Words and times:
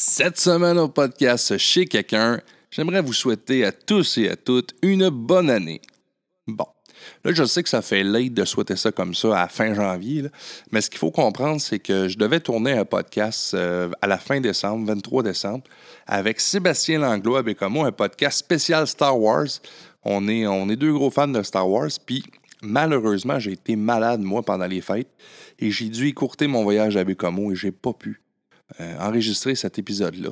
Cette 0.00 0.38
semaine 0.38 0.78
au 0.78 0.86
podcast 0.86 1.58
Chez 1.58 1.86
quelqu'un, 1.86 2.40
j'aimerais 2.70 3.02
vous 3.02 3.12
souhaiter 3.12 3.64
à 3.64 3.72
tous 3.72 4.16
et 4.18 4.28
à 4.28 4.36
toutes 4.36 4.76
une 4.80 5.08
bonne 5.08 5.50
année. 5.50 5.80
Bon, 6.46 6.68
là 7.24 7.32
je 7.32 7.42
sais 7.42 7.64
que 7.64 7.68
ça 7.68 7.82
fait 7.82 8.04
late 8.04 8.32
de 8.32 8.44
souhaiter 8.44 8.76
ça 8.76 8.92
comme 8.92 9.12
ça 9.12 9.42
à 9.42 9.48
fin 9.48 9.74
janvier, 9.74 10.26
mais 10.70 10.82
ce 10.82 10.88
qu'il 10.88 11.00
faut 11.00 11.10
comprendre, 11.10 11.60
c'est 11.60 11.80
que 11.80 12.06
je 12.06 12.16
devais 12.16 12.38
tourner 12.38 12.78
un 12.78 12.84
podcast 12.84 13.54
euh, 13.54 13.90
à 14.00 14.06
la 14.06 14.18
fin 14.18 14.40
décembre, 14.40 14.86
23 14.86 15.24
décembre, 15.24 15.64
avec 16.06 16.38
Sébastien 16.38 17.00
Langlois 17.00 17.42
moi, 17.68 17.88
un 17.88 17.90
podcast 17.90 18.38
spécial 18.38 18.86
Star 18.86 19.20
Wars. 19.20 19.48
On 20.04 20.28
est, 20.28 20.46
on 20.46 20.68
est 20.68 20.76
deux 20.76 20.92
gros 20.92 21.10
fans 21.10 21.26
de 21.26 21.42
Star 21.42 21.68
Wars, 21.68 21.90
puis 22.06 22.22
malheureusement, 22.62 23.40
j'ai 23.40 23.54
été 23.54 23.74
malade, 23.74 24.20
moi, 24.20 24.44
pendant 24.44 24.66
les 24.68 24.80
fêtes, 24.80 25.10
et 25.58 25.72
j'ai 25.72 25.88
dû 25.88 26.06
écourter 26.06 26.46
mon 26.46 26.62
voyage 26.62 26.96
à 26.96 27.02
Bécomo 27.02 27.50
et 27.50 27.56
j'ai 27.56 27.72
pas 27.72 27.94
pu 27.94 28.20
enregistrer 28.98 29.54
cet 29.54 29.78
épisode-là. 29.78 30.30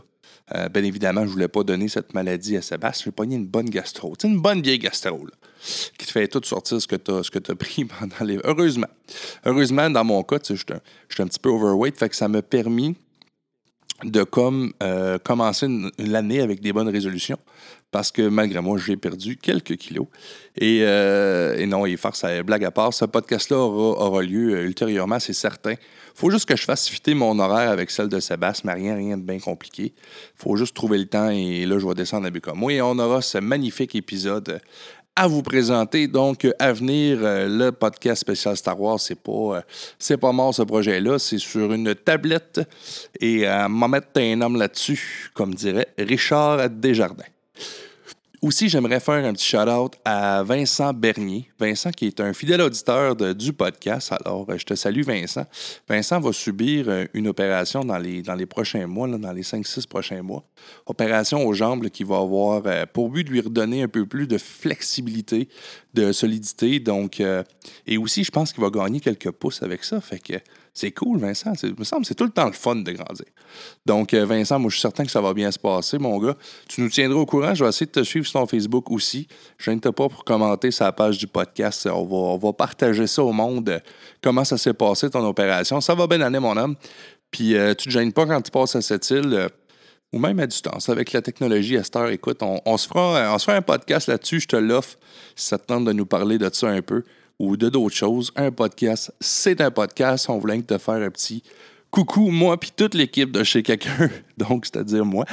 Euh, 0.55 0.69
bien 0.69 0.85
évidemment, 0.85 1.23
je 1.23 1.27
ne 1.27 1.33
voulais 1.33 1.49
pas 1.49 1.65
donner 1.65 1.89
cette 1.89 2.15
maladie 2.15 2.57
à 2.57 2.63
Sébastien. 2.63 3.07
J'ai 3.07 3.13
pogné 3.13 3.37
une 3.37 3.47
bonne 3.47 3.69
gastro. 3.69 4.15
C'est 4.21 4.29
une 4.29 4.41
bonne 4.41 4.63
vieille 4.63 4.79
gastro, 4.79 5.27
qui 5.99 6.07
te 6.07 6.13
fait 6.13 6.29
tout 6.29 6.41
sortir 6.45 6.81
ce 6.81 6.87
que 6.87 6.97
tu 6.97 7.51
as, 7.51 7.55
pris 7.55 7.85
pendant 8.01 8.25
les. 8.25 8.39
Heureusement. 8.45 8.87
Heureusement, 9.45 9.91
dans 9.91 10.05
mon 10.05 10.23
cas, 10.23 10.39
je 10.49 10.55
suis 10.55 10.65
un, 10.71 11.25
un, 11.25 11.27
petit 11.27 11.41
peu 11.41 11.49
overweight, 11.49 11.99
fait 11.99 12.09
que 12.09 12.17
ça 12.17 12.29
m'a 12.29 12.43
permis 12.43 12.97
de 14.05 14.23
comme 14.25 14.73
euh, 14.83 15.19
commencer 15.19 15.67
l'année 15.99 16.41
avec 16.41 16.61
des 16.61 16.73
bonnes 16.73 16.89
résolutions 16.89 17.39
parce 17.97 18.13
que 18.13 18.23
malgré 18.29 18.61
moi, 18.61 18.79
j'ai 18.79 18.97
perdu 18.97 19.37
quelques 19.37 19.77
kilos. 19.77 20.07
Et, 20.59 20.81
euh, 20.83 21.65
non, 21.67 21.87
et 21.87 21.97
farce 21.97 22.25
à 22.25 22.43
blague 22.43 22.65
à 22.65 22.71
part, 22.71 22.93
ce 22.93 23.05
podcast-là 23.05 23.57
aura, 23.57 24.23
lieu 24.23 24.55
euh, 24.55 24.67
ultérieurement, 24.67 25.19
c'est 25.19 25.33
certain. 25.33 25.75
faut 26.15 26.31
juste 26.31 26.47
que 26.47 26.57
je 26.57 26.65
fasse 26.65 26.89
fitter 26.89 27.15
mon 27.15 27.39
horaire 27.39 27.71
avec 27.71 27.91
celle 27.91 28.09
de 28.09 28.21
Sébastien, 28.21 28.71
mais 28.71 28.81
rien, 28.81 28.97
rien 28.97 29.17
de 29.17 29.23
bien 29.23 29.39
compliqué. 29.39 29.95
faut 30.35 30.57
juste 30.57 30.75
trouver 30.75 30.99
le 30.99 31.07
temps 31.07 31.31
et 31.31 31.65
là, 31.65 31.79
je 31.79 31.87
vais 31.87 31.95
descendre 31.95 32.27
à 32.27 32.55
moi 32.55 32.73
Et 32.73 32.83
on 32.83 32.99
aura 32.99 33.23
ce 33.23 33.39
magnifique 33.39 33.95
épisode 33.95 34.61
à 35.17 35.27
vous 35.27 35.43
présenter. 35.43 36.07
Donc, 36.07 36.47
à 36.59 36.73
venir, 36.73 37.19
euh, 37.23 37.49
le 37.49 37.73
podcast 37.73 38.21
spécial 38.21 38.57
Star 38.57 38.81
Wars, 38.81 39.01
c'est 39.01 39.21
pas, 39.21 39.33
euh, 39.33 39.61
c'est 39.99 40.19
pas 40.19 40.31
mort 40.33 40.55
ce 40.55 40.63
projet-là. 40.63 41.19
C'est 41.19 41.39
sur 41.39 41.73
une 41.73 41.95
tablette 41.95 42.61
et 43.19 43.47
à 43.47 43.69
m'en 43.69 43.89
mettre 43.89 44.09
un 44.17 44.41
homme 44.43 44.57
là-dessus, 44.57 45.31
comme 45.35 45.55
dirait 45.55 45.89
Richard 45.99 46.69
Desjardins. 46.71 47.25
Aussi, 48.47 48.69
j'aimerais 48.69 49.01
faire 49.01 49.25
un 49.25 49.33
petit 49.33 49.45
shout-out 49.45 49.95
à 50.05 50.45
Vincent 50.45 50.93
Bernier. 50.93 51.51
Vincent, 51.59 51.91
qui 51.91 52.07
est 52.07 52.21
un 52.21 52.33
fidèle 52.33 52.61
auditeur 52.61 53.17
du 53.35 53.53
podcast. 53.53 54.13
Alors, 54.13 54.47
euh, 54.49 54.57
je 54.57 54.65
te 54.65 54.75
salue, 54.77 55.03
Vincent. 55.03 55.47
Vincent 55.89 56.21
va 56.21 56.33
subir 56.33 56.85
euh, 56.89 57.07
une 57.13 57.27
opération 57.27 57.85
dans 57.85 57.99
les, 57.99 58.23
dans 58.23 58.37
les 58.37 58.47
prochains 58.47 58.87
mois, 58.87 59.09
dans 59.09 59.33
les 59.33 59.43
5-6 59.43 59.89
prochains 59.89 60.23
mois. 60.23 60.45
Opération 60.87 61.45
aux 61.45 61.55
jambes 61.55 61.89
qui 61.89 62.05
va 62.05 62.19
avoir 62.19 62.63
euh, 62.67 62.87
pour 62.87 63.09
but 63.09 63.25
de 63.25 63.33
lui 63.33 63.41
redonner 63.41 63.83
un 63.83 63.89
peu 63.89 64.07
plus 64.07 64.29
de 64.29 64.39
flexibilité, 64.39 65.49
de 65.95 66.13
solidité. 66.13 66.79
Donc, 66.79 67.21
et 67.85 67.99
aussi, 67.99 68.23
je 68.23 68.31
pense 68.31 68.53
qu'il 68.53 68.63
va 68.63 68.71
gagner 68.71 69.01
quelques 69.01 69.33
pouces 69.33 69.65
avec 69.65 69.83
ça. 69.83 70.01
Fait 70.01 70.21
que 70.21 70.35
c'est 70.77 70.93
cool, 70.93 71.19
Vincent. 71.19 71.55
Il 71.63 71.75
me 71.79 71.85
semble 71.85 72.05
c'est 72.05 72.15
tout 72.15 72.25
le 72.25 72.31
temps 72.31 72.45
le 72.45 72.53
fun 72.53 72.77
de 72.77 72.93
grandir. 72.93 73.25
Donc, 73.87 74.13
euh, 74.13 74.27
Vincent, 74.27 74.59
moi, 74.59 74.69
je 74.69 74.75
suis 74.75 74.83
certain 74.83 75.07
que 75.07 75.11
ça 75.11 75.23
va 75.23 75.33
bien 75.33 75.51
se 75.51 75.59
passer, 75.59 75.97
mon 75.97 76.19
gars. 76.19 76.37
Tu 76.69 76.83
nous 76.83 76.91
tiendras 76.91 77.19
au 77.19 77.25
courant. 77.25 77.55
Je 77.55 77.65
vais 77.65 77.71
essayer 77.71 77.87
de 77.87 77.93
te 77.93 78.03
suivre 78.03 78.27
sur 78.27 78.41
ton 78.41 78.47
Facebook 78.47 78.91
aussi. 78.91 79.27
Je 79.57 79.71
ne 79.71 79.79
pas 79.79 79.91
pour 79.93 80.23
commenter 80.23 80.71
sa 80.71 80.93
page 80.93 81.17
du 81.17 81.27
podcast. 81.29 81.89
On 81.91 82.37
va, 82.37 82.53
partager 82.53 83.07
ça 83.07 83.23
au 83.23 83.33
monde. 83.33 83.71
Euh, 83.71 83.79
comment 84.23 84.45
ça 84.45 84.59
s'est 84.59 84.75
passé, 84.75 85.09
ton 85.09 85.27
opération. 85.27 85.81
Ça 85.81 85.95
va 85.95 86.07
bien 86.07 86.21
aller, 86.21 86.41
mon 86.41 86.59
homme. 86.59 86.77
Puis, 87.31 87.57
euh, 87.57 87.73
tu 87.73 87.89
ne 87.89 87.93
te 87.95 87.99
gênes 87.99 88.13
pas 88.13 88.27
quand 88.27 88.43
tu 88.43 88.51
passes 88.51 88.77
à 88.77 88.83
cette 88.83 89.09
île. 89.09 89.49
ou 90.13 90.19
même 90.19 90.39
à 90.41 90.47
distance. 90.47 90.91
Avec 90.91 91.13
la 91.13 91.23
technologie 91.23 91.79
à 91.79 92.13
écoute, 92.13 92.43
on, 92.43 92.77
se, 92.77 92.87
fera, 92.87 93.35
on 93.35 93.39
se 93.39 93.47
fera 93.47 93.57
un 93.57 93.63
podcast 93.63 94.09
là-dessus, 94.09 94.41
je 94.41 94.49
te 94.49 94.57
l'offre, 94.57 94.99
si 95.35 95.47
ça 95.47 95.59
te 95.59 95.65
tente 95.65 95.87
de 95.87 95.93
nous 95.93 96.07
parler 96.07 96.37
de 96.37 96.49
ça 96.53 96.69
un 96.69 96.83
peu 96.83 97.03
ou 97.39 97.57
de 97.57 97.69
d'autres 97.69 97.97
choses. 97.97 98.33
Un 98.37 98.51
podcast, 98.51 99.13
c'est 99.21 99.61
un 99.61 99.71
podcast. 99.71 100.29
On 100.29 100.39
voulait 100.39 100.61
te 100.63 100.79
faire 100.79 100.95
un 100.95 101.11
petit 101.11 101.43
coucou, 101.91 102.31
moi, 102.31 102.59
puis 102.59 102.71
toute 102.77 102.95
l'équipe 102.95 103.31
de 103.31 103.43
chez 103.43 103.63
quelqu'un, 103.63 104.11
donc 104.37 104.67
c'est-à-dire 104.67 105.05
moi. 105.05 105.25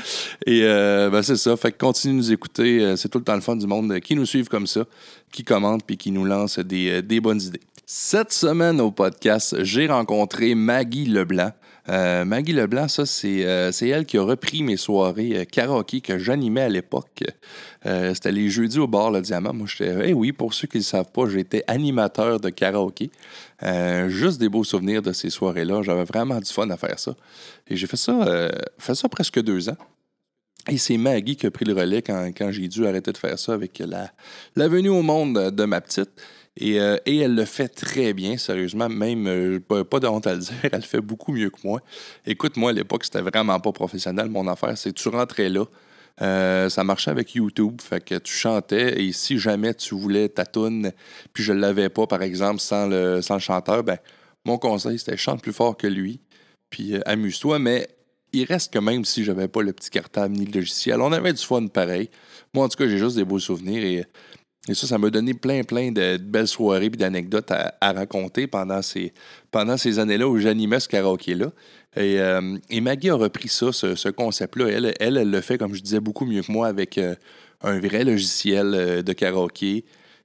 Et 0.46 0.62
euh, 0.64 1.10
ben, 1.10 1.22
c'est 1.22 1.36
ça, 1.36 1.58
fait 1.58 1.72
que 1.72 1.78
continue 1.78 2.14
de 2.14 2.18
nous 2.18 2.32
écouter. 2.32 2.80
Euh, 2.80 2.96
c'est 2.96 3.10
tout 3.10 3.18
le 3.18 3.24
temps 3.24 3.36
le 3.36 3.42
fun 3.42 3.56
du 3.56 3.68
monde 3.68 4.00
qui 4.00 4.16
nous 4.16 4.26
suivent 4.26 4.48
comme 4.48 4.68
ça, 4.68 4.86
qui 5.32 5.44
commentent 5.44 5.84
puis 5.86 5.98
qui 5.98 6.12
nous 6.12 6.26
lancent 6.26 6.60
des, 6.60 6.90
euh, 6.90 7.02
des 7.02 7.20
bonnes 7.20 7.42
idées. 7.42 7.62
Cette 7.86 8.32
semaine 8.32 8.80
au 8.80 8.92
podcast, 8.92 9.62
j'ai 9.64 9.88
rencontré 9.88 10.56
Maggie 10.56 11.06
Leblanc. 11.06 11.52
Euh, 11.90 12.24
Maggie 12.24 12.54
Leblanc, 12.54 12.88
ça, 12.88 13.06
c'est, 13.06 13.46
euh, 13.46 13.72
c'est 13.72 13.90
elle 13.90 14.06
qui 14.06 14.18
a 14.18 14.24
repris 14.24 14.64
mes 14.64 14.78
soirées 14.78 15.38
euh, 15.38 15.44
karaoké 15.44 16.00
que 16.00 16.18
j'animais 16.18 16.62
à 16.62 16.70
l'époque. 16.70 17.24
c'était 17.84 18.32
les 18.32 18.50
jeudis 18.50 18.80
au 18.80 18.88
bar 18.88 19.12
Le 19.12 19.22
Diamant. 19.22 19.54
Moi, 19.54 19.68
j'étais. 19.68 20.10
Eh 20.10 20.14
oui, 20.14 20.32
pour 20.32 20.54
ceux 20.54 20.68
qui 20.68 20.78
ne 20.78 20.84
savent 20.84 21.12
pas, 21.12 21.28
j'étais 21.28 21.64
animateur 21.68 22.40
de 22.40 22.50
karaoké. 22.50 23.12
juste 24.08 24.40
des 24.40 24.50
beaux 24.50 24.64
souvenirs 24.64 25.02
de 25.02 25.12
ces 25.12 25.30
soirées-là. 25.30 25.82
J'avais 25.82 26.06
vraiment 26.06 26.40
du 26.40 26.52
fun 26.52 26.70
à 26.70 26.78
faire 26.78 26.98
ça. 26.98 27.16
Et 27.68 27.76
j'ai 27.76 27.88
fait 27.88 27.98
ça, 27.98 28.50
fait 28.78 28.96
ça 28.96 29.10
presque 29.10 29.42
deux 29.42 29.68
ans. 29.70 29.78
Et 30.70 30.78
c'est 30.78 30.96
Maggie 30.96 31.36
qui 31.36 31.46
a 31.46 31.52
pris 31.52 31.66
le 31.66 31.74
relais 31.74 32.02
quand, 32.02 32.52
j'ai 32.52 32.70
dû 32.70 32.88
arrêter 32.88 33.12
de 33.12 33.18
faire 33.18 33.38
ça 33.38 33.54
avec 33.54 33.84
la 34.56 34.68
venue 34.70 34.90
au 34.90 35.02
monde 35.02 35.52
de 35.52 35.66
ma 35.66 35.82
petite. 35.82 36.12
Euh, 36.62 36.98
et, 37.06 37.18
elle 37.20 37.36
le 37.36 37.46
fait 37.46 37.68
très 37.68 38.14
bien, 38.14 38.38
sérieusement. 38.38 38.90
Même, 38.90 39.28
euh, 39.28 39.60
pas, 39.60 40.00
de 40.00 40.08
honte 40.08 40.28
à 40.28 40.34
le 40.34 40.40
dire, 40.40 40.54
elle 40.72 40.84
fait 40.84 41.02
beaucoup 41.02 41.32
mieux 41.32 41.50
que 41.50 41.60
moi. 41.64 41.82
Écoute, 42.26 42.58
moi, 42.58 42.70
à 42.70 42.74
l'époque, 42.74 43.06
c'était 43.06 43.22
vraiment 43.22 43.60
pas 43.60 43.72
professionnel. 43.72 44.30
Mon 44.30 44.48
affaire, 44.48 44.78
c'est 44.78 44.94
que 44.94 45.00
tu 45.00 45.10
rentrais 45.10 45.50
là. 45.50 45.66
Euh, 46.22 46.70
ça 46.70 46.84
marchait 46.84 47.10
avec 47.10 47.34
YouTube, 47.34 47.82
fait 47.82 48.04
que 48.04 48.16
tu 48.16 48.32
chantais 48.32 49.02
et 49.02 49.12
si 49.14 49.40
jamais 49.40 49.74
tu 49.74 49.96
voulais 49.96 50.30
ta 50.30 50.46
tune, 50.46 50.92
puis 51.34 51.44
je 51.44 51.54
l'avais 51.54 51.90
pas, 51.90 52.06
par 52.06 52.22
exemple, 52.22 52.60
sans 52.60 52.86
le, 52.86 53.24
sans 53.24 53.34
le 53.36 53.40
chanteur, 53.40 53.84
ben, 53.84 53.98
mon 54.46 54.60
conseil, 54.60 55.00
c'était 55.00 55.18
chante 55.18 55.42
plus 55.42 55.54
fort 55.54 55.76
que 55.76 55.88
lui, 55.88 56.22
puis 56.70 56.94
amuse-toi, 57.08 57.58
mais 57.58 57.88
il 58.32 58.46
reste 58.46 58.72
que 58.72 58.78
même 58.78 59.06
si 59.06 59.24
j'avais 59.24 59.48
pas 59.48 59.64
le 59.64 59.74
petit 59.74 59.90
cartable 59.90 60.36
ni 60.36 60.46
le 60.46 60.52
logiciel, 60.52 61.02
on 61.02 61.12
avait 61.12 61.34
du 61.34 61.44
fun 61.44 61.66
pareil. 61.66 62.12
Moi, 62.54 62.64
en 62.64 62.70
tout 62.70 62.78
cas, 62.78 62.88
j'ai 62.88 63.00
juste 63.00 63.16
des 63.16 63.26
beaux 63.26 63.40
souvenirs 63.40 63.84
et 63.84 64.06
et 64.70 64.74
ça, 64.74 64.88
ça 64.88 64.98
m'a 64.98 65.10
donné 65.10 65.34
plein, 65.34 65.64
plein 65.64 65.92
de, 65.92 66.18
belles 66.18 66.48
soirées 66.48 66.86
et 66.86 66.90
d'anecdotes 66.90 67.52
à, 67.52 67.92
raconter 67.92 68.48
pendant 68.48 68.82
ces, 68.82 69.14
pendant 69.52 69.76
ces 69.76 70.00
années-là 70.00 70.28
où 70.28 70.38
j'animais 70.38 70.80
ce 70.80 70.88
karaoké-là. 70.88 71.52
Et, 71.98 72.20
euh, 72.20 72.58
et, 72.70 72.80
Maggie 72.80 73.10
a 73.10 73.16
repris 73.16 73.50
ça, 73.50 73.74
ce, 73.74 74.10
concept-là. 74.10 74.70
Elle, 74.70 74.94
elle, 75.00 75.30
le 75.30 75.42
fait, 75.42 75.58
comme 75.58 75.74
je 75.74 75.82
disais, 75.82 76.00
beaucoup 76.00 76.26
mieux 76.26 76.42
que 76.42 76.52
moi 76.52 76.68
avec 76.68 76.98
euh, 76.98 77.16
un 77.62 77.80
vrai 77.80 78.06
logiciel 78.06 78.74
euh, 78.74 79.02
de 79.02 79.12
karaoké. 79.12 79.84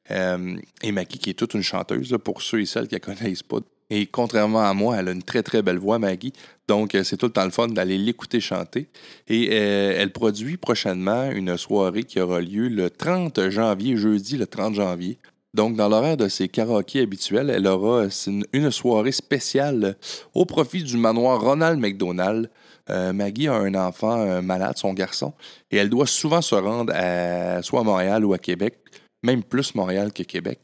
et 0.08 0.92
Maggie, 0.92 1.18
qui 1.18 1.30
est 1.30 1.34
toute 1.34 1.54
une 1.54 1.62
chanteuse, 1.62 2.16
pour 2.22 2.40
ceux 2.40 2.60
et 2.60 2.66
celles 2.66 2.86
qui 2.86 2.94
ne 2.94 3.00
connaissent 3.00 3.42
pas 3.42 3.58
et 3.90 4.06
contrairement 4.06 4.64
à 4.64 4.74
moi, 4.74 4.96
elle 4.98 5.08
a 5.08 5.12
une 5.12 5.22
très 5.22 5.42
très 5.42 5.62
belle 5.62 5.78
voix, 5.78 5.98
Maggie. 5.98 6.32
Donc, 6.68 6.94
euh, 6.94 7.02
c'est 7.02 7.16
tout 7.16 7.26
le 7.26 7.32
temps 7.32 7.44
le 7.44 7.50
fun 7.50 7.68
d'aller 7.68 7.96
l'écouter 7.96 8.40
chanter. 8.40 8.88
Et 9.28 9.48
euh, 9.52 9.94
elle 9.96 10.12
produit 10.12 10.58
prochainement 10.58 11.30
une 11.30 11.56
soirée 11.56 12.04
qui 12.04 12.20
aura 12.20 12.40
lieu 12.40 12.68
le 12.68 12.90
30 12.90 13.48
janvier, 13.48 13.96
jeudi 13.96 14.36
le 14.36 14.46
30 14.46 14.74
janvier. 14.74 15.18
Donc, 15.54 15.76
dans 15.76 15.88
l'horaire 15.88 16.18
de 16.18 16.28
ses 16.28 16.48
karaokés 16.48 17.00
habituels, 17.00 17.48
elle 17.48 17.66
aura 17.66 18.04
une, 18.52 18.70
soirée 18.70 19.12
spéciale 19.12 19.96
au 20.34 20.44
profit 20.44 20.82
du 20.82 20.98
manoir 20.98 21.40
Ronald 21.40 21.80
McDonald. 21.80 22.50
Euh, 22.90 23.14
Maggie 23.14 23.48
a 23.48 23.54
un 23.54 23.74
enfant 23.74 24.42
malade, 24.42 24.76
son 24.76 24.92
garçon, 24.92 25.32
et 25.70 25.78
elle 25.78 25.88
doit 25.88 26.06
souvent 26.06 26.42
se 26.42 26.54
rendre 26.54 26.92
à, 26.94 27.62
soit 27.62 27.80
à 27.80 27.82
Montréal 27.82 28.24
ou 28.26 28.34
à 28.34 28.38
Québec, 28.38 28.78
même 29.22 29.42
plus 29.42 29.74
Montréal 29.74 30.12
que 30.12 30.22
Québec, 30.22 30.60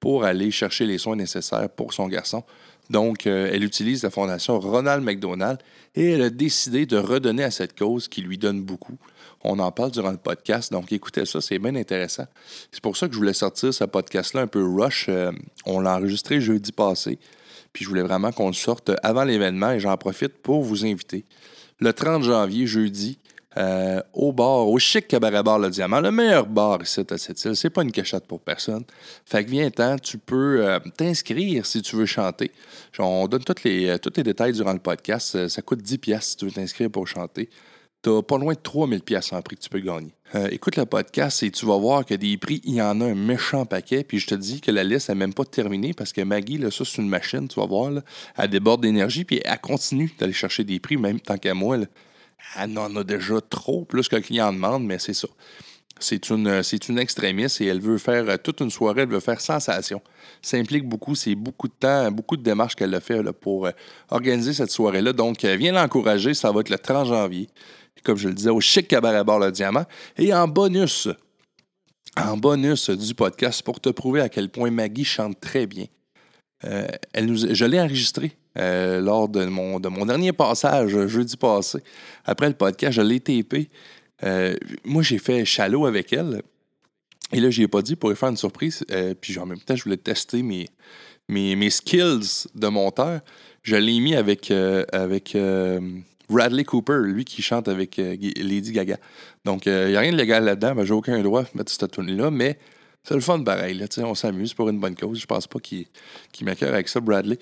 pour 0.00 0.24
aller 0.24 0.50
chercher 0.50 0.84
les 0.84 0.98
soins 0.98 1.16
nécessaires 1.16 1.68
pour 1.70 1.94
son 1.94 2.06
garçon. 2.06 2.44
Donc, 2.90 3.26
euh, 3.26 3.50
elle 3.52 3.64
utilise 3.64 4.02
la 4.02 4.10
fondation 4.10 4.60
Ronald 4.60 5.02
McDonald 5.02 5.58
et 5.94 6.10
elle 6.12 6.22
a 6.22 6.30
décidé 6.30 6.86
de 6.86 6.96
redonner 6.96 7.42
à 7.42 7.50
cette 7.50 7.76
cause 7.76 8.08
qui 8.08 8.22
lui 8.22 8.38
donne 8.38 8.62
beaucoup. 8.62 8.96
On 9.42 9.58
en 9.58 9.70
parle 9.72 9.90
durant 9.90 10.10
le 10.10 10.16
podcast, 10.16 10.72
donc 10.72 10.92
écoutez 10.92 11.24
ça, 11.24 11.40
c'est 11.40 11.58
bien 11.58 11.74
intéressant. 11.74 12.26
C'est 12.72 12.80
pour 12.80 12.96
ça 12.96 13.06
que 13.06 13.14
je 13.14 13.18
voulais 13.18 13.32
sortir 13.32 13.72
ce 13.72 13.84
podcast-là 13.84 14.42
un 14.42 14.46
peu 14.46 14.64
rush. 14.64 15.06
Euh, 15.08 15.32
on 15.64 15.80
l'a 15.80 15.96
enregistré 15.96 16.40
jeudi 16.40 16.72
passé, 16.72 17.18
puis 17.72 17.84
je 17.84 17.88
voulais 17.88 18.02
vraiment 18.02 18.32
qu'on 18.32 18.48
le 18.48 18.54
sorte 18.54 18.90
avant 19.02 19.24
l'événement 19.24 19.72
et 19.72 19.80
j'en 19.80 19.96
profite 19.96 20.38
pour 20.38 20.62
vous 20.62 20.84
inviter. 20.84 21.24
Le 21.78 21.92
30 21.92 22.22
janvier, 22.22 22.66
jeudi, 22.66 23.18
euh, 23.58 24.02
au 24.12 24.32
bar, 24.32 24.68
au 24.68 24.78
chic 24.78 25.08
cabaret 25.08 25.42
bar 25.42 25.58
Le 25.58 25.70
Diamant, 25.70 26.00
le 26.00 26.10
meilleur 26.10 26.46
bar 26.46 26.82
ici 26.82 27.00
à 27.08 27.16
cette 27.16 27.42
île. 27.44 27.56
C'est 27.56 27.70
pas 27.70 27.82
une 27.82 27.92
cachette 27.92 28.26
pour 28.26 28.40
personne. 28.40 28.84
Fait 29.24 29.44
que 29.44 29.50
viens-t'en, 29.50 29.96
tu 29.98 30.18
peux 30.18 30.66
euh, 30.66 30.78
t'inscrire 30.96 31.64
si 31.64 31.80
tu 31.80 31.96
veux 31.96 32.06
chanter. 32.06 32.50
on 32.98 33.26
donne 33.28 33.44
tous 33.44 33.64
les, 33.64 33.88
euh, 33.88 33.98
tous 33.98 34.12
les 34.16 34.22
détails 34.22 34.52
durant 34.52 34.74
le 34.74 34.78
podcast. 34.78 35.48
Ça 35.48 35.62
coûte 35.62 35.80
10 35.80 35.98
pièces 35.98 36.26
si 36.26 36.36
tu 36.36 36.44
veux 36.44 36.52
t'inscrire 36.52 36.90
pour 36.90 37.06
chanter. 37.06 37.48
T'as 38.02 38.20
pas 38.20 38.36
loin 38.36 38.52
de 38.52 38.58
3000 38.58 39.00
pièces 39.00 39.32
en 39.32 39.40
prix 39.40 39.56
que 39.56 39.62
tu 39.62 39.70
peux 39.70 39.80
gagner. 39.80 40.12
écoute 40.50 40.76
le 40.76 40.84
podcast 40.84 41.42
et 41.42 41.50
tu 41.50 41.64
vas 41.64 41.78
voir 41.78 42.04
que 42.04 42.14
des 42.14 42.36
prix, 42.36 42.60
il 42.64 42.74
y 42.74 42.82
en 42.82 43.00
a 43.00 43.06
un 43.06 43.14
méchant 43.14 43.64
paquet. 43.64 44.04
Puis 44.04 44.18
je 44.18 44.26
te 44.26 44.34
dis 44.34 44.60
que 44.60 44.70
la 44.70 44.84
liste 44.84 45.08
n'est 45.08 45.14
même 45.14 45.32
pas 45.32 45.46
terminée 45.46 45.94
parce 45.94 46.12
que 46.12 46.20
Maggie, 46.20 46.58
là, 46.58 46.70
ça, 46.70 46.84
c'est 46.84 47.00
une 47.00 47.08
machine, 47.08 47.48
tu 47.48 47.58
vas 47.58 47.66
voir. 47.66 47.90
Là, 47.90 48.02
elle 48.36 48.50
déborde 48.50 48.82
d'énergie 48.82 49.24
puis 49.24 49.40
elle 49.42 49.58
continue 49.60 50.12
d'aller 50.18 50.34
chercher 50.34 50.62
des 50.62 50.78
prix, 50.78 50.98
même 50.98 51.20
tant 51.20 51.38
qu'à 51.38 51.54
moi. 51.54 51.78
Elle 52.56 52.78
en 52.78 52.94
a 52.96 53.04
déjà 53.04 53.40
trop, 53.40 53.84
plus 53.84 54.08
que 54.08 54.16
le 54.16 54.22
client 54.22 54.52
demande, 54.52 54.84
mais 54.84 54.98
c'est 54.98 55.14
ça. 55.14 55.28
C'est 55.98 56.28
une, 56.28 56.62
c'est 56.62 56.90
une 56.90 56.98
extrémiste 56.98 57.62
et 57.62 57.66
elle 57.66 57.80
veut 57.80 57.96
faire 57.96 58.28
euh, 58.28 58.36
toute 58.36 58.60
une 58.60 58.70
soirée, 58.70 59.02
elle 59.02 59.08
veut 59.08 59.20
faire 59.20 59.40
sensation. 59.40 60.02
Ça 60.42 60.58
implique 60.58 60.86
beaucoup, 60.86 61.14
c'est 61.14 61.34
beaucoup 61.34 61.68
de 61.68 61.72
temps, 61.72 62.10
beaucoup 62.12 62.36
de 62.36 62.42
démarches 62.42 62.74
qu'elle 62.74 62.94
a 62.94 63.00
fait 63.00 63.22
pour 63.32 63.66
euh, 63.66 63.70
organiser 64.10 64.52
cette 64.52 64.70
soirée-là. 64.70 65.14
Donc, 65.14 65.42
euh, 65.44 65.56
viens 65.56 65.72
l'encourager, 65.72 66.34
ça 66.34 66.52
va 66.52 66.60
être 66.60 66.68
le 66.68 66.78
30 66.78 67.06
janvier, 67.06 67.48
comme 68.04 68.18
je 68.18 68.28
le 68.28 68.34
disais, 68.34 68.50
au 68.50 68.60
Chic 68.60 68.86
Cabaret 68.88 69.24
Bar 69.24 69.38
Le 69.38 69.50
Diamant. 69.50 69.86
Et 70.18 70.34
en 70.34 70.46
bonus, 70.46 71.08
en 72.14 72.36
bonus 72.36 72.90
du 72.90 73.14
podcast, 73.14 73.62
pour 73.62 73.80
te 73.80 73.88
prouver 73.88 74.20
à 74.20 74.28
quel 74.28 74.50
point 74.50 74.70
Maggie 74.70 75.04
chante 75.04 75.40
très 75.40 75.66
bien, 75.66 75.86
elle 76.60 77.26
nous, 77.26 77.54
je 77.54 77.64
l'ai 77.64 77.78
enregistré 78.56 79.00
lors 79.00 79.28
de 79.28 79.44
mon, 79.46 79.80
de 79.80 79.88
mon 79.88 80.06
dernier 80.06 80.32
passage 80.32 81.06
jeudi 81.06 81.36
passé. 81.36 81.78
Après 82.24 82.48
le 82.48 82.54
podcast, 82.54 82.92
je 82.94 83.02
l'ai 83.02 83.20
tapé. 83.20 83.68
Euh, 84.24 84.56
moi, 84.84 85.02
j'ai 85.02 85.18
fait 85.18 85.44
Shallow 85.44 85.86
avec 85.86 86.12
elle. 86.12 86.42
Et 87.32 87.40
là, 87.40 87.50
je 87.50 87.62
ai 87.62 87.68
pas 87.68 87.82
dit 87.82 87.96
pour 87.96 88.10
lui 88.10 88.16
faire 88.16 88.28
une 88.28 88.36
surprise. 88.36 88.84
Euh, 88.90 89.14
puis 89.20 89.38
en 89.38 89.46
même 89.46 89.58
temps, 89.58 89.76
je 89.76 89.84
voulais 89.84 89.96
tester 89.96 90.42
mes, 90.42 90.66
mes, 91.28 91.56
mes 91.56 91.70
skills 91.70 92.46
de 92.54 92.68
monteur. 92.68 93.20
Je 93.62 93.76
l'ai 93.76 93.98
mis 93.98 94.14
avec, 94.14 94.50
euh, 94.50 94.84
avec 94.92 95.36
Bradley 96.28 96.64
Cooper, 96.64 97.00
lui 97.02 97.24
qui 97.24 97.42
chante 97.42 97.68
avec 97.68 97.96
Lady 97.96 98.72
Gaga. 98.72 98.98
Donc, 99.44 99.66
il 99.66 99.88
n'y 99.88 99.96
a 99.96 100.00
rien 100.00 100.12
de 100.12 100.16
légal 100.16 100.44
là-dedans. 100.44 100.74
mais 100.76 100.86
j'ai 100.86 100.94
aucun 100.94 101.20
droit 101.22 101.42
de 101.42 101.48
mettre 101.54 101.72
cette 101.72 101.90
tune-là. 101.90 102.30
Mais 102.30 102.58
c'est 103.02 103.14
le 103.14 103.20
fun 103.20 103.42
pareil. 103.42 103.74
Là, 103.74 103.86
on 104.04 104.14
s'amuse 104.14 104.54
pour 104.54 104.68
une 104.68 104.78
bonne 104.78 104.94
cause. 104.94 105.18
Je 105.18 105.26
pense 105.26 105.46
pas 105.46 105.58
qu'il 105.58 105.86
qu 106.32 106.44
m'accueille 106.44 106.68
avec 106.68 106.88
ça, 106.88 107.00
Bradley. 107.00 107.38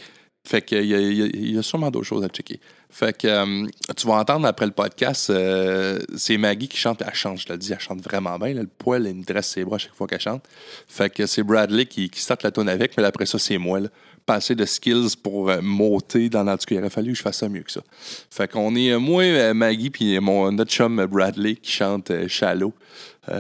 Fait 0.47 0.63
qu'il 0.63 0.85
y, 0.85 0.95
y, 0.95 1.53
y, 1.53 1.59
a 1.59 1.63
sûrement 1.63 1.91
d'autres 1.91 2.07
choses 2.07 2.23
à 2.23 2.29
checker. 2.29 2.61
Fait 2.95 3.17
que 3.17 3.27
euh, 3.27 3.67
tu 3.97 4.07
vas 4.07 4.15
entendre 4.15 4.47
après 4.47 4.67
le 4.67 4.73
podcast, 4.73 5.29
euh, 5.29 5.99
c'est 6.17 6.39
Maggie 6.39 6.69
qui 6.69 6.77
chante. 6.77 7.03
Elle 7.05 7.13
chante, 7.13 7.41
je 7.41 7.53
le 7.53 7.59
dis, 7.59 7.73
elle 7.73 7.81
chante 7.81 8.01
vraiment 8.01 8.39
bien. 8.39 8.55
le 8.55 8.69
poil, 8.69 9.05
elle 9.09 9.17
me 9.17 9.25
dresse 9.25 9.49
ses 9.49 9.65
bras 9.65 9.79
chaque 9.79 9.95
fois 9.95 10.07
qu'elle 10.07 10.21
chante. 10.21 10.45
Fait 10.87 11.13
que 11.13 11.27
c'est 11.27 11.43
Bradley 11.43 11.87
qui, 11.87 12.09
qui 12.09 12.25
la 12.41 12.51
tonne 12.53 12.69
avec, 12.69 12.97
mais 12.97 13.03
après 13.03 13.27
ça, 13.27 13.41
c'est 13.41 13.59
moi. 13.59 13.81
Là. 13.81 13.89
Passer 14.27 14.55
de 14.55 14.65
skills 14.65 15.17
pour 15.21 15.51
euh, 15.51 15.61
monter 15.61 16.29
dans 16.29 16.45
l'antique. 16.45 16.71
Il 16.71 16.79
aurait 16.79 16.89
fallu 16.89 17.11
que 17.11 17.19
je 17.19 17.23
fasse 17.23 17.39
ça 17.39 17.49
mieux 17.49 17.63
que 17.63 17.73
ça. 17.73 17.81
Fait 18.31 18.49
qu'on 18.49 18.77
est, 18.77 18.97
moi, 18.97 19.53
Maggie, 19.55 19.91
puis 19.91 20.21
mon, 20.21 20.53
notre 20.53 20.71
chum 20.71 21.05
Bradley 21.07 21.57
qui 21.57 21.73
chante 21.73 22.13
Shallow. 22.29 22.73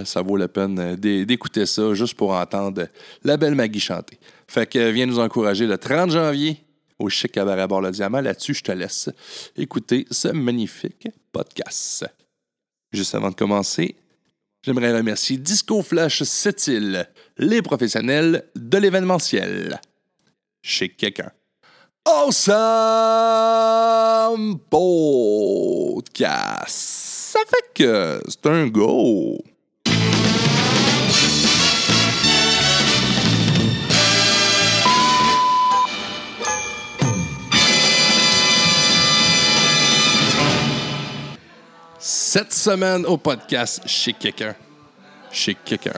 ça 0.04 0.20
vaut 0.20 0.36
la 0.36 0.48
peine 0.48 0.96
d'écouter 0.96 1.64
ça 1.66 1.94
juste 1.94 2.14
pour 2.14 2.32
entendre 2.32 2.88
la 3.22 3.36
belle 3.36 3.54
Maggie 3.54 3.78
chanter. 3.78 4.18
Fait 4.48 4.66
que 4.66 4.90
viens 4.90 5.06
nous 5.06 5.20
encourager 5.20 5.68
le 5.68 5.78
30 5.78 6.10
janvier 6.10 6.63
au 6.98 7.08
Chic 7.08 7.32
Cabaret 7.32 7.66
Bord 7.66 7.80
le 7.80 7.90
Diamant. 7.90 8.20
Là-dessus, 8.20 8.54
je 8.54 8.62
te 8.62 8.72
laisse 8.72 9.10
écouter 9.56 10.06
ce 10.10 10.28
magnifique 10.28 11.08
podcast. 11.32 12.06
Juste 12.92 13.14
avant 13.14 13.30
de 13.30 13.34
commencer, 13.34 13.96
j'aimerais 14.62 14.96
remercier 14.96 15.36
Disco 15.36 15.82
Flash 15.82 16.22
Sept-Îles, 16.22 17.08
les 17.38 17.62
professionnels 17.62 18.44
de 18.54 18.78
l'événementiel. 18.78 19.80
Chez 20.62 20.88
quelqu'un. 20.88 21.30
Awesome 22.06 22.44
Podcast. 24.70 26.24
Ça 26.68 27.40
fait 27.48 27.72
que 27.74 28.22
c'est 28.28 28.46
un 28.46 28.66
go. 28.68 29.42
Cette 42.34 42.52
semaine 42.52 43.06
au 43.06 43.16
podcast 43.16 43.82
chez 43.86 44.12
quelqu'un. 44.12 44.56
Chez 45.30 45.56
quelqu'un. 45.64 45.92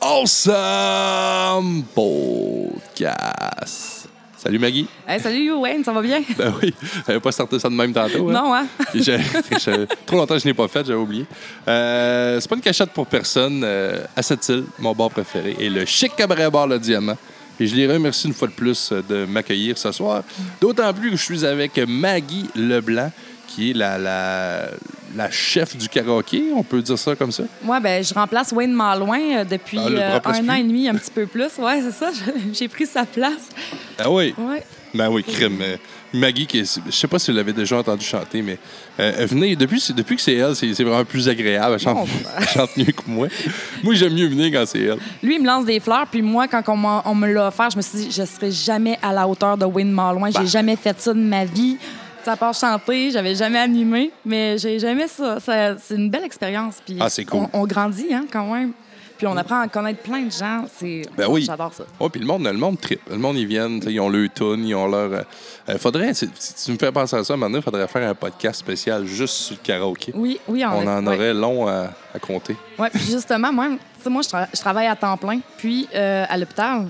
Awesome 0.00 1.84
Podcast. 1.94 4.08
Salut 4.36 4.58
Maggie. 4.58 4.88
Hey, 5.06 5.20
salut 5.20 5.52
Wayne, 5.52 5.84
ça 5.84 5.92
va 5.92 6.02
bien? 6.02 6.22
Ben 6.36 6.52
oui, 6.60 6.74
j'avais 7.06 7.20
pas 7.20 7.30
starté 7.30 7.60
ça 7.60 7.68
de 7.68 7.74
même 7.74 7.92
tantôt. 7.92 8.30
Hein? 8.30 8.32
Non, 8.32 8.52
hein? 8.52 8.66
trop 10.06 10.16
longtemps 10.16 10.34
que 10.34 10.40
je 10.40 10.48
n'ai 10.48 10.54
pas 10.54 10.66
fait, 10.66 10.84
j'avais 10.84 10.98
oublié. 10.98 11.24
Euh, 11.68 12.40
c'est 12.40 12.48
pas 12.48 12.56
une 12.56 12.62
cachette 12.62 12.90
pour 12.90 13.06
personne. 13.06 13.62
Euh, 13.62 14.04
à 14.16 14.22
cette 14.22 14.48
île, 14.48 14.64
mon 14.80 14.92
bar 14.92 15.10
préféré, 15.10 15.54
et 15.56 15.70
le 15.70 15.84
Chic 15.84 16.16
Cabaret 16.16 16.50
Bar 16.50 16.66
Le 16.66 16.80
Diamant. 16.80 17.16
Et 17.60 17.68
je 17.68 17.76
les 17.76 17.86
remercie 17.86 18.26
une 18.26 18.34
fois 18.34 18.48
de 18.48 18.54
plus 18.54 18.92
de 19.08 19.24
m'accueillir 19.24 19.78
ce 19.78 19.92
soir. 19.92 20.24
D'autant 20.60 20.92
plus 20.92 21.12
que 21.12 21.16
je 21.16 21.22
suis 21.22 21.46
avec 21.46 21.78
Maggie 21.86 22.50
Leblanc, 22.56 23.12
qui 23.46 23.70
est 23.70 23.74
la, 23.74 23.98
la, 23.98 24.70
la, 25.16 25.30
chef 25.30 25.76
du 25.76 25.88
karaoké, 25.88 26.44
on 26.54 26.62
peut 26.62 26.82
dire 26.82 26.98
ça 26.98 27.14
comme 27.16 27.32
ça? 27.32 27.44
Oui, 27.64 27.78
ben, 27.82 28.02
je 28.02 28.14
remplace 28.14 28.52
Wayne 28.52 28.72
Malouin 28.72 29.38
euh, 29.38 29.44
depuis 29.44 29.78
ah, 29.78 29.88
euh, 29.88 30.20
un 30.24 30.48
an 30.48 30.54
et 30.54 30.62
demi, 30.62 30.88
un 30.88 30.94
petit 30.94 31.10
peu 31.10 31.26
plus. 31.26 31.50
Oui, 31.58 31.72
c'est 31.82 31.92
ça, 31.92 32.10
j'ai 32.52 32.68
pris 32.68 32.86
sa 32.86 33.04
place. 33.04 33.48
Ah 33.98 34.10
oui? 34.10 34.34
Oui. 34.38 34.56
Ben 34.92 35.08
oui, 35.08 35.22
crime. 35.22 35.62
Maggie, 36.12 36.46
qui 36.46 36.58
je 36.58 36.90
sais 36.90 37.06
pas 37.06 37.18
si 37.18 37.30
vous 37.30 37.36
l'avez 37.36 37.52
déjà 37.52 37.78
entendu 37.78 38.04
chanter, 38.04 38.42
mais 38.42 38.58
euh, 38.98 39.26
venez, 39.28 39.54
depuis, 39.54 39.84
depuis 39.94 40.16
que 40.16 40.22
c'est 40.22 40.34
elle, 40.34 40.56
c'est 40.56 40.82
vraiment 40.82 41.04
plus 41.04 41.28
agréable. 41.28 41.74
Elle 41.74 41.80
chante, 41.80 42.08
elle 42.36 42.48
chante, 42.48 42.76
mieux 42.76 42.86
que 42.86 43.02
moi. 43.06 43.28
moi, 43.84 43.94
j'aime 43.94 44.14
mieux 44.14 44.26
venir 44.26 44.50
quand 44.52 44.66
c'est 44.66 44.80
elle. 44.80 44.98
Lui, 45.22 45.36
il 45.36 45.42
me 45.42 45.46
lance 45.46 45.64
des 45.64 45.78
fleurs, 45.78 46.06
puis 46.10 46.22
moi, 46.22 46.48
quand 46.48 46.62
on, 46.68 47.02
on 47.04 47.14
me 47.14 47.32
l'a 47.32 47.48
offert, 47.48 47.70
je 47.70 47.76
me 47.76 47.82
suis 47.82 47.98
dit, 47.98 48.10
je 48.10 48.24
serai 48.24 48.50
jamais 48.50 48.98
à 49.02 49.12
la 49.12 49.28
hauteur 49.28 49.56
de 49.56 49.64
Wayne 49.64 49.92
Malouin. 49.92 50.30
J'ai 50.30 50.40
bah. 50.40 50.46
jamais 50.46 50.76
fait 50.76 51.00
ça 51.00 51.14
de 51.14 51.20
ma 51.20 51.44
vie. 51.44 51.78
À 52.26 52.36
part 52.36 52.54
chanter, 52.54 53.10
j'avais 53.10 53.34
jamais 53.34 53.58
animé, 53.58 54.12
mais 54.24 54.58
j'ai 54.58 54.78
jamais 54.78 55.08
ça. 55.08 55.38
c'est 55.40 55.94
une 55.94 56.10
belle 56.10 56.24
expérience. 56.24 56.76
Puis 56.84 56.96
ah, 57.00 57.08
c'est 57.08 57.24
cool. 57.24 57.46
On, 57.52 57.66
grandit, 57.66 58.12
hein, 58.12 58.26
quand 58.30 58.52
même. 58.52 58.72
Puis 59.16 59.26
on 59.26 59.36
apprend 59.36 59.60
à 59.60 59.68
connaître 59.68 60.00
plein 60.00 60.22
de 60.22 60.30
gens. 60.30 60.64
C'est... 60.78 61.02
Ben 61.16 61.26
oui. 61.28 61.42
J'adore 61.42 61.74
ça. 61.74 61.84
Oh, 61.98 62.08
puis 62.08 62.20
le 62.20 62.26
monde, 62.26 62.44
le 62.44 62.52
monde 62.54 62.80
trip. 62.80 63.00
Le 63.10 63.18
monde, 63.18 63.36
ils 63.36 63.46
viennent, 63.46 63.80
ils 63.86 64.00
ont 64.00 64.08
leur 64.08 64.28
tune, 64.32 64.64
ils 64.64 64.74
ont 64.74 64.86
leur. 64.86 65.12
Euh, 65.12 65.22
euh, 65.68 65.78
faudrait, 65.78 66.14
si, 66.14 66.28
tu 66.28 66.72
me 66.72 66.78
fais 66.78 66.90
penser 66.90 67.16
à 67.16 67.24
ça, 67.24 67.36
maintenant, 67.36 67.58
il 67.58 67.62
faudrait 67.62 67.86
faire 67.88 68.08
un 68.08 68.14
podcast 68.14 68.60
spécial 68.60 69.04
juste 69.04 69.34
sur 69.34 69.56
le 69.56 69.62
karaoké. 69.62 70.12
Oui, 70.14 70.40
oui, 70.48 70.64
On 70.64 70.86
en 70.86 71.06
aurait 71.06 71.34
long 71.34 71.68
à, 71.68 71.90
compter. 72.20 72.56
Oui, 72.78 72.88
puis 72.92 73.04
justement, 73.10 73.52
moi, 73.52 73.68
moi 74.06 74.22
je, 74.22 74.60
travaille 74.60 74.86
à 74.86 74.96
temps 74.96 75.16
plein. 75.16 75.40
Puis 75.58 75.86
euh, 75.94 76.24
à 76.28 76.38
l'hôpital, 76.38 76.86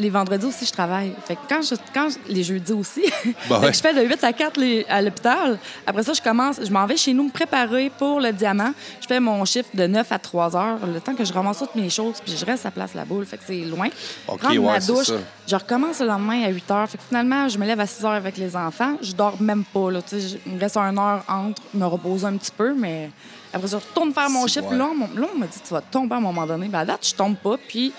les 0.00 0.10
vendredis 0.10 0.46
aussi, 0.46 0.64
je 0.64 0.72
travaille. 0.72 1.12
Fait 1.26 1.34
que 1.34 1.40
quand 1.48 1.60
je, 1.62 1.74
quand 1.92 2.08
les 2.28 2.42
jeudis 2.42 2.72
aussi, 2.72 3.02
bah 3.48 3.60
je 3.72 3.78
fais 3.78 3.92
de 3.92 4.00
8 4.00 4.24
à 4.24 4.32
4 4.32 4.60
à 4.88 5.02
l'hôpital. 5.02 5.58
Après 5.86 6.02
ça, 6.02 6.14
je 6.14 6.22
commence, 6.22 6.56
je 6.62 6.72
m'en 6.72 6.86
vais 6.86 6.96
chez 6.96 7.12
nous 7.12 7.24
me 7.24 7.30
préparer 7.30 7.90
pour 7.98 8.18
le 8.18 8.32
diamant. 8.32 8.72
Je 9.02 9.06
fais 9.06 9.20
mon 9.20 9.44
chiffre 9.44 9.68
de 9.74 9.86
9 9.86 10.10
à 10.10 10.18
3 10.18 10.56
heures, 10.56 10.78
le 10.86 11.00
temps 11.00 11.14
que 11.14 11.24
je 11.24 11.32
ramasse 11.32 11.58
toutes 11.58 11.74
mes 11.74 11.90
choses, 11.90 12.16
puis 12.24 12.34
je 12.36 12.44
reste 12.46 12.64
à 12.64 12.70
place 12.70 12.94
la 12.94 13.04
boule. 13.04 13.26
Fait 13.26 13.36
que 13.36 13.44
c'est 13.46 13.60
loin. 13.60 13.88
OK, 14.26 14.40
Prendre 14.40 14.62
ma 14.62 14.80
douche, 14.80 15.12
je 15.46 15.54
recommence 15.56 16.00
le 16.00 16.06
lendemain 16.06 16.44
à 16.44 16.48
8 16.48 16.70
heures. 16.70 16.88
Fait 16.88 16.96
que 16.98 17.04
finalement, 17.06 17.48
je 17.48 17.58
me 17.58 17.66
lève 17.66 17.80
à 17.80 17.86
6 17.86 18.04
heures 18.04 18.12
avec 18.12 18.38
les 18.38 18.56
enfants. 18.56 18.96
Je 19.02 19.12
dors 19.12 19.40
même 19.40 19.64
pas. 19.64 19.90
Là, 19.90 20.00
il 20.12 20.54
me 20.54 20.60
reste 20.60 20.78
une 20.78 20.98
heure 20.98 21.22
entre, 21.28 21.60
me 21.74 21.84
reposer 21.84 22.26
un 22.26 22.36
petit 22.36 22.52
peu, 22.56 22.72
mais 22.72 23.10
après, 23.52 23.68
je 23.68 23.76
retourne 23.76 24.14
faire 24.14 24.30
mon 24.30 24.46
chiffre. 24.46 24.72
Là, 24.72 24.88
on, 24.90 25.20
là, 25.20 25.26
on 25.34 25.38
m'a 25.38 25.46
dit, 25.46 25.58
tu 25.62 25.74
vas 25.74 25.82
tomber 25.82 26.14
à 26.14 26.18
un 26.18 26.22
moment 26.22 26.46
donné. 26.46 26.68
Ben, 26.68 26.80
à 26.80 26.84
date, 26.86 27.06
je 27.06 27.14
tombe 27.14 27.36
pas. 27.36 27.56
Puis 27.68 27.92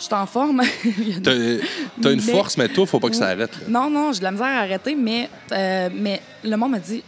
je 0.00 0.06
suis 0.06 0.14
en 0.14 0.26
forme. 0.26 0.62
T'as 2.02 2.12
une 2.12 2.20
force, 2.20 2.56
mais 2.56 2.68
toi, 2.68 2.86
faut 2.86 2.98
pas 2.98 3.10
que 3.10 3.16
ça 3.16 3.28
arrête. 3.28 3.68
Non, 3.68 3.90
non, 3.90 4.12
j'ai 4.12 4.20
de 4.20 4.24
la 4.24 4.30
misère 4.30 4.46
à 4.46 4.60
arrêter, 4.60 4.94
mais, 4.94 5.28
euh, 5.52 5.90
mais 5.92 6.22
le 6.42 6.56
monde 6.56 6.72
m'a 6.72 6.78
dit, 6.78 7.02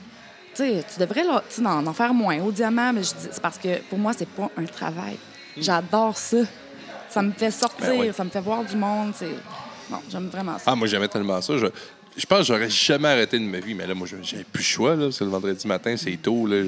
tu 0.55 0.63
sais, 0.63 0.85
tu 0.93 1.01
devrais 1.01 1.25
en, 1.27 1.87
en, 1.87 1.93
faire 1.95 2.13
moins 2.13 2.39
au 2.41 2.53
diamant, 2.53 2.93
mais 2.93 3.03
je 3.03 3.15
dis, 3.15 3.29
c'est 3.31 3.41
parce 3.41 3.57
que 3.57 3.81
pour 3.89 3.99
moi, 3.99 4.13
c'est 4.17 4.29
pas 4.29 4.51
un 4.59 4.67
travail. 4.67 5.17
J'adore 5.57 6.17
ça. 6.17 6.39
Ça 7.09 7.23
me 7.23 7.33
fait 7.33 7.51
sortir, 7.51 7.99
ben 7.99 8.13
ça 8.13 8.25
me 8.25 8.31
fait 8.31 8.41
voir 8.41 8.63
du 8.63 8.77
monde. 8.77 9.13
Non, 9.91 9.99
j'aime 10.11 10.29
vraiment 10.29 10.59
ça. 10.59 10.65
Ah, 10.67 10.77
moi, 10.77 10.87
j'aimais 10.87 11.09
tellement 11.09 11.41
ça. 11.41 11.57
Je, 11.57 11.67
je 12.17 12.27
pense 12.27 12.41
que 12.41 12.45
j'aurais 12.45 12.71
jamais 12.71 13.09
arrêté 13.09 13.39
de 13.39 13.45
ma 13.45 13.59
vie, 13.59 13.75
mais 13.75 13.87
là, 13.87 13.95
moi, 13.95 14.07
j'avais 14.23 14.45
plus 14.45 14.61
le 14.61 14.65
choix. 14.65 14.97
C'est 15.11 15.25
le 15.25 15.31
vendredi 15.31 15.67
matin, 15.67 15.95
c'est 15.97 16.17
tôt, 16.17 16.47
là, 16.47 16.63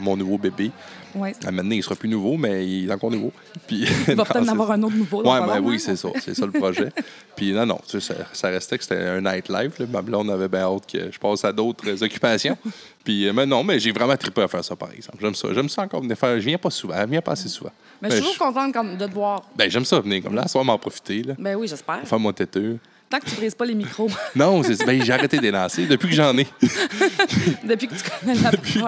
mon 0.00 0.16
nouveau 0.16 0.38
bébé. 0.38 0.70
Ouais. 1.14 1.34
À 1.44 1.50
maintenant, 1.50 1.74
il 1.74 1.82
sera 1.82 1.96
plus 1.96 2.08
nouveau, 2.08 2.36
mais 2.36 2.66
il 2.66 2.88
est 2.88 2.92
encore 2.92 3.10
nouveau. 3.10 3.32
Puis, 3.66 3.86
il 4.08 4.14
va 4.14 4.24
peut-être 4.24 4.44
en 4.44 4.48
avoir 4.48 4.72
un 4.72 4.82
autre 4.82 4.96
nouveau. 4.96 5.18
Ouais, 5.18 5.40
ben, 5.46 5.60
oui, 5.60 5.80
c'est 5.80 5.96
ça. 5.96 6.08
C'est 6.20 6.34
ça 6.34 6.46
le 6.46 6.52
projet. 6.52 6.90
Puis 7.36 7.52
non, 7.52 7.66
non, 7.66 7.80
tu 7.88 8.00
sais, 8.00 8.14
ça, 8.32 8.48
restait 8.48 8.78
que 8.78 8.84
c'était 8.84 9.02
un 9.02 9.20
nightlife. 9.20 9.78
Là. 9.78 9.86
Ma 9.90 10.02
blonde 10.02 10.30
avait 10.30 10.48
bien 10.48 10.60
hâte 10.60 10.86
que 10.86 11.10
je 11.10 11.18
passe 11.18 11.44
à 11.44 11.52
d'autres 11.52 12.02
occupations. 12.02 12.56
Puis, 13.02 13.26
euh, 13.26 13.32
mais 13.32 13.46
non, 13.46 13.64
mais 13.64 13.80
j'ai 13.80 13.92
vraiment 13.92 14.16
trippé 14.16 14.42
à 14.42 14.48
faire 14.48 14.64
ça, 14.64 14.76
par 14.76 14.92
exemple. 14.92 15.18
J'aime 15.20 15.34
ça. 15.34 15.48
J'aime 15.52 15.68
ça 15.68 15.82
encore 15.82 16.02
venir 16.02 16.16
faire. 16.16 16.38
Je 16.38 16.46
viens 16.46 16.58
pas 16.58 16.70
souvent. 16.70 17.00
Je 17.00 17.06
viens 17.06 17.22
pas 17.22 17.32
assez 17.32 17.48
souvent. 17.48 17.72
Mais, 18.00 18.10
je 18.10 18.16
suis 18.16 18.24
toujours 18.24 18.38
contente 18.38 18.98
de 18.98 19.06
te 19.06 19.12
voir. 19.12 19.42
Ben, 19.56 19.70
j'aime 19.70 19.84
ça 19.84 19.98
venir 20.00 20.22
comme 20.22 20.34
là, 20.34 20.46
soir 20.46 20.64
m'en 20.64 20.78
profiter. 20.78 21.22
Là. 21.22 21.34
Ben 21.38 21.56
oui, 21.56 21.66
j'espère. 21.66 22.06
Faire 22.06 22.20
mon 22.20 22.32
têteux. 22.32 22.78
Tant 23.10 23.18
que 23.18 23.28
tu 23.28 23.34
brises 23.34 23.56
pas 23.56 23.64
les 23.64 23.74
micros. 23.74 24.08
non, 24.36 24.60
ben, 24.60 25.02
j'ai 25.02 25.12
arrêté 25.12 25.36
de 25.36 25.42
les 25.42 25.50
lancer 25.50 25.84
depuis 25.84 26.10
que 26.10 26.14
j'en 26.14 26.36
ai. 26.38 26.46
depuis 27.64 27.88
que 27.88 27.94
tu 27.94 28.04
connais 28.08 28.36
la 28.36 28.52
Depuis, 28.52 28.84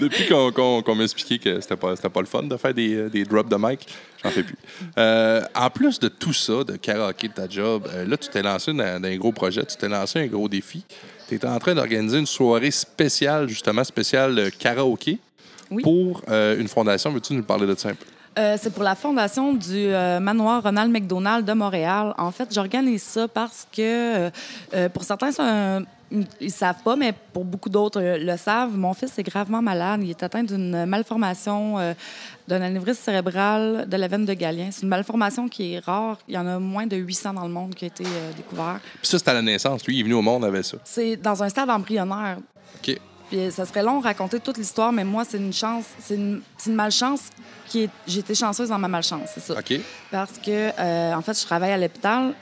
depuis 0.00 0.26
qu'on 0.26 0.94
m'a 0.96 1.04
expliqué 1.04 1.38
que 1.38 1.60
c'était 1.60 1.76
pas, 1.76 1.94
pas 1.94 2.20
le 2.20 2.26
fun 2.26 2.42
de 2.42 2.56
faire 2.56 2.74
des, 2.74 2.94
euh, 2.96 3.08
des 3.08 3.24
drops 3.24 3.48
de 3.48 3.56
mic, 3.56 3.86
j'en 4.24 4.30
fais 4.30 4.42
plus. 4.42 4.56
Euh, 4.98 5.40
en 5.54 5.70
plus 5.70 6.00
de 6.00 6.08
tout 6.08 6.32
ça, 6.32 6.64
de 6.64 6.74
karaoké 6.74 7.28
de 7.28 7.32
ta 7.32 7.48
job, 7.48 7.88
euh, 7.94 8.04
là, 8.04 8.16
tu 8.16 8.28
t'es 8.28 8.42
lancé 8.42 8.72
dans, 8.72 9.04
un 9.04 9.16
gros 9.16 9.30
projet, 9.30 9.64
tu 9.66 9.76
t'es 9.76 9.88
lancé 9.88 10.18
un 10.18 10.26
gros 10.26 10.48
défi. 10.48 10.84
tu 11.28 11.36
es 11.36 11.46
en 11.46 11.60
train 11.60 11.76
d'organiser 11.76 12.18
une 12.18 12.26
soirée 12.26 12.72
spéciale, 12.72 13.48
justement, 13.48 13.84
spéciale 13.84 14.50
karaoké 14.58 15.18
pour 15.84 16.22
une 16.28 16.66
fondation. 16.66 17.12
Veux-tu 17.12 17.34
nous 17.34 17.44
parler 17.44 17.68
de 17.68 17.76
ça 17.76 17.90
un 17.90 17.94
peu? 17.94 18.04
Euh, 18.38 18.56
c'est 18.58 18.72
pour 18.72 18.82
la 18.82 18.94
fondation 18.94 19.52
du 19.52 19.88
euh, 19.88 20.18
manoir 20.18 20.62
Ronald 20.62 20.90
McDonald 20.90 21.44
de 21.44 21.52
Montréal. 21.52 22.14
En 22.16 22.30
fait, 22.30 22.48
j'organise 22.52 23.02
ça 23.02 23.28
parce 23.28 23.66
que, 23.70 24.30
euh, 24.74 24.88
pour 24.88 25.04
certains, 25.04 25.30
ils 26.10 26.26
ne 26.40 26.48
savent 26.50 26.82
pas, 26.82 26.96
mais 26.96 27.14
pour 27.32 27.44
beaucoup 27.44 27.68
d'autres 27.68 28.00
le 28.00 28.36
savent, 28.36 28.76
mon 28.76 28.94
fils 28.94 29.18
est 29.18 29.22
gravement 29.22 29.60
malade. 29.60 30.00
Il 30.02 30.10
est 30.10 30.22
atteint 30.22 30.42
d'une 30.42 30.86
malformation 30.86 31.76
d'un 32.48 32.60
anévrisme 32.60 33.02
cérébral 33.02 33.86
de 33.88 33.96
la 33.96 34.08
veine 34.08 34.26
de 34.26 34.34
Galien. 34.34 34.68
C'est 34.70 34.82
une 34.82 34.88
malformation 34.88 35.48
qui 35.48 35.74
est 35.74 35.78
rare. 35.78 36.18
Il 36.28 36.34
y 36.34 36.38
en 36.38 36.46
a 36.46 36.58
moins 36.58 36.86
de 36.86 36.96
800 36.96 37.34
dans 37.34 37.44
le 37.46 37.52
monde 37.52 37.74
qui 37.74 37.86
a 37.86 37.88
été 37.88 38.04
découvert. 38.36 38.80
Puis 39.00 39.08
ça, 39.08 39.18
c'est 39.18 39.28
à 39.28 39.34
la 39.34 39.42
naissance. 39.42 39.86
Lui, 39.86 39.96
il 39.96 40.00
est 40.00 40.02
venu 40.02 40.14
au 40.14 40.22
monde 40.22 40.44
avec 40.44 40.64
ça. 40.64 40.76
C'est 40.84 41.16
dans 41.16 41.42
un 41.42 41.48
stade 41.48 41.70
embryonnaire. 41.70 42.38
OK. 42.76 42.98
Puis 43.32 43.50
ça 43.50 43.64
serait 43.64 43.82
long 43.82 43.98
de 43.98 44.04
raconter 44.04 44.40
toute 44.40 44.58
l'histoire, 44.58 44.92
mais 44.92 45.04
moi, 45.04 45.24
c'est 45.26 45.38
une 45.38 45.54
chance, 45.54 45.86
c'est 45.98 46.16
une, 46.16 46.42
une 46.66 46.74
malchance 46.74 47.30
qui 47.66 47.84
est. 47.84 47.90
J'étais 48.06 48.34
chanceuse 48.34 48.68
dans 48.68 48.78
ma 48.78 48.88
malchance, 48.88 49.30
c'est 49.32 49.40
ça. 49.40 49.54
OK. 49.54 49.80
Parce 50.10 50.32
que, 50.32 50.70
euh, 50.78 51.14
en 51.14 51.22
fait, 51.22 51.40
je 51.40 51.46
travaille 51.46 51.72
à 51.72 51.78
l'hôpital. 51.78 52.34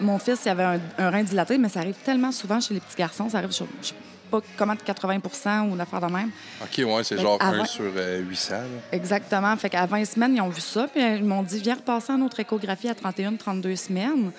Mon 0.00 0.18
fils, 0.18 0.40
il 0.44 0.48
avait 0.48 0.80
un, 0.98 1.10
rein 1.10 1.22
dilaté, 1.22 1.56
mais 1.56 1.68
ça 1.68 1.78
arrive 1.78 1.94
tellement 2.04 2.32
souvent 2.32 2.60
chez 2.60 2.74
les 2.74 2.80
petits 2.80 2.96
garçons. 2.96 3.28
Ça 3.28 3.38
arrive, 3.38 3.52
je, 3.52 3.62
je 3.80 3.88
sais 3.90 3.94
pas 4.28 4.40
comment, 4.56 4.74
80% 4.74 5.68
ou 5.68 5.74
une 5.74 5.80
affaire 5.80 6.00
de 6.00 6.12
même. 6.12 6.32
OK, 6.60 6.84
ouais, 6.84 7.04
c'est 7.04 7.16
genre 7.16 7.38
1 7.40 7.64
sur 7.66 7.84
800. 7.84 8.54
Euh, 8.54 8.66
Exactement. 8.90 9.56
Fait 9.56 9.70
qu'à 9.70 9.86
20 9.86 10.04
semaines, 10.04 10.34
ils 10.34 10.40
ont 10.40 10.48
vu 10.48 10.60
ça, 10.60 10.88
puis 10.88 11.00
ils 11.00 11.22
m'ont 11.22 11.44
dit, 11.44 11.60
viens 11.60 11.76
repasser 11.76 12.12
en 12.12 12.20
autre 12.22 12.40
échographie 12.40 12.88
à 12.88 12.94
31, 12.96 13.36
32 13.36 13.76
semaines. 13.76 14.32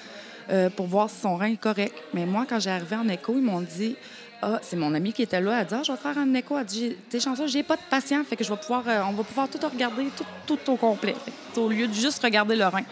Euh, 0.52 0.70
pour 0.70 0.86
voir 0.86 1.10
si 1.10 1.22
son 1.22 1.38
rein 1.38 1.54
est 1.54 1.60
correct. 1.60 1.96
Mais 2.14 2.26
moi, 2.28 2.46
quand 2.48 2.60
j'ai 2.60 2.70
arrivé 2.70 2.96
en 2.96 3.08
écho, 3.10 3.34
ils 3.36 3.42
m'ont 3.42 3.62
dit 3.62 3.96
ah, 4.48 4.60
c'est 4.62 4.76
mon 4.76 4.94
ami 4.94 5.12
qui 5.12 5.24
était 5.24 5.42
là. 5.42 5.60
Elle 5.60 5.66
dit 5.66 5.74
ah, 5.76 5.82
Je 5.84 5.92
vais 5.92 5.98
faire 5.98 6.18
un 6.20 6.32
écho. 6.36 6.56
Elle 6.56 6.66
dit 6.66 6.96
T'es 7.10 7.20
chanceux, 7.20 7.48
j'ai 7.48 7.64
pas 7.64 7.76
de 7.76 7.82
patient. 7.90 8.24
Fait 8.24 8.36
que 8.36 8.44
je 8.44 8.52
vais 8.52 8.58
pouvoir, 8.58 8.84
euh, 8.88 9.02
on 9.10 9.14
va 9.14 9.24
pouvoir 9.24 9.50
tout 9.50 9.58
regarder, 9.68 10.06
tout, 10.46 10.60
au 10.68 10.76
complet. 10.76 11.16
au 11.58 11.68
lieu 11.68 11.88
de 11.88 11.94
juste 11.94 12.22
regarder 12.22 12.56
le 12.56 12.68
rein. 12.68 12.84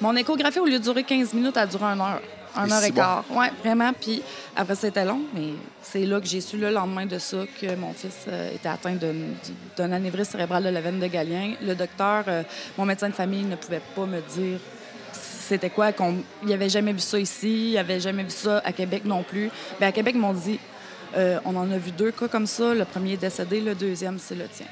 Mon 0.00 0.16
échographie, 0.16 0.60
au 0.60 0.64
lieu 0.64 0.78
de 0.78 0.82
durer 0.82 1.04
15 1.04 1.34
minutes, 1.34 1.58
a 1.58 1.66
duré 1.66 1.84
une 1.84 2.00
heure. 2.00 2.22
Un 2.56 2.70
heure 2.70 2.84
et 2.84 2.90
quart. 2.90 3.24
Oui, 3.30 3.46
vraiment. 3.62 3.92
Puis 3.92 4.22
après, 4.56 4.76
c'était 4.76 5.04
long, 5.04 5.20
mais 5.34 5.50
c'est 5.82 6.06
là 6.06 6.20
que 6.20 6.26
j'ai 6.26 6.40
su 6.40 6.56
le 6.56 6.70
lendemain 6.70 7.04
de 7.04 7.18
ça 7.18 7.38
que 7.60 7.74
mon 7.74 7.92
fils 7.92 8.24
euh, 8.28 8.54
était 8.54 8.68
atteint 8.70 8.96
d'un 9.76 9.92
anévrisme 9.92 10.32
cérébral 10.32 10.64
de 10.64 10.70
la 10.70 10.80
veine 10.80 11.00
de 11.00 11.06
Galien. 11.06 11.52
Le 11.60 11.74
docteur, 11.74 12.24
euh, 12.28 12.42
mon 12.78 12.86
médecin 12.86 13.10
de 13.10 13.14
famille, 13.14 13.42
ne 13.42 13.56
pouvait 13.56 13.82
pas 13.94 14.06
me 14.06 14.20
dire 14.20 14.58
c'était 15.12 15.68
quoi, 15.68 15.92
qu'il 15.92 16.22
n'y 16.44 16.54
avait 16.54 16.70
jamais 16.70 16.94
vu 16.94 17.00
ça 17.00 17.18
ici, 17.18 17.72
il 17.72 17.78
avait 17.78 18.00
jamais 18.00 18.22
vu 18.22 18.30
ça 18.30 18.62
à 18.64 18.72
Québec 18.72 19.02
non 19.04 19.22
plus. 19.22 19.50
Bien, 19.78 19.88
à 19.88 19.92
Québec, 19.92 20.14
ils 20.14 20.20
m'ont 20.20 20.32
dit 20.32 20.58
euh, 21.16 21.38
on 21.44 21.56
en 21.56 21.70
a 21.70 21.78
vu 21.78 21.90
deux 21.90 22.10
cas 22.10 22.28
comme 22.28 22.46
ça. 22.46 22.74
Le 22.74 22.84
premier 22.84 23.12
est 23.12 23.18
décédé, 23.18 23.60
le 23.60 23.74
deuxième, 23.74 24.18
c'est 24.18 24.34
le 24.34 24.48
tien. 24.48 24.66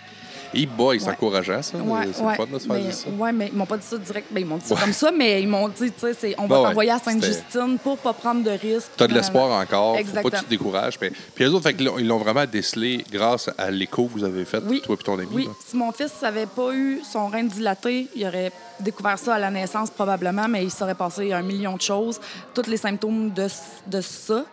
Et 0.54 0.66
boy, 0.66 1.00
c'est 1.00 1.08
encourageant, 1.08 1.62
ça. 1.62 1.78
Ouais, 1.78 2.08
c'est 2.12 2.22
pas 2.22 2.46
de 2.46 2.58
se 2.58 2.66
faire 2.66 2.76
mais, 2.76 2.92
ça. 2.92 3.08
Oui, 3.18 3.30
mais 3.32 3.48
ils 3.48 3.56
m'ont 3.56 3.66
pas 3.66 3.78
dit 3.78 3.86
ça 3.86 3.96
direct. 3.96 4.28
Ben, 4.30 4.40
ils 4.40 4.46
m'ont 4.46 4.58
dit 4.58 4.66
ça 4.66 4.76
comme 4.76 4.92
ça, 4.92 5.10
mais 5.10 5.42
ils 5.42 5.48
m'ont 5.48 5.68
dit, 5.68 5.90
tu 5.90 6.14
sais, 6.14 6.34
on 6.38 6.46
va 6.46 6.56
t'envoyer 6.56 6.90
à 6.90 6.98
Sainte-Justine 6.98 7.78
pour 7.82 7.98
pas 7.98 8.12
prendre 8.12 8.42
de 8.42 8.50
risques. 8.50 8.90
Tu 8.96 9.02
as 9.02 9.06
de 9.06 9.14
l'espoir 9.14 9.58
encore. 9.60 9.96
Exactement. 9.96 10.22
Faut 10.22 10.30
pas 10.30 10.36
que 10.36 10.42
tu 10.42 10.44
te 10.44 10.50
décourages. 10.50 10.98
Puis, 10.98 11.10
puis 11.34 11.44
les 11.44 11.50
autres, 11.50 11.62
fait 11.62 11.76
ils 11.78 12.06
l'ont 12.06 12.18
vraiment 12.18 12.44
décelé 12.44 13.04
grâce 13.10 13.50
à 13.56 13.70
l'écho 13.70 14.06
que 14.06 14.12
vous 14.12 14.24
avez 14.24 14.44
fait, 14.44 14.60
toi 14.60 14.96
et 15.00 15.02
ton 15.02 15.18
ami. 15.18 15.28
Oui. 15.32 15.48
Si 15.66 15.76
mon 15.76 15.90
fils 15.92 16.12
n'avait 16.20 16.46
pas 16.46 16.72
eu 16.74 17.00
son 17.10 17.28
rein 17.28 17.44
dilaté, 17.44 18.08
il 18.14 18.26
aurait 18.26 18.52
découvert 18.80 19.18
ça 19.18 19.34
à 19.34 19.38
la 19.38 19.50
naissance 19.50 19.90
probablement, 19.90 20.48
mais 20.48 20.64
il 20.64 20.70
serait 20.70 20.94
passé 20.94 21.32
un 21.32 21.42
million 21.42 21.76
de 21.76 21.82
choses. 21.82 22.20
Tous 22.54 22.66
les 22.66 22.76
symptômes 22.76 23.30
de, 23.30 23.46
de 23.86 24.00
ça 24.00 24.44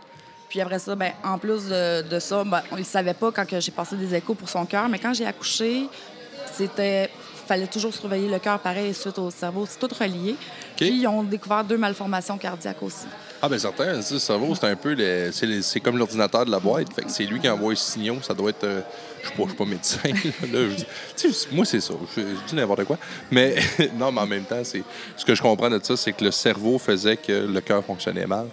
puis 0.49 0.59
après 0.61 0.79
ça, 0.79 0.95
ben, 0.95 1.11
en 1.23 1.37
plus 1.37 1.67
de, 1.67 2.19
ça, 2.19 2.43
ben, 2.43 2.61
on 2.71 2.77
ne 2.77 2.83
savait 2.83 3.13
pas 3.13 3.31
quand 3.31 3.45
j'ai 3.59 3.71
passé 3.71 3.95
des 3.95 4.15
échos 4.15 4.33
pour 4.33 4.49
son 4.49 4.65
cœur, 4.65 4.89
mais 4.89 4.99
quand 4.99 5.13
j'ai 5.13 5.25
accouché, 5.25 5.87
c'était 6.51 7.09
fallait 7.49 7.67
toujours 7.67 7.93
surveiller 7.93 8.29
le 8.29 8.37
cœur 8.37 8.59
pareil 8.59 8.93
suite 8.93 9.17
au 9.17 9.31
cerveau. 9.31 9.65
C'est 9.67 9.79
tout 9.79 9.93
relié. 9.99 10.35
Puis 10.77 10.89
ils 10.89 11.07
ont 11.07 11.23
découvert 11.23 11.63
deux 11.63 11.77
malformations 11.77 12.37
cardiaques 12.37 12.83
aussi. 12.83 13.07
Ah, 13.41 13.49
bien 13.49 13.57
certain. 13.57 13.95
Le 13.95 14.01
cerveau, 14.01 14.53
c'est 14.53 14.67
un 14.67 14.75
peu. 14.75 14.95
C'est 15.31 15.79
comme 15.79 15.97
l'ordinateur 15.97 16.45
de 16.45 16.51
la 16.51 16.59
boîte. 16.59 16.93
Fait 16.93 17.01
que 17.01 17.09
c'est 17.09 17.23
lui 17.23 17.39
qui 17.39 17.49
envoie 17.49 17.71
les 17.71 17.75
signaux. 17.75 18.17
Ça 18.21 18.35
doit 18.35 18.51
être. 18.51 18.65
Euh, 18.65 18.81
je 19.23 19.41
ne 19.41 19.47
suis 19.47 19.57
pas 19.57 19.65
médecin. 19.65 19.99
moi, 21.51 21.65
c'est 21.65 21.79
ça. 21.81 21.93
Je, 22.15 22.21
dis 22.47 22.55
n'importe 22.55 22.83
quoi. 22.83 22.99
Mais 23.31 23.55
non, 23.97 24.11
mais 24.11 24.21
en 24.21 24.27
même 24.27 24.43
temps, 24.43 24.63
ce 24.63 25.25
que 25.25 25.33
je 25.33 25.41
comprends 25.41 25.71
de 25.71 25.79
ça, 25.81 25.97
c'est 25.97 26.13
que 26.13 26.23
le 26.23 26.31
cerveau 26.31 26.77
faisait 26.77 27.17
que 27.17 27.31
le 27.31 27.61
cœur 27.61 27.83
fonctionnait 27.83 28.27
mal 28.27 28.47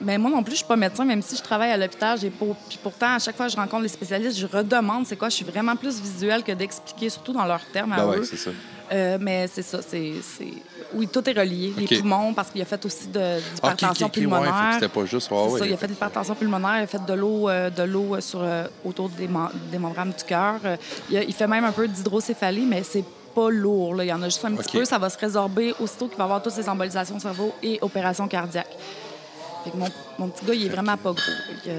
mais 0.00 0.18
moi 0.18 0.30
non 0.30 0.42
plus, 0.42 0.52
je 0.52 0.58
suis 0.58 0.66
pas 0.66 0.76
médecin, 0.76 1.04
même 1.04 1.22
si 1.22 1.36
je 1.36 1.42
travaille 1.42 1.70
à 1.70 1.76
l'hôpital. 1.76 2.18
J'ai 2.18 2.30
Puis 2.30 2.78
pourtant, 2.82 3.14
à 3.14 3.18
chaque 3.18 3.36
fois 3.36 3.46
que 3.46 3.52
je 3.52 3.56
rencontre 3.56 3.82
les 3.82 3.88
spécialistes, 3.88 4.38
je 4.38 4.46
redemande 4.46 5.06
c'est 5.06 5.16
quoi. 5.16 5.28
Je 5.28 5.36
suis 5.36 5.44
vraiment 5.44 5.76
plus 5.76 6.00
visuelle 6.00 6.42
que 6.42 6.52
d'expliquer, 6.52 7.10
surtout 7.10 7.32
dans 7.32 7.44
leurs 7.44 7.64
termes 7.66 7.92
à 7.92 7.96
ben 7.96 8.18
eux. 8.18 8.24
c'est 8.24 8.36
ça. 8.36 8.50
Euh, 8.90 9.18
mais 9.20 9.46
c'est 9.48 9.62
ça, 9.62 9.80
c'est... 9.86 10.14
Oui, 10.94 11.08
tout 11.08 11.28
est 11.28 11.38
relié. 11.38 11.72
Les 11.76 11.98
poumons, 11.98 12.32
parce 12.32 12.50
qu'il 12.50 12.62
a 12.62 12.64
fait 12.64 12.82
aussi 12.86 13.08
de, 13.08 13.38
l'hypertension 13.54 14.06
okay, 14.06 14.20
pulmonaire. 14.20 14.70
c'était 14.74 14.88
pas 14.88 15.04
juste... 15.04 15.28
ça, 15.28 15.66
il 15.66 15.72
a 15.72 15.76
fait 15.76 15.86
de 15.86 15.92
l'hypertension 15.92 16.34
pulmonaire, 16.34 16.78
il 16.78 16.84
a 16.84 16.86
fait 16.86 17.04
de 17.04 17.12
l'eau 17.12 17.48
euh, 17.48 17.68
de 17.68 17.82
l'eau 17.82 18.18
sur, 18.20 18.40
euh, 18.42 18.64
autour 18.84 19.10
des, 19.10 19.28
des 19.70 19.78
membranes 19.78 20.14
du 20.16 20.24
cœur. 20.24 20.54
Il, 21.10 21.22
il, 21.28 21.34
fait 21.34 21.46
même 21.46 21.64
un 21.64 21.72
peu 21.72 21.86
d'hydrocéphalie, 21.86 22.64
mais 22.64 22.82
c'est 22.82 23.04
pas 23.34 23.50
lourd. 23.50 23.94
Là. 23.94 24.04
Il 24.04 24.08
y 24.08 24.12
en 24.12 24.22
a 24.22 24.26
juste 24.26 24.44
un 24.44 24.54
petit 24.54 24.78
peu. 24.78 24.84
Ça 24.84 24.98
va 24.98 25.10
se 25.10 25.18
résorber 25.18 25.74
aussitôt 25.78 26.08
qu'il 26.08 26.16
va 26.16 26.24
avoir 26.24 26.42
toutes 26.42 26.54
ces 26.54 26.68
embolisations 26.68 27.16
au 27.16 27.20
cerveau 27.20 27.54
et 27.62 27.78
opérations 27.82 28.26
cardiaques 28.26 28.76
mon, 29.74 30.28
petit 30.28 30.44
gars, 30.44 30.54
il 30.54 30.66
est 30.66 30.70
vraiment 30.70 30.96
pas 30.96 31.12
gros. 31.12 31.72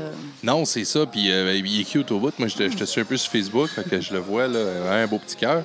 Non, 0.44 0.66
c'est 0.66 0.86
ça. 0.86 1.06
Puis 1.06 1.32
euh, 1.32 1.56
il 1.56 1.82
est 1.82 1.84
cute 1.84 2.12
au 2.12 2.20
bout. 2.20 2.34
Moi, 2.38 2.48
je 2.48 2.56
te, 2.56 2.86
suis 2.86 3.02
un 3.02 3.06
peu 3.06 3.18
sur 3.18 3.32
Facebook, 3.32 3.70
que 3.90 4.02
je 4.02 4.14
le 4.14 4.20
vois, 4.20 4.48
là, 4.48 4.60
un 4.92 5.08
beau 5.08 5.20
petit 5.20 5.36
cœur. 5.36 5.64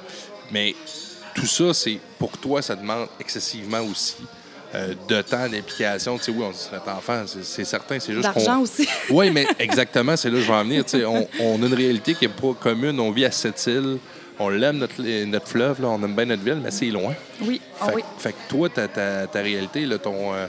Mais 0.51 0.75
tout 1.35 1.47
ça, 1.47 1.75
c'est 1.75 1.99
pour 2.19 2.33
toi, 2.39 2.63
ça 2.63 2.77
demande 2.77 3.09
excessivement 3.21 3.81
aussi. 3.81 4.17
Euh, 4.75 4.93
de 5.09 5.23
temps 5.23 5.49
d'implication. 5.49 6.19
Tu 6.19 6.25
sais, 6.25 6.31
oui, 6.33 6.43
on 6.43 6.75
notre 6.75 6.89
enfant, 6.89 7.23
c'est 7.27 7.65
certain. 7.65 8.01
C'est 8.01 8.13
juste 8.13 8.25
D'argent 8.25 8.61
aussi. 8.61 8.89
oui, 9.11 9.31
mais 9.31 9.47
exactement, 9.61 10.17
c'est 10.17 10.29
là 10.31 10.35
que 10.37 10.43
je 10.43 10.49
vais 10.49 10.59
en 10.59 10.65
venir. 10.65 10.85
Tu 10.85 10.99
sais, 10.99 11.05
on, 11.05 11.29
on, 11.39 11.63
a 11.63 11.67
une 11.67 11.75
réalité 11.75 12.15
qui 12.15 12.27
n'est 12.27 12.33
pas 12.33 12.55
commune. 12.59 12.99
On 12.99 13.13
vit 13.13 13.25
à 13.25 13.31
cette 13.31 13.65
île. 13.69 13.99
On 14.37 14.49
l'aime, 14.49 14.79
notre, 14.79 15.01
notre 15.27 15.47
fleuve, 15.47 15.81
là, 15.81 15.89
on 15.91 16.03
aime 16.03 16.17
bien 16.17 16.25
notre 16.25 16.43
ville, 16.43 16.59
mais 16.61 16.73
c'est 16.73 16.87
loin. 16.87 17.15
Oui, 17.43 17.61
ah 17.81 17.87
fait, 17.87 17.95
oui. 17.95 18.03
Fait 18.19 18.33
que 18.33 18.49
toi, 18.49 18.69
ta, 18.69 18.89
ta, 18.89 19.29
ta 19.29 19.41
réalité, 19.41 19.87
là, 19.87 19.99
ton, 19.99 20.35
euh, 20.35 20.49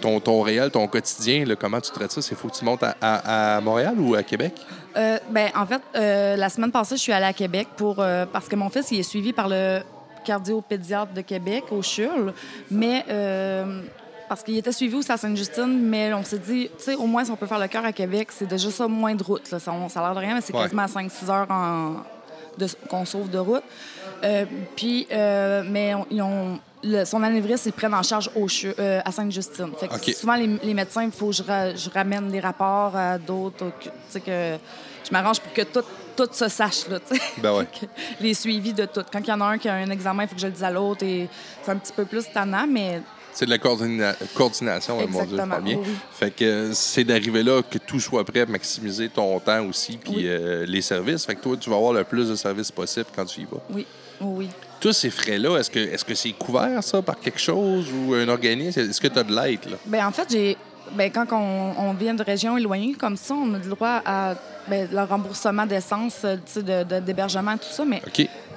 ton, 0.00 0.20
ton 0.20 0.42
réel, 0.42 0.70
ton 0.70 0.86
quotidien, 0.86 1.44
comment 1.58 1.80
tu 1.80 1.90
traites 1.90 2.12
ça? 2.12 2.22
C'est 2.22 2.34
faut 2.34 2.48
que 2.48 2.56
tu 2.56 2.64
montes 2.64 2.84
à, 3.00 3.60
Montréal 3.62 3.94
ou 3.98 4.14
à 4.14 4.22
Québec? 4.22 4.54
Euh, 4.96 5.18
ben, 5.30 5.50
en 5.54 5.66
fait, 5.66 5.82
euh, 5.96 6.36
la 6.36 6.48
semaine 6.48 6.70
passée, 6.70 6.96
je 6.96 7.02
suis 7.02 7.12
allée 7.12 7.26
à 7.26 7.32
Québec 7.32 7.68
pour, 7.76 7.96
euh, 7.98 8.26
parce 8.30 8.48
que 8.48 8.56
mon 8.56 8.68
fils 8.70 8.90
il 8.92 9.00
est 9.00 9.04
suivi 9.04 9.32
par 9.32 9.48
le 9.48 9.80
cardiopédiatre 10.24 11.12
de 11.12 11.20
Québec, 11.20 11.64
au 11.70 11.82
CHUL, 11.82 12.32
mais 12.70 13.04
parce 14.26 14.42
qu'il 14.42 14.56
était 14.56 14.72
suivi 14.72 14.96
aussi 14.96 15.12
à 15.12 15.18
Sainte-Justine, 15.18 15.78
mais 15.82 16.14
on 16.14 16.24
s'est 16.24 16.38
dit, 16.38 16.70
tu 16.78 16.84
sais, 16.84 16.94
au 16.94 17.06
moins, 17.06 17.24
si 17.24 17.30
on 17.30 17.36
peut 17.36 17.46
faire 17.46 17.58
le 17.58 17.68
cœur 17.68 17.84
à 17.84 17.92
Québec, 17.92 18.28
c'est 18.30 18.46
déjà 18.46 18.70
ça 18.70 18.88
moins 18.88 19.14
de 19.14 19.22
route. 19.22 19.46
Ça, 19.46 19.58
ça 19.58 19.70
a 19.70 20.00
l'air 20.00 20.14
de 20.14 20.18
rien, 20.18 20.34
mais 20.34 20.40
c'est 20.40 20.54
quasiment 20.54 20.82
à 20.82 20.86
5-6 20.86 21.30
heures 21.30 21.46
qu'on 22.88 23.04
sauve 23.04 23.28
de 23.28 23.38
route. 23.38 23.62
puis, 24.76 25.06
mais 25.10 25.94
ils 26.10 26.22
ont 26.22 26.58
son 27.04 27.22
anévrisme, 27.22 27.68
ils 27.68 27.72
prennent 27.72 27.94
en 27.94 28.02
charge 28.02 28.30
au 28.34 28.46
euh, 28.78 29.00
à 29.04 29.12
Sainte-Justine. 29.12 29.72
Souvent, 30.14 30.34
les, 30.34 30.74
médecins, 30.74 31.04
il 31.04 31.10
faut 31.10 31.28
que 31.28 31.32
je, 31.32 31.90
ramène 31.90 32.30
les 32.30 32.40
rapports 32.40 32.96
à 32.96 33.18
d'autres, 33.18 33.72
que 34.12 34.56
je 35.04 35.12
m'arrange 35.12 35.40
pour 35.40 35.52
que 35.52 35.62
tout, 35.62 35.84
tout 36.16 36.28
se 36.32 36.48
sache, 36.48 36.88
là, 36.88 36.98
ben 37.38 37.66
les 38.20 38.34
suivis 38.34 38.72
de 38.72 38.86
tout. 38.86 39.02
Quand 39.12 39.20
il 39.20 39.28
y 39.28 39.32
en 39.32 39.40
a 39.40 39.46
un 39.46 39.58
qui 39.58 39.68
a 39.68 39.74
un 39.74 39.90
examen, 39.90 40.24
il 40.24 40.28
faut 40.28 40.34
que 40.34 40.40
je 40.40 40.46
le 40.46 40.52
dise 40.52 40.64
à 40.64 40.70
l'autre. 40.70 41.04
Et 41.04 41.28
c'est 41.62 41.70
un 41.70 41.76
petit 41.76 41.92
peu 41.92 42.04
plus 42.04 42.24
tannant, 42.32 42.66
mais 42.66 43.00
c'est 43.32 43.46
de 43.46 43.50
la 43.50 43.58
coordination, 43.58 44.96
mon 45.08 45.24
Dieu, 45.24 45.38
bien. 45.62 45.80
Fait 46.12 46.30
que 46.30 46.70
c'est 46.72 47.02
d'arriver 47.02 47.42
là, 47.42 47.62
que 47.68 47.78
tout 47.78 47.98
soit 47.98 48.24
prêt, 48.24 48.46
maximiser 48.46 49.08
ton 49.08 49.40
temps 49.40 49.66
aussi, 49.66 49.96
puis 49.96 50.28
euh, 50.28 50.64
les 50.66 50.80
services. 50.80 51.24
Fait 51.26 51.34
que 51.34 51.40
toi, 51.40 51.56
tu 51.56 51.68
vas 51.68 51.76
avoir 51.76 51.92
le 51.92 52.04
plus 52.04 52.28
de 52.28 52.36
services 52.36 52.70
possible 52.70 53.06
quand 53.14 53.24
tu 53.24 53.40
y 53.40 53.44
vas. 53.44 53.60
Oui, 53.70 53.86
oui 54.20 54.48
tous 54.84 54.92
ces 54.92 55.08
frais-là, 55.08 55.56
est-ce 55.56 55.70
que 55.70 55.78
est-ce 55.78 56.04
que 56.04 56.14
c'est 56.14 56.32
couvert, 56.32 56.84
ça, 56.84 57.00
par 57.00 57.18
quelque 57.18 57.40
chose 57.40 57.86
ou 57.90 58.12
un 58.12 58.28
organisme? 58.28 58.80
Est-ce 58.80 59.00
que 59.00 59.08
tu 59.08 59.18
as 59.18 59.22
de 59.22 59.34
l'aide, 59.34 59.64
là? 59.70 59.76
Bien, 59.86 60.06
en 60.06 60.12
fait, 60.12 60.28
j'ai. 60.30 60.58
Bien, 60.92 61.08
quand 61.08 61.26
on, 61.32 61.94
vient 61.94 62.12
de 62.12 62.22
régions 62.22 62.58
éloignées 62.58 62.92
comme 62.92 63.16
ça, 63.16 63.32
on 63.32 63.54
a 63.54 63.58
le 63.58 63.70
droit 63.70 64.02
à 64.04 64.34
bien, 64.68 64.86
le 64.92 65.02
remboursement 65.04 65.64
d'essence, 65.64 66.26
d'hébergement, 67.06 67.54
de, 67.54 67.58
tout 67.58 67.72
ça. 67.72 67.86
Mais, 67.86 68.02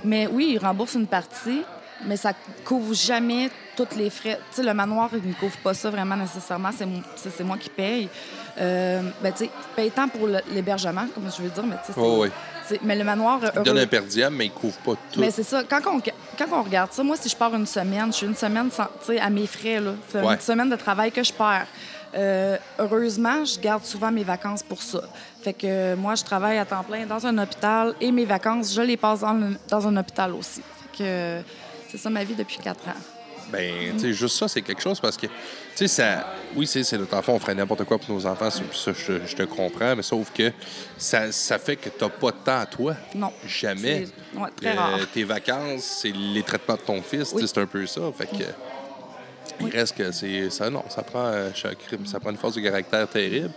mais 0.04 0.28
oui, 0.28 0.52
ils 0.56 0.58
remboursent 0.58 0.96
une 0.96 1.08
partie, 1.08 1.62
mais 2.06 2.18
ça 2.18 2.34
couvre 2.66 2.94
jamais 2.94 3.50
tous 3.78 3.96
les 3.96 4.10
frais. 4.10 4.38
Le 4.58 4.74
manoir, 4.74 5.10
il 5.14 5.30
ne 5.30 5.34
couvre 5.34 5.58
pas 5.60 5.74
ça 5.74 5.90
vraiment 5.90 6.18
nécessairement. 6.18 6.72
C'est 7.16 7.44
moi 7.46 7.58
qui 7.58 7.70
paye. 7.70 8.10
Euh, 8.60 9.02
ben, 9.22 9.32
tu 9.32 9.46
sais, 9.46 9.52
paye 9.76 9.92
tant 9.92 10.08
pour 10.08 10.28
l'hébergement, 10.52 11.06
comme 11.14 11.30
je 11.36 11.44
veux 11.44 11.50
dire, 11.50 11.64
mais 11.66 11.76
tu 11.86 11.94
sais, 11.94 12.00
oh, 12.00 12.24
oui. 12.24 12.30
Mais 12.84 12.96
le 12.96 13.04
manoir. 13.04 13.40
Il 13.56 13.62
donne 13.64 13.78
un 13.78 13.88
per 13.88 14.02
mais 14.32 14.46
il 14.48 14.52
couvre 14.52 14.78
pas 14.78 14.94
tout. 15.12 15.20
Mais 15.20 15.32
c'est 15.32 15.44
ça. 15.44 15.64
Quand 15.64 15.80
on, 15.86 16.02
quand 16.02 16.48
on 16.52 16.64
regarde 16.64 16.92
ça, 16.92 17.04
moi, 17.04 17.16
si 17.16 17.30
je 17.30 17.36
pars 17.36 17.54
une 17.56 17.66
semaine, 17.66 18.08
je 18.08 18.18
suis 18.18 18.26
une 18.26 18.36
semaine 18.36 18.70
sans, 18.72 18.88
à 19.20 19.30
mes 19.30 19.48
frais. 19.48 19.80
Là. 19.80 19.92
C'est 20.10 20.20
une 20.20 20.40
semaine 20.40 20.70
de 20.70 20.76
travail 20.76 21.12
que 21.12 21.24
je 21.24 21.32
perds. 21.32 21.68
Euh, 22.16 22.58
heureusement, 22.80 23.46
je 23.46 23.60
garde 23.60 23.84
souvent 23.84 24.12
mes 24.12 24.24
vacances 24.24 24.64
pour 24.64 24.82
ça. 24.82 25.02
Fait 25.44 25.54
que 25.54 25.68
euh, 25.68 25.96
moi, 25.96 26.16
je 26.16 26.24
travaille 26.24 26.58
à 26.58 26.66
temps 26.66 26.84
plein 26.84 27.06
dans 27.06 27.26
un 27.26 27.38
hôpital 27.38 27.94
et 28.02 28.12
mes 28.12 28.26
vacances, 28.26 28.74
je 28.74 28.82
les 28.82 28.98
passe 28.98 29.20
dans, 29.20 29.56
dans 29.70 29.88
un 29.88 29.98
hôpital 29.98 30.34
aussi. 30.34 30.62
Fait 30.62 31.04
que 31.04 31.42
c'est 31.90 31.98
ça 31.98 32.10
ma 32.10 32.24
vie 32.24 32.36
depuis 32.36 32.58
quatre 32.58 32.88
ans. 32.88 33.17
Ben, 33.52 33.94
tu 33.94 34.00
sais, 34.00 34.14
juste 34.14 34.38
ça, 34.38 34.48
c'est 34.48 34.62
quelque 34.62 34.82
chose 34.82 35.00
parce 35.00 35.18
que, 35.18 35.28
tu 35.28 35.32
sais, 35.76 35.88
ça. 35.88 36.34
Oui, 36.56 36.66
c'est 36.68 36.92
notre 36.98 37.16
enfant, 37.16 37.34
on 37.34 37.40
ferait 37.40 37.56
n'importe 37.56 37.84
quoi 37.84 37.98
pour 37.98 38.14
nos 38.16 38.26
enfants, 38.26 38.50
ça, 38.50 38.62
je, 38.94 39.36
te 39.36 39.44
comprends, 39.44 39.96
mais 39.96 40.02
sauf 40.02 40.32
que 40.34 40.52
ça, 40.98 41.32
ça 41.32 41.60
fait 41.60 41.76
que 41.76 41.90
tu 41.90 42.04
n'as 42.04 42.10
pas 42.10 42.32
de 42.32 42.38
temps 42.38 42.60
à 42.60 42.66
toi. 42.66 42.96
Non. 43.14 43.32
Jamais. 43.46 44.08
Ouais, 44.36 44.50
très 44.56 44.74
rare. 44.74 45.00
tes 45.14 45.24
vacances, 45.24 46.00
c'est 46.02 46.14
les 46.14 46.44
traitements 46.44 46.76
de 46.76 46.82
ton 46.82 47.02
fils, 47.02 47.34
c'est 47.38 47.58
un 47.58 47.66
peu 47.66 47.86
ça. 47.86 48.02
Fait 48.18 48.28
que. 48.28 48.44
Il 49.60 49.70
reste 49.70 49.98
que 49.98 50.12
c'est. 50.12 50.50
Ça, 50.50 50.70
non, 50.70 50.84
ça 50.90 51.04
prend, 51.04 51.26
euh, 51.26 51.50
ça 52.06 52.20
prend 52.20 52.30
une 52.30 52.38
force 52.38 52.56
de 52.56 52.62
caractère 52.62 53.08
terrible. 53.08 53.52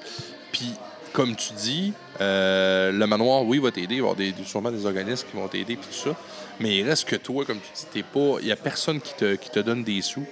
Puis, 0.53 0.73
comme 1.13 1.35
tu 1.37 1.53
dis, 1.55 1.93
euh, 2.21 2.93
le 2.93 3.07
manoir, 3.07 3.45
oui, 3.45 3.59
va 3.59 3.71
t'aider. 3.71 3.97
Il 3.97 4.03
va 4.03 4.09
y 4.09 4.11
avoir 4.11 4.17
des, 4.17 4.35
sûrement 4.45 4.71
des 4.71 4.87
organismes 4.87 5.27
qui 5.29 5.37
vont 5.37 5.49
t'aider, 5.49 5.77
puis 5.77 5.89
tout 5.91 6.11
ça. 6.11 6.17
Mais 6.61 6.76
il 6.76 6.88
reste 6.88 7.09
que 7.09 7.17
toi, 7.17 7.45
comme 7.45 7.59
tu 7.59 7.73
dis, 7.75 7.87
t'es 7.93 8.02
pas. 8.02 8.37
Il 8.40 8.47
n'y 8.47 8.52
a 8.52 8.57
personne 8.57 9.00
qui 9.00 9.14
te, 9.14 9.35
qui 9.35 9.50
te 9.50 9.61
donne 9.61 9.83
des 9.83 10.02
sous 10.02 10.26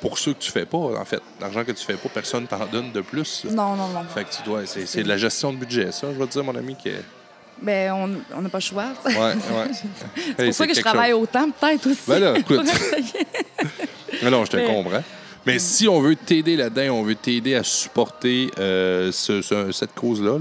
pour 0.00 0.18
ceux 0.18 0.32
que 0.32 0.38
tu 0.38 0.50
fais 0.50 0.66
pas, 0.66 0.78
en 0.78 1.04
fait. 1.04 1.20
L'argent 1.40 1.64
que 1.64 1.72
tu 1.72 1.84
fais 1.84 1.94
pas, 1.94 2.08
personne 2.08 2.46
t'en 2.46 2.66
donne 2.66 2.92
de 2.92 3.00
plus. 3.00 3.44
Non, 3.46 3.76
non, 3.76 3.88
non. 3.88 4.04
Fait 4.14 4.24
que 4.24 4.30
tu 4.30 4.42
dois. 4.44 4.66
C'est 4.66 5.02
de 5.02 5.08
la 5.08 5.16
gestion 5.16 5.52
de 5.52 5.58
budget, 5.58 5.92
ça, 5.92 6.08
je 6.12 6.24
te 6.24 6.30
dire, 6.30 6.44
mon 6.44 6.54
ami, 6.54 6.76
que. 6.82 6.90
Ben, 7.62 7.92
on 8.34 8.40
n'a 8.40 8.48
pas 8.48 8.58
le 8.58 8.62
choix. 8.62 8.86
Ouais, 9.04 9.12
ouais. 9.14 9.34
c'est 10.36 10.44
pour 10.46 10.54
ça 10.54 10.66
que 10.66 10.74
je 10.74 10.80
travaille 10.80 11.12
autant, 11.12 11.50
peut-être 11.50 11.90
aussi. 11.90 12.00
Ben 12.06 12.18
là, 12.18 12.38
écoute. 12.38 12.60
non, 14.22 14.44
je 14.46 14.50
te 14.50 14.66
comprends. 14.66 15.02
Mais 15.46 15.58
si 15.58 15.88
on 15.88 16.00
veut 16.00 16.16
t'aider 16.16 16.56
là-dedans, 16.56 16.94
on 16.96 17.02
veut 17.02 17.14
t'aider 17.14 17.54
à 17.54 17.62
supporter 17.62 18.50
euh, 18.58 19.10
cette 19.12 19.94
cause-là, 19.94 20.38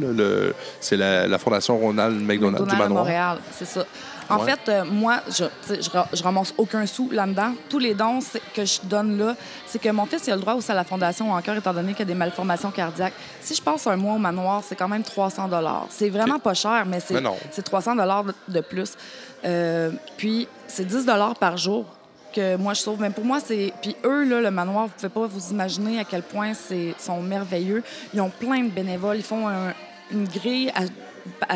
c'est 0.79 0.97
la, 0.97 1.37
Fondation 1.37 1.77
Ronald 1.77 2.21
McDonald, 2.21 2.67
du 2.67 2.75
Manoir. 2.75 3.03
Montréal, 3.03 3.39
c'est 3.51 3.65
ça. 3.67 3.85
En 4.29 4.39
fait, 4.39 4.59
euh, 4.69 4.85
moi, 4.85 5.21
je, 5.27 5.45
je, 5.67 6.23
ramasse 6.23 6.53
aucun 6.57 6.85
sou 6.85 7.09
là-dedans. 7.11 7.53
Tous 7.67 7.79
les 7.79 7.93
dons 7.93 8.19
que 8.53 8.63
je 8.63 8.79
donne 8.83 9.17
là, 9.17 9.35
c'est 9.65 9.79
que 9.79 9.89
mon 9.89 10.05
fils 10.05 10.27
il 10.27 10.31
a 10.31 10.35
le 10.35 10.41
droit 10.41 10.53
aussi 10.53 10.71
à 10.71 10.75
la 10.75 10.83
fondation 10.83 11.31
encore, 11.31 11.55
étant 11.55 11.73
donné 11.73 11.93
qu'il 11.93 11.99
y 11.99 12.03
a 12.03 12.13
des 12.13 12.13
malformations 12.13 12.71
cardiaques. 12.71 13.13
Si 13.41 13.55
je 13.55 13.61
passe 13.61 13.87
un 13.87 13.95
mois 13.95 14.15
au 14.15 14.19
manoir, 14.19 14.63
c'est 14.63 14.75
quand 14.75 14.87
même 14.87 15.03
300 15.03 15.49
C'est 15.89 16.09
vraiment 16.09 16.39
pas 16.39 16.53
cher, 16.53 16.85
mais 16.85 16.99
c'est 16.99 17.61
300 17.63 17.95
de 18.47 18.61
plus. 18.61 18.93
Euh, 19.45 19.91
puis, 20.17 20.47
c'est 20.67 20.85
10 20.85 21.05
par 21.39 21.57
jour 21.57 21.85
que 22.33 22.57
moi 22.57 22.73
je 22.73 22.81
sauve. 22.81 23.01
Mais 23.01 23.09
pour 23.09 23.25
moi, 23.25 23.39
c'est. 23.39 23.73
Puis 23.81 23.95
eux, 24.05 24.23
là, 24.23 24.41
le 24.41 24.51
manoir, 24.51 24.85
vous 24.85 24.93
pouvez 24.95 25.09
pas 25.09 25.25
vous 25.25 25.51
imaginer 25.51 25.99
à 25.99 26.03
quel 26.03 26.21
point 26.21 26.53
c'est 26.53 26.93
sont 26.99 27.21
merveilleux. 27.21 27.83
Ils 28.13 28.21
ont 28.21 28.29
plein 28.29 28.63
de 28.63 28.69
bénévoles. 28.69 29.17
Ils 29.17 29.23
font 29.23 29.47
une 30.11 30.27
grille 30.27 30.71
à 30.75 30.81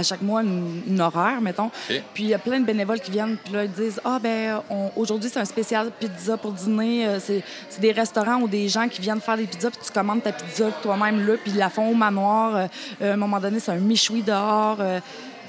chaque 0.03 0.21
mois 0.21 0.41
une, 0.43 1.01
horaire, 1.01 1.41
mettons. 1.41 1.69
Puis 1.87 2.23
il 2.23 2.27
y 2.27 2.33
a 2.33 2.39
plein 2.39 2.59
de 2.59 2.65
bénévoles 2.65 2.99
qui 2.99 3.11
viennent, 3.11 3.37
puis 3.43 3.53
là, 3.53 3.65
ils 3.65 3.71
disent 3.71 3.99
Ah, 4.03 4.19
ben 4.21 4.61
aujourd'hui, 4.95 5.29
c'est 5.31 5.39
un 5.39 5.45
spécial 5.45 5.91
pizza 5.99 6.37
pour 6.37 6.51
dîner. 6.51 7.07
Euh, 7.07 7.19
c'est 7.19 7.43
des 7.79 7.91
restaurants 7.91 8.41
ou 8.41 8.47
des 8.47 8.67
gens 8.67 8.87
qui 8.87 9.01
viennent 9.01 9.21
faire 9.21 9.37
des 9.37 9.45
pizzas, 9.45 9.71
puis 9.71 9.79
tu 9.85 9.91
commandes 9.91 10.23
ta 10.23 10.31
pizza 10.31 10.71
toi-même 10.81 11.25
là, 11.25 11.33
puis 11.41 11.51
ils 11.51 11.57
la 11.57 11.69
font 11.69 11.89
au 11.89 11.95
manoir. 11.95 12.55
Euh, 12.55 12.67
euh, 13.01 13.11
à 13.11 13.13
un 13.13 13.17
moment 13.17 13.39
donné, 13.39 13.59
c'est 13.59 13.71
un 13.71 13.77
michoui 13.77 14.21
dehors. 14.21 14.77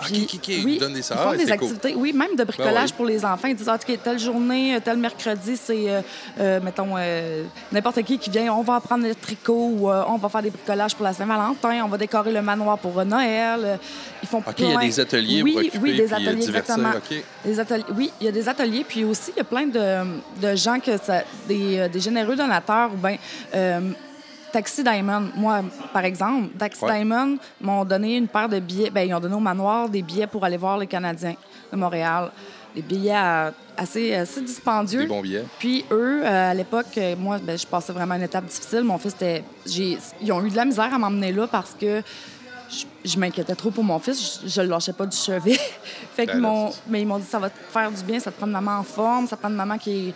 Ah, 0.00 0.04
qui, 0.06 0.26
qui, 0.26 0.38
qui 0.38 0.64
oui, 0.64 0.78
donne 0.78 0.92
des 0.92 1.00
Ils 1.00 1.16
font 1.16 1.32
des 1.34 1.50
activités, 1.50 1.94
oui, 1.96 2.12
même 2.12 2.32
de 2.32 2.36
ben 2.38 2.44
bricolage 2.46 2.92
pour 2.92 3.06
les 3.06 3.24
enfants. 3.24 3.48
Ils 3.48 3.54
disent, 3.54 3.68
ah, 3.68 3.78
telle 3.78 4.18
journée, 4.18 4.78
tel 4.84 4.96
mercredi, 4.96 5.56
c'est, 5.56 5.88
euh, 5.88 6.02
euh, 6.40 6.60
mettons, 6.60 6.94
euh, 6.96 7.44
n'importe 7.70 8.02
qui 8.02 8.18
qui 8.18 8.30
vient, 8.30 8.52
on 8.52 8.62
va 8.62 8.76
apprendre 8.76 9.06
le 9.06 9.14
tricot 9.14 9.70
ou 9.72 9.88
on 9.88 10.16
va 10.16 10.28
faire 10.28 10.42
des 10.42 10.50
bricolages 10.50 10.94
pour 10.94 11.04
la 11.04 11.12
Saint-Valentin, 11.12 11.84
on 11.84 11.88
va 11.88 11.98
décorer 11.98 12.32
le 12.32 12.42
manoir 12.42 12.78
pour 12.78 13.04
Noël. 13.04 13.78
Ils 14.22 14.28
font 14.28 14.38
OK, 14.38 14.54
il 14.58 14.70
y 14.70 14.74
a 14.74 14.80
des 14.80 15.00
ateliers 15.00 15.42
oui, 15.42 15.52
pour 15.52 15.60
occuper, 15.60 15.78
Oui, 15.80 15.96
des 15.96 16.12
ateliers, 16.12 16.44
exactement. 16.44 16.90
Des 17.44 17.60
ateliers, 17.60 17.84
oui, 17.96 18.12
il 18.20 18.26
y 18.26 18.28
a 18.28 18.32
des 18.32 18.48
ateliers. 18.48 18.84
Puis 18.86 19.04
aussi, 19.04 19.30
il 19.34 19.38
y 19.38 19.40
a 19.40 19.44
plein 19.44 19.66
de, 19.66 20.20
de 20.40 20.56
gens, 20.56 20.80
que 20.80 20.96
ça, 20.96 21.22
des, 21.46 21.88
des 21.88 22.00
généreux 22.00 22.36
donateurs 22.36 22.90
ou 22.92 22.96
bien 22.96 23.16
Taxi 24.54 24.84
Diamond, 24.84 25.30
moi, 25.34 25.62
par 25.92 26.04
exemple, 26.04 26.50
Taxi 26.56 26.84
Diamond 26.84 27.38
m'ont 27.60 27.84
donné 27.84 28.16
une 28.16 28.28
paire 28.28 28.48
de 28.48 28.60
billets. 28.60 28.88
Bien, 28.88 29.02
ils 29.02 29.12
ont 29.12 29.18
donné 29.18 29.34
au 29.34 29.40
manoir 29.40 29.88
des 29.88 30.00
billets 30.00 30.28
pour 30.28 30.44
aller 30.44 30.56
voir 30.56 30.78
les 30.78 30.86
Canadiens 30.86 31.34
de 31.72 31.76
Montréal. 31.76 32.30
Des 32.72 32.82
billets 32.82 33.16
assez, 33.76 34.14
assez 34.14 34.42
dispendieux. 34.42 35.00
Des 35.00 35.06
bons 35.06 35.22
billets. 35.22 35.44
Puis 35.58 35.84
eux, 35.90 36.22
euh, 36.22 36.52
à 36.52 36.54
l'époque, 36.54 36.96
euh, 36.98 37.16
moi, 37.18 37.38
ben, 37.42 37.58
je 37.58 37.66
passais 37.66 37.92
vraiment 37.92 38.14
une 38.14 38.22
étape 38.22 38.44
difficile. 38.44 38.84
Mon 38.84 38.96
fils, 38.96 39.14
était, 39.14 39.42
ils 39.66 40.32
ont 40.32 40.44
eu 40.44 40.50
de 40.50 40.56
la 40.56 40.64
misère 40.64 40.94
à 40.94 40.98
m'emmener 40.98 41.32
là 41.32 41.48
parce 41.48 41.74
que 41.74 42.00
je, 43.04 43.18
m'inquiétais 43.18 43.56
trop 43.56 43.72
pour 43.72 43.82
mon 43.82 43.98
fils. 43.98 44.40
Je 44.46 44.60
ne 44.60 44.66
le 44.66 44.70
lâchais 44.70 44.92
pas 44.92 45.06
du 45.06 45.16
chevet. 45.16 45.58
fait 46.14 46.26
que 46.26 46.40
ben 46.40 46.70
mais 46.88 47.02
ils 47.02 47.06
m'ont 47.06 47.18
dit 47.18 47.26
ça 47.26 47.40
va 47.40 47.50
te 47.50 47.58
faire 47.70 47.90
du 47.90 48.04
bien, 48.04 48.20
ça 48.20 48.30
te 48.30 48.36
prend 48.36 48.46
une 48.46 48.52
maman 48.52 48.78
en 48.78 48.84
forme, 48.84 49.26
ça 49.26 49.36
prend 49.36 49.48
une 49.48 49.56
maman 49.56 49.78
qui 49.78 50.08
est 50.08 50.14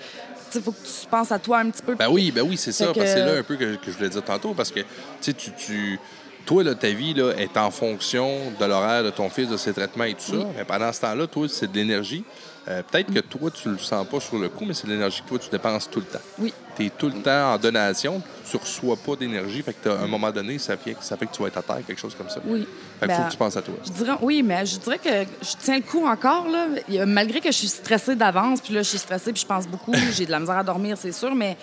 il 0.55 0.63
faut 0.63 0.73
que 0.73 0.77
tu 0.85 1.07
penses 1.11 1.33
à 1.33 1.39
toi 1.39 1.59
un 1.59 1.71
petit 1.71 1.83
peu. 1.83 1.95
Ben 1.95 2.09
oui, 2.11 2.31
ben 2.31 2.43
oui, 2.43 2.57
c'est 2.57 2.73
ça. 2.73 2.87
Que 2.87 3.07
c'est 3.07 3.25
là 3.25 3.39
un 3.39 3.43
peu 3.43 3.57
que, 3.57 3.79
je 3.87 3.91
voulais 3.91 4.09
dire 4.09 4.25
tantôt. 4.25 4.55
Parce 4.55 4.71
que 4.71 4.81
tu, 5.21 5.35
tu, 5.35 5.99
toi, 6.47 6.65
là, 6.65 6.75
ta 6.75 6.91
vie 6.91 7.15
là, 7.15 7.33
est 7.33 7.57
en 7.57 7.71
fonction 7.71 8.53
de 8.59 8.65
l'horaire 8.65 9.05
de 9.05 9.11
ton 9.11 9.29
fils, 9.29 9.49
de 9.49 9.57
ses 9.57 9.73
traitements 9.73 10.05
et 10.05 10.15
tout 10.15 10.33
ça. 10.33 10.47
Mais 10.57 10.65
pendant 10.65 10.93
ce 10.93 11.01
temps-là, 11.01 11.27
toi, 11.27 11.47
c'est 11.49 11.71
de 11.71 11.77
l'énergie. 11.77 12.25
Euh, 12.69 12.83
peut-être 12.83 13.13
que 13.13 13.21
toi, 13.21 13.51
tu 13.51 13.71
le 13.71 13.79
sens 13.79 14.07
pas 14.07 14.21
sur 14.21 14.39
le 14.39 14.49
coup, 14.49 14.65
mais 14.65 14.75
c'est 14.75 14.87
de 14.87 14.93
l'énergie 14.93 15.23
que 15.23 15.29
toi, 15.29 15.39
tu 15.39 15.49
dépenses 15.49 15.89
tout 15.91 16.01
le 16.01 16.07
temps. 16.07 16.25
Oui. 16.39 16.53
Tu 16.79 16.87
es 16.87 16.91
tout 16.91 17.09
le 17.09 17.21
temps 17.21 17.55
en 17.55 17.59
donation, 17.59 18.23
tu 18.49 18.57
reçois 18.57 18.95
pas 18.97 19.17
d'énergie, 19.17 19.63
fait 19.63 19.73
que 19.73 19.89
à 19.89 20.01
un 20.01 20.07
moment 20.07 20.31
donné, 20.31 20.59
ça 20.59 20.77
fait, 20.77 20.97
ça 21.01 21.17
fait 21.17 21.27
que 21.27 21.35
tu 21.35 21.43
vas 21.43 21.49
être 21.49 21.59
à 21.59 21.63
terre, 21.63 21.81
quelque 21.85 21.99
chose 21.99 22.15
comme 22.15 22.29
ça. 22.29 22.41
Oui. 22.47 22.69
Fait 23.01 23.07
faut 23.07 23.13
ben, 23.13 23.27
que 23.27 23.33
tu 23.33 23.37
penses 23.37 23.57
à 23.57 23.63
toi. 23.63 23.75
Je 23.85 23.91
dirais, 23.91 24.17
oui, 24.21 24.45
mais 24.45 24.65
je 24.65 24.79
dirais 24.79 24.99
que 24.99 25.25
je 25.43 25.57
tiens 25.59 25.77
le 25.77 25.83
coup 25.83 26.07
encore, 26.07 26.47
là. 26.49 26.67
Malgré 27.05 27.41
que 27.41 27.51
je 27.51 27.57
suis 27.57 27.69
stressée 27.69 28.15
d'avance, 28.15 28.61
puis 28.61 28.75
là, 28.75 28.83
je 28.83 28.89
suis 28.91 28.99
stressée, 28.99 29.33
puis 29.33 29.43
je 29.43 29.47
pense 29.47 29.67
beaucoup, 29.67 29.93
j'ai 30.13 30.25
de 30.25 30.31
la 30.31 30.39
misère 30.39 30.59
à 30.59 30.63
dormir, 30.63 30.97
c'est 30.97 31.11
sûr, 31.11 31.35
mais, 31.35 31.57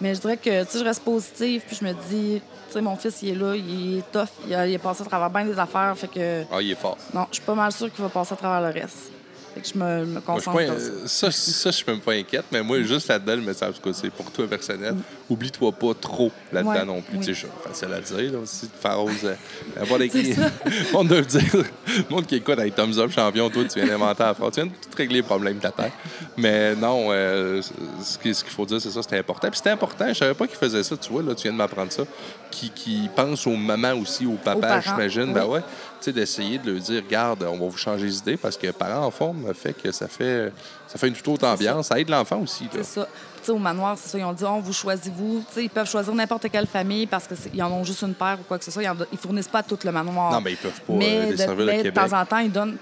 mais 0.00 0.14
je 0.14 0.20
dirais 0.20 0.36
que, 0.36 0.62
tu 0.62 0.70
sais, 0.70 0.78
je 0.78 0.84
reste 0.84 1.02
positive, 1.02 1.62
puis 1.66 1.76
je 1.80 1.84
me 1.84 1.92
dis, 1.92 2.40
tu 2.40 2.72
sais, 2.72 2.80
mon 2.80 2.94
fils, 2.94 3.20
il 3.22 3.30
est 3.30 3.34
là, 3.34 3.56
il 3.56 3.98
est 3.98 4.12
tough, 4.12 4.28
il, 4.46 4.54
a, 4.54 4.66
il 4.66 4.74
est 4.74 4.78
passé 4.78 5.02
à 5.02 5.06
travers 5.06 5.28
bien 5.28 5.44
des 5.44 5.58
affaires, 5.58 5.94
fait 5.96 6.08
que... 6.08 6.44
Ah, 6.52 6.62
il 6.62 6.70
est 6.70 6.80
fort. 6.80 6.98
Non, 7.12 7.26
je 7.30 7.36
suis 7.36 7.44
pas 7.44 7.54
mal 7.54 7.72
sûre 7.72 7.92
qu'il 7.92 8.02
va 8.02 8.10
passer 8.10 8.34
à 8.34 8.36
travers 8.36 8.60
le 8.60 8.80
reste. 8.80 9.11
Fait 9.54 9.60
que 9.60 9.68
je 9.68 9.78
me, 9.78 10.06
me 10.06 10.20
concentre 10.20 10.52
moi, 10.52 10.62
je 10.64 11.06
ça. 11.06 11.30
ça. 11.30 11.70
je 11.70 11.76
suis 11.76 11.84
même 11.86 12.00
pas 12.00 12.12
inquiète, 12.12 12.44
mais 12.50 12.62
moi, 12.62 12.80
juste 12.82 13.08
là-dedans, 13.08 13.36
le 13.36 13.42
message 13.42 13.74
que 13.82 13.92
c'est 13.92 14.10
pour 14.10 14.30
toi 14.30 14.46
personnel. 14.46 14.94
Mm. 14.94 15.02
Oublie-toi 15.30 15.72
pas 15.72 15.94
trop 16.00 16.30
là-dedans 16.52 16.86
non 16.86 17.02
plus. 17.02 17.18
Tu 17.18 17.34
sais, 17.34 17.46
facile 17.64 17.92
à 17.92 18.00
dire, 18.00 18.32
là, 18.32 18.38
aussi, 18.38 18.66
de 18.66 18.72
faire 18.80 18.98
euh, 18.98 19.34
n'importe 19.78 20.02
qui. 20.08 20.34
On 20.94 21.04
doit 21.04 21.20
dire, 21.20 21.42
le 21.54 22.04
monde 22.08 22.26
qui 22.26 22.36
écoute 22.36 22.58
avec 22.58 22.74
Thumbs 22.74 22.98
Up 22.98 23.10
champion, 23.10 23.50
toi, 23.50 23.64
tu 23.64 23.78
viens 23.78 23.88
d'inventer 23.88 24.22
la 24.22 24.34
phrase. 24.34 24.52
Tu 24.52 24.60
viens 24.60 24.70
de 24.70 24.72
tout 24.72 24.96
régler 24.96 25.16
les 25.16 25.22
problèmes 25.22 25.56
de 25.56 25.62
ta 25.62 25.70
tête. 25.70 25.92
Mais 26.36 26.74
non, 26.74 27.08
euh, 27.10 27.60
ce 28.02 28.18
qu'il 28.18 28.34
faut 28.34 28.64
dire, 28.64 28.80
c'est 28.80 28.90
ça, 28.90 29.02
c'était 29.02 29.18
important. 29.18 29.48
Puis 29.48 29.58
c'était 29.58 29.70
important, 29.70 30.08
je 30.08 30.14
savais 30.14 30.34
pas 30.34 30.46
qu'il 30.46 30.58
faisait 30.58 30.82
ça, 30.82 30.96
tu 30.96 31.12
vois, 31.12 31.22
là, 31.22 31.34
tu 31.34 31.42
viens 31.42 31.52
de 31.52 31.58
m'apprendre 31.58 31.92
ça. 31.92 32.04
Qui, 32.50 32.70
qui 32.70 33.08
pense 33.14 33.46
aux 33.46 33.56
mamans 33.56 33.94
aussi, 33.94 34.26
aux 34.26 34.32
papas, 34.32 34.80
j'imagine. 34.80 35.32
Ben 35.32 35.46
ouais 35.46 35.62
d'essayer 36.10 36.58
de 36.58 36.72
leur 36.72 36.80
dire, 36.80 37.02
regarde, 37.04 37.42
on 37.44 37.58
va 37.58 37.68
vous 37.68 37.76
changer 37.76 38.06
les 38.06 38.18
idées 38.18 38.36
parce 38.36 38.56
que 38.56 38.70
parents 38.70 39.06
en 39.06 39.10
forme 39.10 39.52
fait 39.54 39.72
que 39.72 39.92
ça 39.92 40.08
fait, 40.08 40.52
ça 40.88 40.98
fait 40.98 41.08
une 41.08 41.14
toute 41.14 41.28
autre 41.28 41.46
ambiance. 41.46 41.86
Ça. 41.86 42.00
aide 42.00 42.08
l'enfant 42.08 42.40
aussi. 42.40 42.68
C'est 42.72 42.84
ça. 42.84 43.06
au 43.48 43.58
manoir, 43.58 43.96
c'est 43.98 44.08
ça. 44.10 44.18
Ils 44.18 44.24
ont 44.24 44.32
dit, 44.32 44.44
on 44.44 44.60
vous 44.60 44.72
choisissez-vous. 44.72 45.44
ils 45.56 45.70
peuvent 45.70 45.88
choisir 45.88 46.14
n'importe 46.14 46.50
quelle 46.50 46.66
famille 46.66 47.06
parce 47.06 47.26
qu'ils 47.26 47.62
en 47.62 47.70
ont 47.70 47.84
juste 47.84 48.02
une 48.02 48.14
paire 48.14 48.38
ou 48.40 48.44
quoi 48.44 48.58
que 48.58 48.64
ce 48.64 48.70
soit. 48.70 48.82
Ils, 48.82 48.90
ne 48.90 49.16
fournissent 49.16 49.48
pas 49.48 49.62
tout 49.62 49.78
le 49.84 49.92
manoir. 49.92 50.32
Non, 50.32 50.40
mais 50.40 50.52
ils 50.52 50.56
peuvent 50.56 50.80
pas 50.80 50.92
mais 50.92 51.32
euh, 51.32 51.82
de, 51.82 51.82
de 51.84 51.90
temps 51.90 52.12
en 52.12 52.24
temps, 52.26 52.38
ils 52.38 52.52
donnent, 52.52 52.76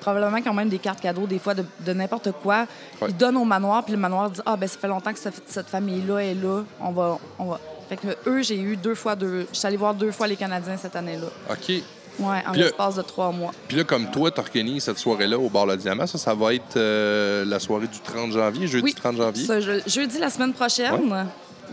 probablement 0.00 0.38
ont 0.50 0.54
même 0.54 0.68
des 0.68 0.78
cartes 0.78 1.00
cadeaux, 1.00 1.26
des 1.26 1.38
fois, 1.38 1.54
de, 1.54 1.92
n'importe 1.92 2.32
quoi. 2.42 2.66
Ils 3.06 3.16
donnent 3.16 3.36
au 3.36 3.44
manoir, 3.44 3.84
puis 3.84 3.92
le 3.92 3.98
manoir 3.98 4.30
dit, 4.30 4.40
ah, 4.44 4.56
ben 4.56 4.68
ça 4.68 4.78
fait 4.78 4.88
longtemps 4.88 5.12
que 5.12 5.18
cette, 5.18 5.68
famille-là 5.68 6.18
est 6.20 6.34
là. 6.34 6.62
On 6.80 6.92
va, 6.92 7.18
on 7.38 7.44
va. 7.46 7.60
Fait 7.88 7.96
que 7.96 8.08
eux, 8.26 8.42
j'ai 8.42 8.58
eu 8.58 8.76
deux 8.76 8.94
fois 8.94 9.16
deux. 9.16 9.46
Je 9.52 9.58
suis 9.58 9.66
allée 9.66 9.76
voir 9.76 9.94
deux 9.94 10.12
fois 10.12 10.26
les 10.26 10.36
Canadiens 10.36 10.76
cette 10.76 10.96
année-là. 10.96 11.28
OK. 11.50 11.82
Oui, 12.18 12.36
en 12.46 12.52
l'espace 12.52 12.96
de 12.96 13.02
trois 13.02 13.30
mois. 13.30 13.52
Puis 13.68 13.76
là, 13.76 13.84
comme 13.84 14.10
toi, 14.10 14.30
tu 14.30 14.40
organises 14.40 14.84
cette 14.84 14.98
soirée-là 14.98 15.38
au 15.38 15.48
bar 15.48 15.66
Le 15.66 15.76
Diamant, 15.76 16.06
ça, 16.06 16.18
ça 16.18 16.34
va 16.34 16.54
être 16.54 16.76
euh, 16.76 17.44
la 17.44 17.58
soirée 17.58 17.86
du 17.86 17.98
30 18.00 18.32
janvier, 18.32 18.66
jeudi 18.66 18.94
30 18.94 19.16
janvier? 19.16 19.46
jeudi 19.86 20.18
la 20.18 20.30
semaine 20.30 20.52
prochaine. 20.52 20.92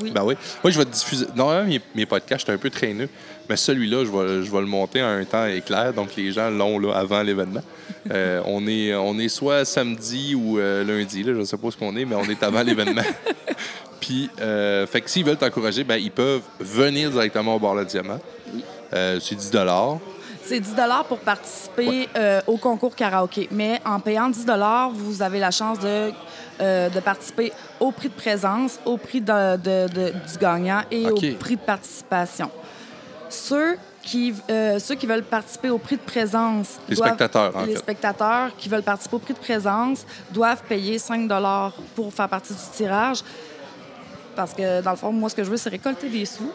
Oui. 0.02 0.12
Ben 0.12 0.24
oui. 0.24 0.36
Moi, 0.64 0.72
je 0.72 0.78
vais 0.78 0.86
te 0.86 0.92
diffuser. 0.92 1.26
Non, 1.36 1.66
mes, 1.66 1.82
mes 1.94 2.06
podcasts, 2.06 2.42
j'étais 2.42 2.54
un 2.54 2.58
peu 2.58 2.70
traîneux, 2.70 3.10
mais 3.50 3.58
celui-là, 3.58 4.06
je 4.06 4.12
vais, 4.12 4.46
je 4.46 4.52
vais 4.52 4.62
le 4.62 4.66
monter 4.66 5.02
à 5.02 5.10
un 5.10 5.26
temps 5.26 5.46
éclair, 5.46 5.94
donc 5.94 6.16
les 6.16 6.32
gens 6.32 6.50
l'ont 6.50 6.80
là, 6.80 6.94
avant 6.94 7.22
l'événement. 7.22 7.64
Euh, 8.10 8.42
on, 8.46 8.66
est, 8.66 8.96
on 8.96 9.20
est 9.20 9.28
soit 9.28 9.66
samedi 9.66 10.36
ou 10.36 10.58
euh, 10.58 10.86
lundi, 10.86 11.24
là, 11.24 11.34
je 11.34 11.40
ne 11.40 11.44
sais 11.44 11.58
pas 11.58 11.70
ce 11.70 11.76
qu'on 11.76 11.98
est, 11.98 12.06
mais 12.06 12.16
on 12.16 12.30
est 12.30 12.42
avant 12.44 12.64
l'événement. 12.64 13.02
Puis, 14.00 14.30
fait 14.38 15.02
que 15.02 15.10
s'ils 15.10 15.26
veulent 15.26 15.38
t'encourager, 15.38 15.84
ben, 15.84 15.98
ils 15.98 16.12
peuvent 16.12 16.42
venir 16.60 17.12
directement 17.12 17.56
au 17.56 17.60
bar 17.60 17.76
Le 17.76 17.84
Diamant. 17.84 18.20
C'est 18.92 19.36
10 19.36 19.52
c'est 20.50 20.60
10 20.60 20.76
pour 21.08 21.20
participer 21.20 22.10
euh, 22.18 22.42
au 22.48 22.58
concours 22.58 22.96
karaoké. 22.96 23.48
Mais 23.52 23.80
en 23.86 24.00
payant 24.00 24.30
10 24.30 24.46
vous 24.94 25.22
avez 25.22 25.40
la 25.40 25.52
chance 25.52 25.80
de, 25.80 26.12
euh, 26.60 26.90
de 26.90 27.00
participer 27.00 27.54
au 27.80 27.92
prix 27.92 28.10
de 28.10 28.14
présence, 28.14 28.80
au 28.84 28.98
prix 28.98 29.22
de, 29.22 29.58
du 29.88 30.38
gagnant 30.40 30.82
et 30.90 31.08
au 31.08 31.16
prix 31.38 31.56
de 31.56 31.62
participation. 31.62 32.50
Ceux 33.30 33.78
qui, 34.02 34.34
euh, 34.50 34.80
ceux 34.80 34.96
qui 34.96 35.06
veulent 35.06 35.24
participer 35.24 35.70
au 35.70 35.78
prix 35.78 35.98
de 35.98 36.02
présence. 36.02 36.80
Les 36.88 36.96
spectateurs, 36.96 37.56
en 37.56 37.66
Les 37.66 37.74
fait. 37.74 37.80
spectateurs 37.80 38.50
qui 38.58 38.70
veulent 38.70 38.82
participer 38.82 39.18
au 39.18 39.20
prix 39.20 39.36
de 39.36 39.40
présence 39.40 40.04
doivent 40.32 40.64
payer 40.68 40.98
5 40.98 41.30
pour 41.96 42.12
faire 42.12 42.28
partie 42.28 42.54
du 42.54 42.60
tirage. 42.74 43.20
Parce 44.36 44.54
que, 44.54 44.82
dans 44.82 44.92
le 44.92 44.96
fond, 44.96 45.12
moi, 45.12 45.30
ce 45.30 45.36
que 45.36 45.44
je 45.44 45.50
veux, 45.50 45.58
c'est 45.58 45.70
récolter 45.70 46.08
des 46.08 46.24
sous. 46.26 46.52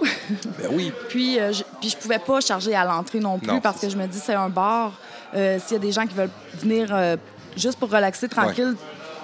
Ben 0.59 0.71
oui. 0.73 0.91
puis, 1.11 1.39
euh, 1.39 1.53
puis, 1.87 1.91
je 1.91 1.97
pouvais 1.97 2.19
pas 2.19 2.41
charger 2.41 2.75
à 2.75 2.85
l'entrée 2.85 3.21
non 3.21 3.39
plus 3.39 3.49
Non. 3.49 3.61
parce 3.61 3.81
que 3.81 3.89
je 3.89 3.97
me 3.97 4.07
dis, 4.07 4.19
c'est 4.19 4.35
un 4.35 4.49
bar. 4.49 4.93
Euh, 5.35 5.59
S'il 5.65 5.75
y 5.75 5.77
a 5.77 5.79
des 5.81 5.93
gens 5.93 6.07
qui 6.07 6.15
veulent 6.15 6.31
venir 6.55 6.89
euh, 6.93 7.17
juste 7.57 7.79
pour 7.79 7.91
relaxer 7.91 8.29
tranquille, 8.29 8.75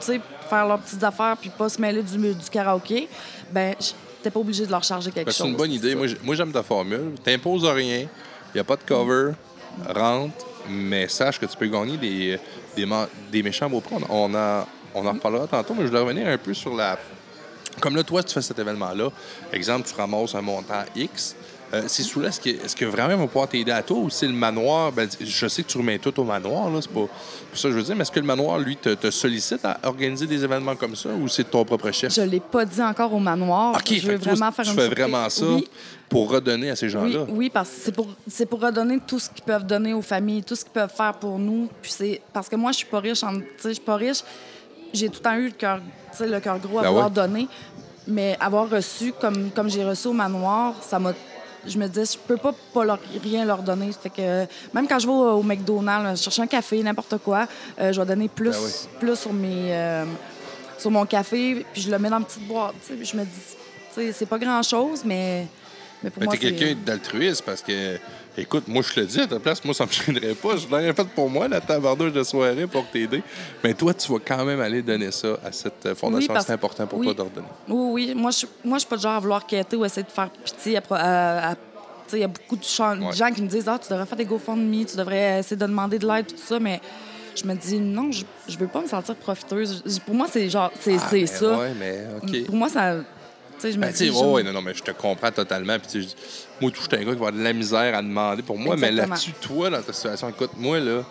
tu 0.00 0.06
sais, 0.06 0.20
faire 0.48 0.66
leurs 0.66 0.78
petites 0.80 1.02
affaires 1.04 1.36
puis 1.40 1.50
pas 1.50 1.68
se 1.68 1.80
mêler 1.80 2.02
du, 2.02 2.16
du 2.18 2.50
karaoké, 2.50 3.08
ben 3.52 3.74
j'étais 3.78 4.30
pas 4.30 4.40
obligé 4.40 4.66
de 4.66 4.70
leur 4.70 4.82
charger 4.82 5.10
quelque 5.12 5.26
Ben, 5.26 5.32
chose. 5.32 5.46
c'est 5.46 5.50
une 5.50 5.56
bonne 5.56 5.72
idée. 5.72 5.90
ça. 5.92 5.96
Moi, 5.96 6.06
j'ai- 6.08 6.18
Moi, 6.22 6.34
j'aime 6.34 6.52
ta 6.52 6.62
formule. 6.62 7.14
T'imposes 7.22 7.64
rien. 7.64 8.00
Il 8.00 8.54
n'y 8.56 8.60
a 8.60 8.64
pas 8.64 8.76
de 8.76 8.82
cover. 8.82 9.32
Rentre. 9.94 10.34
Mais 10.68 11.08
sache 11.08 11.38
que 11.38 11.46
tu 11.46 11.56
peux 11.56 11.68
gagner 11.68 11.96
des, 11.96 12.38
des, 12.76 12.86
des 13.32 13.42
méchants 13.42 13.70
beaux 13.70 13.80
prix. 13.80 13.94
On, 14.08 14.34
en, 14.34 14.66
on 14.94 15.06
en 15.06 15.12
reparlera 15.12 15.46
tantôt, 15.46 15.74
mais 15.74 15.82
je 15.82 15.88
voulais 15.88 16.00
revenir 16.00 16.26
un 16.28 16.36
peu 16.38 16.52
sur 16.54 16.74
la. 16.74 16.98
Comme 17.80 17.96
là, 17.96 18.02
toi, 18.02 18.22
tu 18.22 18.34
fais 18.34 18.42
cet 18.42 18.58
événement-là. 18.58 19.08
Exemple, 19.52 19.88
tu 19.88 19.94
ramasses 19.94 20.34
un 20.34 20.42
montant 20.42 20.82
X. 20.94 21.34
Euh, 21.72 21.84
c'est 21.86 22.02
sous 22.02 22.18
là, 22.20 22.28
est-ce 22.30 22.40
que, 22.40 22.48
est-ce 22.48 22.74
que 22.74 22.84
vraiment 22.84 23.10
ils 23.12 23.16
vont 23.18 23.28
pouvoir 23.28 23.46
t'aider 23.48 23.70
à 23.70 23.80
toi 23.82 23.96
ou 23.98 24.10
c'est 24.10 24.26
le 24.26 24.32
manoir? 24.32 24.90
Ben, 24.90 25.08
je 25.20 25.46
sais 25.46 25.62
que 25.62 25.68
tu 25.68 25.78
remets 25.78 26.00
tout 26.00 26.18
au 26.18 26.24
manoir, 26.24 26.68
là, 26.68 26.80
c'est 26.82 26.90
pas 26.90 27.06
ça 27.54 27.68
que 27.68 27.72
je 27.72 27.76
veux 27.78 27.82
dire, 27.84 27.94
mais 27.94 28.02
est-ce 28.02 28.10
que 28.10 28.18
le 28.18 28.26
manoir, 28.26 28.58
lui, 28.58 28.76
te, 28.76 28.94
te 28.94 29.08
sollicite 29.12 29.64
à 29.64 29.78
organiser 29.84 30.26
des 30.26 30.42
événements 30.42 30.74
comme 30.74 30.96
ça 30.96 31.10
ou 31.10 31.28
c'est 31.28 31.44
de 31.44 31.48
ton 31.48 31.64
propre 31.64 31.92
chef? 31.92 32.12
Je 32.12 32.22
l'ai 32.22 32.40
pas 32.40 32.64
dit 32.64 32.82
encore 32.82 33.12
au 33.14 33.20
manoir. 33.20 33.76
OK, 33.76 33.94
je 33.94 34.06
veux 34.06 34.18
toi, 34.18 34.32
vraiment 34.32 34.50
tu 34.50 34.56
faire 34.56 34.64
une 34.64 34.74
fais 34.74 34.86
surprise. 34.86 34.98
vraiment 35.04 35.28
ça 35.30 35.44
Oui. 35.46 35.68
pour 36.08 36.28
redonner 36.30 36.70
à 36.70 36.76
ces 36.76 36.88
gens-là? 36.88 37.24
oui, 37.28 37.50
parce 37.50 37.68
que 37.70 37.76
c'est 37.84 37.92
pour, 37.92 38.08
c'est 38.28 38.46
pour 38.46 38.60
redonner 38.60 38.98
tout 39.06 39.20
ce 39.20 39.30
qu'ils 39.30 39.44
peuvent 39.44 39.64
donner 39.66 39.94
aux 39.94 40.02
familles, 40.02 40.42
tout 40.42 40.56
ce 40.56 40.64
qu'ils 40.64 40.72
peuvent 40.72 40.92
faire 40.92 41.14
pour 41.14 41.38
nous. 41.38 41.68
Puis 41.80 41.92
c'est 41.92 42.20
parce 42.32 42.48
que 42.48 42.56
moi, 42.56 42.72
je 42.72 42.78
suis 42.78 42.86
pas 42.86 42.98
riche. 42.98 43.20
Tu 43.20 43.28
je 43.68 43.68
suis 43.74 43.80
pas 43.80 43.94
riche. 43.94 44.24
J'ai 44.92 45.06
tout 45.08 45.18
le 45.18 45.22
temps 45.22 45.36
eu 45.36 45.44
le 45.44 45.50
cœur, 45.52 45.78
tu 46.16 46.26
le 46.26 46.40
cœur 46.40 46.58
gros 46.58 46.80
à 46.80 46.82
Ben 46.82 46.88
vouloir 46.88 47.06
ouais. 47.06 47.14
donner. 47.14 47.46
Mais 48.08 48.36
avoir 48.40 48.68
reçu, 48.68 49.12
comme, 49.20 49.50
comme 49.52 49.70
j'ai 49.70 49.84
reçu 49.84 50.08
au 50.08 50.12
manoir, 50.12 50.74
ça 50.82 50.98
m'a... 50.98 51.12
Je 51.66 51.78
me 51.78 51.86
disais, 51.88 52.04
je 52.14 52.18
peux 52.18 52.36
pas, 52.36 52.54
pas 52.72 52.84
leur- 52.84 52.98
rien 53.22 53.44
leur 53.44 53.62
donner. 53.62 53.90
Fait 53.92 54.10
que 54.10 54.46
même 54.72 54.88
quand 54.88 54.98
je 54.98 55.06
vais 55.06 55.12
au, 55.12 55.32
au 55.38 55.42
McDonald's, 55.42 56.22
chercher 56.22 56.42
un 56.42 56.46
café, 56.46 56.82
n'importe 56.82 57.18
quoi, 57.18 57.46
euh, 57.80 57.92
je 57.92 58.00
vais 58.00 58.06
donner 58.06 58.28
plus, 58.28 58.50
Ben 58.50 58.56
oui. 58.64 58.70
plus 59.00 59.16
sur 59.16 59.32
mes... 59.32 59.74
euh, 59.74 60.04
sur 60.78 60.90
mon 60.90 61.04
café, 61.04 61.66
puis 61.72 61.82
je 61.82 61.90
le 61.90 61.98
mets 61.98 62.08
dans 62.08 62.18
une 62.18 62.24
petite 62.24 62.46
boîte. 62.48 62.72
tu 62.80 62.88
sais. 62.88 62.94
Puis 62.94 63.04
Je 63.04 63.16
me 63.16 63.24
dis, 63.24 64.12
c'est 64.14 64.26
pas 64.26 64.38
grand-chose, 64.38 65.02
mais, 65.04 65.46
mais 66.02 66.10
pour 66.10 66.20
Mais 66.20 66.26
moi, 66.26 66.36
t'es 66.36 66.52
quelqu'un 66.52 66.76
d'altruiste 66.84 67.42
parce 67.44 67.60
que, 67.62 67.98
écoute, 68.36 68.64
moi, 68.68 68.82
je 68.86 68.94
te 68.94 69.00
le 69.00 69.06
dis, 69.06 69.20
à 69.20 69.26
ta 69.26 69.38
place, 69.38 69.64
moi, 69.64 69.74
ça 69.74 69.84
me 69.86 69.90
gênerait 69.92 70.34
pas. 70.34 70.56
Je 70.56 70.66
l'aurais 70.68 70.92
fait 70.92 71.08
pour 71.08 71.28
moi, 71.28 71.48
la 71.48 71.60
tabardouche 71.60 72.12
de 72.12 72.22
soirée 72.22 72.66
pour 72.66 72.86
t'aider. 72.90 73.22
Mais 73.62 73.74
toi, 73.74 73.92
tu 73.94 74.10
vas 74.12 74.18
quand 74.24 74.44
même 74.44 74.60
aller 74.60 74.82
donner 74.82 75.10
ça 75.10 75.38
à 75.44 75.52
cette 75.52 75.84
euh, 75.86 75.94
fondation. 75.94 76.28
Oui, 76.30 76.34
parce- 76.34 76.46
C'est 76.46 76.52
important 76.52 76.86
pour 76.86 76.98
oui. 76.98 77.06
toi 77.06 77.14
de 77.14 77.22
redonner. 77.22 77.46
Oui, 77.68 78.06
oui. 78.08 78.14
Moi, 78.14 78.30
je 78.30 78.46
moi, 78.64 78.78
suis 78.78 78.88
pas 78.88 78.96
du 78.96 79.02
genre 79.02 79.12
à 79.14 79.20
vouloir 79.20 79.46
quêter 79.46 79.76
ou 79.76 79.84
essayer 79.84 80.04
de 80.04 80.10
faire 80.12 80.30
pitié. 80.30 80.76
à 80.78 80.82
à- 80.90 81.52
à- 81.52 81.56
Il 82.12 82.18
y 82.18 82.24
a 82.24 82.28
beaucoup 82.28 82.56
de 82.56 82.64
gens, 82.64 82.98
Ouais. 83.00 83.32
qui 83.32 83.42
me 83.42 83.46
disent 83.46 83.68
Ah, 83.68 83.78
tu 83.80 83.88
devrais 83.88 84.04
faire 84.06 84.18
des 84.18 84.24
GoFundMe, 84.24 84.84
tu 84.84 84.96
devrais 84.96 85.38
essayer 85.40 85.56
de 85.56 85.64
demander 85.64 85.96
de 85.98 86.06
l'aide, 86.08 86.26
tout 86.26 86.34
ça. 86.44 86.58
Mais 86.58 86.80
je 87.36 87.44
me 87.44 87.54
dis 87.54 87.78
Non, 87.78 88.10
je, 88.10 88.24
je 88.48 88.58
veux 88.58 88.66
pas 88.66 88.80
me 88.80 88.88
sentir 88.88 89.14
profiteuse. 89.14 89.82
Pour 90.04 90.16
moi, 90.16 90.26
c'est 90.28 90.48
genre, 90.50 90.72
c'est 90.80 90.96
Ah, 90.96 91.26
ça. 91.28 91.58
Ouais, 91.58 91.72
mais 91.78 92.06
OK. 92.20 92.46
Pour 92.46 92.56
moi, 92.56 92.68
ça. 92.68 92.96
Je 93.62 93.68
me 93.76 93.82
Ben, 93.82 93.92
dis. 93.92 94.10
ouais, 94.10 94.42
non, 94.42 94.52
non, 94.52 94.62
mais 94.62 94.74
je 94.74 94.82
te 94.82 94.90
comprends 94.92 95.30
totalement. 95.30 95.76
Puis, 95.78 96.14
moi, 96.60 96.70
tout, 96.70 96.80
je 96.82 96.88
suis 96.88 96.94
un 96.94 96.98
gars 97.06 97.12
qui 97.12 97.18
va 97.20 97.28
avoir 97.28 97.32
de 97.32 97.42
la 97.42 97.52
misère 97.52 97.96
à 97.96 98.02
demander 98.02 98.42
pour 98.42 98.58
moi. 98.58 98.76
Mais 98.76 98.90
là-dessus, 98.90 99.32
toi, 99.40 99.70
dans 99.70 99.82
ta 99.82 99.92
situation, 99.92 100.28
écoute, 100.28 100.50
moi, 100.56 100.78
là, 100.80 101.02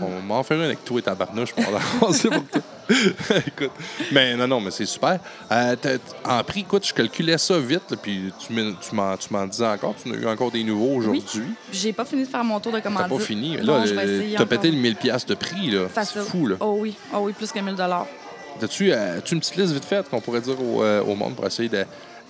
on 0.00 0.20
m'en 0.26 0.42
fait 0.42 0.54
un 0.54 0.60
avec 0.60 0.84
toi 0.84 0.98
et 0.98 1.02
ta 1.02 1.14
barnouche 1.14 1.52
pour 1.54 1.64
écoute. 3.46 3.70
Mais 4.12 4.34
non, 4.36 4.46
non, 4.46 4.60
mais 4.60 4.70
c'est 4.70 4.86
super. 4.86 5.18
Euh, 5.50 5.76
en 6.24 6.42
prix, 6.44 6.60
écoute, 6.60 6.86
je 6.86 6.94
calculais 6.94 7.36
ça 7.38 7.58
vite, 7.58 7.90
là, 7.90 7.96
puis 8.00 8.32
tu 8.40 8.52
m'en- 8.94 9.46
disais 9.46 9.66
encore. 9.66 9.94
Tu 10.02 10.08
en 10.10 10.14
as 10.14 10.16
eu 10.16 10.26
encore 10.26 10.50
des 10.50 10.64
nouveaux 10.64 10.96
aujourd'hui. 10.96 11.22
J'ai 11.72 11.92
pas 11.92 12.04
fini 12.04 12.24
de 12.24 12.28
faire 12.28 12.44
mon 12.44 12.60
tour 12.60 12.72
de 12.72 12.80
commandite. 12.80 13.08
T'as 13.10 13.16
pas 13.16 13.22
fini. 13.22 13.56
Là, 13.58 13.84
t'as 14.36 14.46
pété 14.46 14.70
le 14.70 14.78
1000$ 14.78 14.94
piastres 14.96 15.28
de 15.28 15.34
prix, 15.34 15.70
là. 15.70 15.86
C'est 15.94 16.20
fou, 16.20 16.46
là. 16.46 16.56
Oh 16.60 16.76
oui, 16.78 16.94
oh 17.14 17.18
oui, 17.22 17.32
plus 17.32 17.50
que 17.52 17.58
1000 17.58 17.74
Euh, 18.62 19.18
as-tu 19.18 19.34
une 19.34 19.40
petite 19.40 19.56
liste 19.56 19.72
vite 19.72 19.84
faite 19.84 20.08
qu'on 20.08 20.20
pourrait 20.20 20.40
dire 20.40 20.60
au, 20.60 20.82
euh, 20.82 21.02
au 21.02 21.14
monde 21.14 21.34
pour 21.36 21.46
essayer 21.46 21.70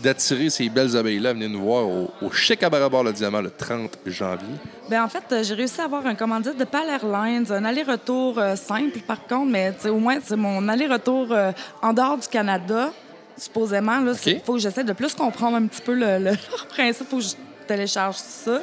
d'attirer 0.00 0.50
ces 0.50 0.68
belles 0.68 0.96
abeilles-là 0.96 1.30
à 1.30 1.32
venir 1.32 1.48
nous 1.48 1.60
voir 1.62 1.86
au, 1.86 2.10
au 2.22 2.30
Chic 2.30 2.62
à 2.62 2.70
Barabar 2.70 3.02
le 3.02 3.12
Diamant 3.12 3.40
le 3.40 3.50
30 3.50 3.98
janvier? 4.06 4.46
Ben 4.90 5.02
en 5.02 5.08
fait, 5.08 5.22
euh, 5.32 5.42
j'ai 5.42 5.54
réussi 5.54 5.80
à 5.80 5.84
avoir 5.84 6.06
un 6.06 6.14
commandite 6.14 6.56
de 6.56 6.64
PAL 6.64 6.88
Airlines, 6.88 7.46
un 7.50 7.64
aller-retour 7.64 8.38
euh, 8.38 8.56
simple 8.56 8.98
par 9.06 9.26
contre, 9.26 9.50
mais 9.50 9.74
au 9.88 9.98
moins 9.98 10.18
c'est 10.22 10.36
mon 10.36 10.68
aller-retour 10.68 11.34
en 11.82 11.92
dehors 11.92 12.18
du 12.18 12.28
Canada, 12.28 12.90
supposément. 13.36 14.00
Il 14.26 14.40
faut 14.44 14.54
que 14.54 14.60
j'essaie 14.60 14.84
de 14.84 14.92
plus 14.92 15.14
comprendre 15.14 15.56
un 15.56 15.66
petit 15.66 15.82
peu 15.82 15.94
le, 15.94 16.18
le- 16.18 16.24
leur 16.50 16.66
principe. 16.68 17.06
Il 17.06 17.10
faut 17.10 17.16
que 17.18 17.22
je 17.24 17.34
télécharge 17.66 18.16
ça. 18.16 18.60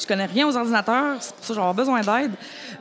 Je 0.00 0.06
connais 0.06 0.26
rien 0.26 0.46
aux 0.46 0.56
ordinateurs, 0.56 1.16
c'est 1.20 1.34
pour 1.34 1.44
ça 1.44 1.48
que 1.48 1.54
avoir 1.58 1.74
besoin 1.74 2.00
d'aide. 2.00 2.30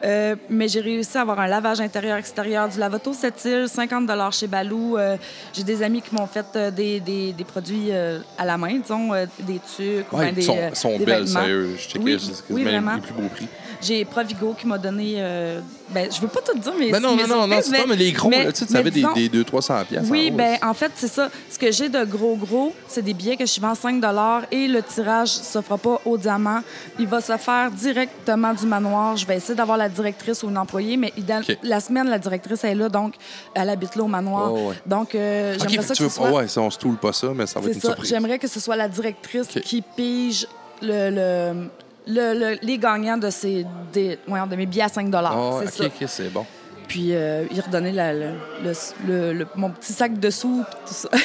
Euh, 0.04 0.36
mais 0.50 0.68
j'ai 0.68 0.82
réussi 0.82 1.18
à 1.18 1.22
avoir 1.22 1.40
un 1.40 1.48
lavage 1.48 1.80
intérieur-extérieur, 1.82 2.70
du 2.70 2.78
lavoto 2.80 3.12
cette 3.14 3.44
île, 3.46 3.66
50 3.68 4.06
chez 4.34 4.46
Balou. 4.48 4.98
Euh, 4.98 5.18
j'ai 5.54 5.64
des 5.64 5.82
amis 5.82 6.02
qui 6.02 6.14
m'ont 6.14 6.28
fait 6.28 6.46
euh, 6.56 6.70
des, 6.70 7.00
des- 7.00 7.34
des 7.34 7.44
produits 7.44 7.92
à 8.38 8.46
la 8.46 8.58
main, 8.58 8.78
disons, 8.78 9.12
des 9.40 9.60
tucs, 9.76 10.12
ou 10.12 10.18
Ouais, 10.18 10.26
bien 10.26 10.34
des, 10.34 10.42
ils 10.42 10.46
sont, 10.46 10.76
sont 10.76 10.98
des 11.00 11.06
belles, 11.06 11.24
vêtements. 11.24 11.42
sérieux. 11.42 11.76
Je 11.78 11.88
checkais, 11.88 12.00
Oui, 12.04 12.20
c'est 12.20 12.54
oui, 12.54 12.64
vraiment. 12.64 12.96
les 12.96 13.02
plus 13.02 13.14
beaux 13.14 13.28
prix. 13.30 13.48
J'ai 13.82 14.06
Provigo 14.06 14.56
qui 14.60 14.68
m'a 14.68 14.78
donné. 14.78 15.16
euh, 15.18 15.60
ben, 15.90 16.10
je 16.12 16.20
veux 16.20 16.28
pas 16.28 16.42
tout 16.42 16.58
dire, 16.58 16.74
mais. 16.78 16.92
Ben 16.92 17.00
non, 17.00 17.16
non, 17.16 17.28
non, 17.28 17.48
non, 17.48 17.60
c'est 17.62 17.78
pas, 17.78 17.86
mais 17.88 17.96
les 17.96 18.12
gros, 18.12 18.30
mais- 18.30 18.46
là, 18.46 18.52
tu 18.52 18.66
mais 18.70 18.80
avais 18.80 18.92
des, 18.92 19.00
disons- 19.02 19.14
des 19.14 19.30
200-300 19.30 19.86
piastres. 19.86 20.12
Oui, 20.12 20.30
en 20.34 20.36
ben 20.36 20.58
en 20.62 20.74
fait, 20.74 20.92
c'est 20.96 21.08
ça. 21.08 21.30
Ce 21.50 21.58
que 21.58 21.72
j'ai 21.72 21.88
de 21.90 22.04
gros, 22.04 22.36
gros, 22.36 22.74
c'est 22.88 23.02
des 23.02 23.14
billets 23.14 23.38
que 23.38 23.46
je 23.46 23.62
vends 23.62 23.76
5 23.76 24.04
et 24.52 24.68
le 24.68 24.82
tirage 24.84 25.30
se 25.30 25.62
fera 25.62 25.78
pas 25.78 26.02
au 26.06 26.18
diamant. 26.18 26.60
Il 27.00 27.08
va 27.08 27.22
se 27.22 27.36
faire 27.38 27.72
directement 27.72 28.54
du 28.54 28.66
manoir. 28.66 29.16
Je 29.16 29.26
vais 29.26 29.38
essayer 29.38 29.56
d'avoir 29.56 29.78
la 29.78 29.90
directrice 29.90 30.44
ou 30.44 30.50
une 30.50 30.58
employée, 30.58 30.98
mais 30.98 31.14
idéal- 31.18 31.46
la 31.64 31.80
semaine, 31.80 32.10
la 32.10 32.20
directrice 32.20 32.64
est 32.64 32.76
là, 32.76 32.90
donc 32.90 33.14
elle 33.54 33.70
habite 33.70 33.96
là 33.96 34.04
au 34.04 34.08
manoir. 34.08 34.52
Oh, 34.54 34.70
ouais. 34.70 34.76
Donc, 34.86 35.16
euh, 35.16 35.56
j'aimerais 35.60 35.84
ça 35.88 35.94
que 35.94 35.98
tu 35.98 35.98
ce 36.00 36.04
veux... 36.04 36.10
soit. 36.10 36.30
oh, 36.32 36.38
ouais, 36.38 36.58
on 36.58 36.70
se 36.70 36.78
toule 36.78 36.98
pas 36.98 37.14
ça, 37.14 37.28
mais 37.36 37.46
ça 37.48 37.60
va 37.60 37.68
être 37.68 37.76
une 37.76 37.82
ça. 37.82 37.88
surprise. 37.90 38.10
J'aimerais 38.10 38.40
que 38.40 38.48
ce 38.48 38.60
soit 38.60 38.76
la 38.76 38.88
directrice 38.90 39.48
qui 39.64 39.82
pige 39.82 40.48
le, 40.82 41.10
le- 41.10 41.70
le- 42.08 42.34
le- 42.34 42.58
les 42.62 42.78
gagnants 42.78 43.18
de, 43.18 43.30
ces, 43.30 43.66
des, 43.94 44.18
ouais, 44.28 44.40
de 44.50 44.56
mes 44.56 44.66
billets 44.66 44.84
à 44.84 44.90
5 44.90 45.10
Ah, 45.14 45.60
C'est 45.60 45.66
OK, 45.66 45.72
ça. 45.72 45.86
OK, 46.04 46.10
c'est 46.10 46.30
bon. 46.34 46.46
Puis 46.88 47.10
euh, 47.14 47.46
il 47.52 47.60
redonnait 47.62 47.92
la- 47.92 48.14
le, 48.14 48.30
le- 48.64 48.74
le- 49.08 49.34
le- 49.34 49.48
mon 49.56 49.70
petit 49.72 49.92
sac 49.94 50.20
de 50.20 50.30
sous, 50.30 50.64
tout 50.86 50.94
ça. 50.94 51.10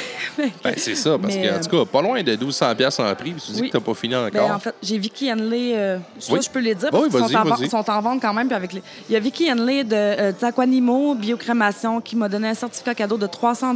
Ben, 0.65 0.73
c'est 0.79 0.95
ça, 0.95 1.19
parce 1.21 1.35
qu'en 1.37 1.61
tout 1.61 1.77
cas, 1.85 1.91
pas 1.91 2.01
loin 2.01 2.23
de 2.23 2.31
1200 2.33 2.75
piastres 2.75 3.03
en 3.03 3.15
prix, 3.15 3.33
puis 3.33 3.43
tu 3.45 3.53
dis 3.53 3.61
oui. 3.61 3.69
que 3.69 3.77
t'as 3.77 3.85
pas 3.85 3.93
fini 3.93 4.17
encore. 4.17 4.31
Ben, 4.49 4.55
en 4.55 4.59
fait, 4.59 4.75
j'ai 4.83 4.97
Vicky 4.97 5.31
Henley. 5.31 5.73
Euh, 5.77 5.99
Oui. 6.31 6.41
je 6.43 6.49
peux 6.49 6.61
les 6.61 6.75
dire 6.75 6.89
Oui, 6.93 7.01
parce 7.13 7.25
qu'ils 7.27 7.33
sont, 7.37 7.39
en, 7.39 7.45
vas-y. 7.45 7.61
vente- 7.61 7.71
sont 7.71 7.91
en 7.91 8.01
vente 8.01 8.23
quand 8.23 8.33
même. 8.33 8.47
Puis 8.47 8.57
avec 8.57 8.73
les... 8.73 8.83
Il 9.11 9.13
y 9.13 9.17
a 9.17 9.21
Vicky 9.21 9.53
Henley 9.53 9.85
de 9.85 9.95
euh, 9.95 10.33
Taquanimo 10.33 11.15
Biocrémation 11.17 12.01
qui 12.01 12.17
m'a 12.17 12.29
donné 12.31 12.49
un 12.49 12.55
certificat 12.55 12.95
cadeau 12.95 13.19
de 13.19 13.27
300 13.27 13.75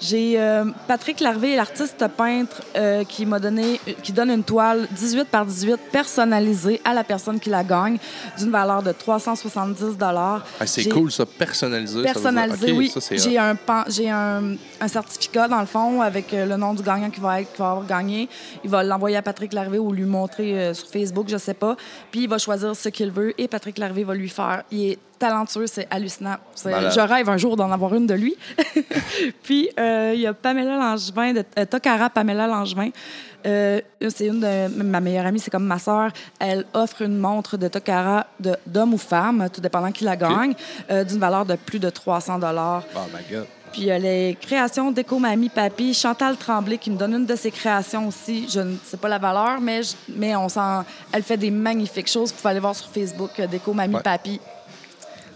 J'ai 0.00 0.40
euh, 0.40 0.64
Patrick 0.88 1.20
Larvé, 1.20 1.54
l'artiste 1.54 2.04
peintre, 2.16 2.62
euh, 2.76 3.04
qui 3.04 3.24
m'a 3.24 3.38
donné, 3.38 3.80
qui 4.02 4.12
donne 4.12 4.30
une 4.30 4.42
toile 4.44 4.88
18 4.90 5.28
par 5.28 5.46
18 5.46 5.78
personnalisée 5.92 6.80
à 6.84 6.94
la 6.94 7.04
personne 7.04 7.38
qui 7.38 7.48
la 7.50 7.62
gagne 7.62 7.98
d'une 8.38 8.50
valeur 8.50 8.82
de 8.82 8.90
370 8.92 9.96
Ah, 10.00 10.40
c'est 10.66 10.82
cool, 10.92 11.10
ça, 11.10 11.24
personnalisé. 11.26 11.96
ça 12.02 12.12
Personnalisé, 12.12 12.72
oui. 12.72 12.92
J'ai 13.12 13.38
un, 13.38 13.54
pan- 13.54 13.84
j'ai 13.88 14.10
un, 14.10 14.54
un 14.80 14.88
certificat, 14.88 15.48
dans 15.48 15.60
le 15.60 15.66
fond, 15.66 16.00
avec 16.02 16.32
euh, 16.34 16.46
le 16.46 16.56
nom 16.56 16.74
du 16.74 16.82
gagnant 16.82 17.10
qui 17.10 17.20
va, 17.20 17.40
être, 17.40 17.52
qui 17.52 17.58
va 17.60 17.70
avoir 17.72 17.86
gagné. 17.86 18.28
Il 18.64 18.70
va 18.70 18.82
l'envoyer 18.82 19.16
à 19.16 19.22
Patrick 19.22 19.52
Larvé 19.52 19.78
ou 19.78 19.92
lui 19.92 20.04
montrer 20.04 20.58
euh, 20.58 20.74
sur 20.74 20.88
Facebook, 20.88 21.26
je 21.28 21.36
sais 21.36 21.54
pas. 21.54 21.76
Puis 22.10 22.22
il 22.22 22.28
va 22.28 22.38
choisir 22.38 22.74
ce 22.76 22.88
qu'il 22.88 23.10
veut 23.10 23.32
et 23.40 23.48
Patrick 23.48 23.78
Larvé 23.78 24.04
va 24.04 24.14
lui 24.14 24.28
faire. 24.28 24.62
Il 24.70 24.90
est 24.92 24.98
talentueux, 25.20 25.66
c'est 25.68 25.86
hallucinant. 25.90 26.36
Je 26.56 27.00
rêve 27.00 27.28
un 27.28 27.36
jour 27.36 27.54
d'en 27.56 27.70
avoir 27.70 27.94
une 27.94 28.06
de 28.08 28.14
lui. 28.14 28.34
Puis 29.42 29.68
euh, 29.78 30.12
il 30.14 30.20
y 30.20 30.26
a 30.26 30.34
Pamela 30.34 30.76
Langevin, 30.76 31.32
de, 31.34 31.44
euh, 31.58 31.64
Tokara 31.64 32.10
Pamela 32.10 32.46
Langevin. 32.46 32.90
Euh, 33.46 33.80
c'est 34.08 34.26
une 34.26 34.40
de 34.40 34.82
ma 34.82 35.00
meilleure 35.00 35.26
amie, 35.26 35.38
c'est 35.40 35.50
comme 35.50 35.64
ma 35.66 35.78
sœur. 35.78 36.10
Elle 36.38 36.64
offre 36.74 37.02
une 37.02 37.16
montre 37.18 37.56
de 37.56 37.68
Tokara 37.68 38.26
de- 38.38 38.56
d'homme 38.66 38.94
ou 38.94 38.98
femme, 38.98 39.48
tout 39.52 39.60
dépendant 39.60 39.92
qui 39.92 40.04
la 40.04 40.16
gagne, 40.16 40.54
d'une 40.90 41.18
valeur 41.18 41.46
de 41.46 41.54
plus 41.56 41.78
de 41.78 41.88
300 41.88 42.38
dollars. 42.38 42.82
Oh 42.94 42.98
my 43.14 43.34
God. 43.34 43.46
Puis 43.72 43.88
euh, 43.88 43.98
les 43.98 44.36
créations 44.40 44.90
d'Éco 44.90 45.18
Mamie 45.20 45.48
Papy, 45.48 45.94
Chantal 45.94 46.36
Tremblay 46.36 46.76
qui 46.76 46.90
me 46.90 46.96
donne 46.96 47.14
une 47.14 47.24
de 47.24 47.36
ses 47.36 47.52
créations 47.52 48.08
aussi. 48.08 48.48
Je 48.52 48.58
ne 48.60 48.74
sais 48.84 48.96
pas 48.96 49.08
la 49.08 49.18
valeur, 49.18 49.60
mais, 49.60 49.84
je- 49.84 49.94
mais 50.08 50.34
on 50.34 50.48
sent, 50.48 50.84
elle 51.12 51.22
fait 51.22 51.36
des 51.36 51.52
magnifiques 51.52 52.08
choses. 52.10 52.30
Vous 52.30 52.36
pouvez 52.38 52.50
aller 52.50 52.58
voir 52.60 52.74
sur 52.74 52.88
Facebook 52.90 53.40
d'Éco 53.40 53.72
Mamie 53.72 53.94
Ouais. 53.94 54.02
Papy. 54.02 54.40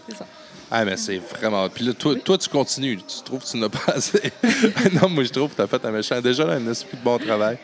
C'est 0.08 0.16
ça. 0.16 0.26
Ah, 0.70 0.84
mais 0.84 0.96
c'est 0.96 1.18
vraiment. 1.18 1.68
Puis 1.68 1.84
là, 1.84 1.92
toi, 1.92 2.14
toi, 2.16 2.38
tu 2.38 2.48
continues. 2.48 2.96
Tu 2.96 3.22
trouves 3.24 3.42
que 3.44 3.48
tu 3.48 3.56
n'as 3.58 3.68
pas 3.68 3.92
assez. 3.92 4.32
non, 5.00 5.08
moi, 5.08 5.24
je 5.24 5.28
trouve 5.30 5.50
que 5.50 5.56
tu 5.56 5.62
as 5.62 5.66
fait 5.66 5.84
un 5.84 5.90
méchant. 5.90 6.20
Déjà, 6.20 6.44
là, 6.44 6.54
un 6.54 6.66
esprit 6.70 6.96
de 6.96 7.02
bon 7.02 7.18
travail. 7.18 7.58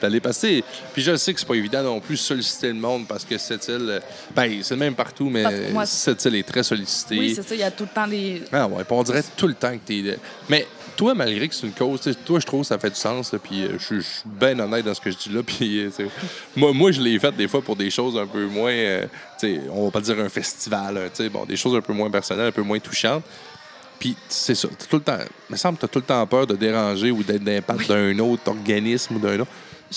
T'allais 0.00 0.20
passer. 0.20 0.64
Puis 0.92 1.02
je 1.02 1.16
sais 1.16 1.34
que 1.34 1.40
c'est 1.40 1.46
pas 1.46 1.56
évident 1.56 1.82
non 1.82 2.00
plus 2.00 2.16
solliciter 2.16 2.68
le 2.68 2.74
monde 2.74 3.06
parce 3.06 3.24
que 3.24 3.36
cette 3.38 3.68
île. 3.68 4.00
Ben, 4.34 4.62
c'est 4.62 4.74
le 4.74 4.80
même 4.80 4.94
partout, 4.94 5.28
mais 5.28 5.44
cette 5.84 6.24
île 6.24 6.36
est 6.36 6.48
très 6.48 6.62
sollicitée. 6.62 7.18
Oui, 7.18 7.34
c'est 7.34 7.46
ça. 7.46 7.54
Il 7.54 7.60
y 7.60 7.64
a 7.64 7.70
tout 7.70 7.84
le 7.84 7.90
temps 7.94 8.06
des. 8.06 8.42
Ah, 8.52 8.66
ouais. 8.66 8.84
Puis 8.84 8.96
on 8.96 9.02
dirait 9.02 9.24
tout 9.36 9.48
le 9.48 9.54
temps 9.54 9.72
que 9.72 9.86
tu 9.86 10.08
es. 10.08 10.18
Mais 10.48 10.66
toi, 10.96 11.14
malgré 11.14 11.48
que 11.48 11.54
c'est 11.54 11.66
une 11.66 11.72
cause, 11.72 12.00
toi, 12.24 12.40
je 12.40 12.46
trouve 12.46 12.60
que 12.60 12.66
ça 12.66 12.78
fait 12.78 12.90
du 12.90 12.96
sens. 12.96 13.34
puis 13.42 13.64
euh, 13.64 13.78
je 13.78 14.00
suis 14.00 14.22
bien 14.24 14.58
honnête 14.58 14.84
dans 14.84 14.94
ce 14.94 15.00
que 15.00 15.10
je 15.10 15.16
dis 15.16 15.28
là. 15.30 15.42
Puis 15.46 15.80
euh, 15.80 15.90
moi, 16.56 16.72
moi, 16.72 16.92
je 16.92 17.00
l'ai 17.00 17.18
fait 17.18 17.32
des 17.32 17.48
fois 17.48 17.62
pour 17.62 17.76
des 17.76 17.90
choses 17.90 18.16
un 18.16 18.26
peu 18.26 18.46
moins. 18.46 18.72
Euh, 18.72 19.06
on 19.70 19.86
va 19.86 19.90
pas 19.90 20.00
dire 20.00 20.18
un 20.18 20.28
festival. 20.28 21.10
bon, 21.30 21.44
des 21.44 21.56
choses 21.56 21.76
un 21.76 21.80
peu 21.80 21.92
moins 21.92 22.10
personnelles, 22.10 22.46
un 22.46 22.52
peu 22.52 22.62
moins 22.62 22.78
touchantes. 22.78 23.22
Puis 23.98 24.16
c'est 24.28 24.54
ça. 24.54 24.68
tout 24.68 24.96
le 24.96 25.02
temps. 25.02 25.18
Il 25.48 25.52
me 25.52 25.56
semble 25.56 25.76
que 25.76 25.80
tu 25.80 25.84
as 25.86 25.88
tout 25.88 25.98
le 25.98 26.04
temps 26.04 26.26
peur 26.26 26.46
de 26.46 26.56
déranger 26.56 27.10
ou 27.10 27.22
d'être 27.22 27.44
d'impact 27.44 27.88
d'un 27.88 28.18
autre 28.18 28.48
organisme 28.48 29.16
ou 29.16 29.18
d'un 29.18 29.40
autre. 29.40 29.50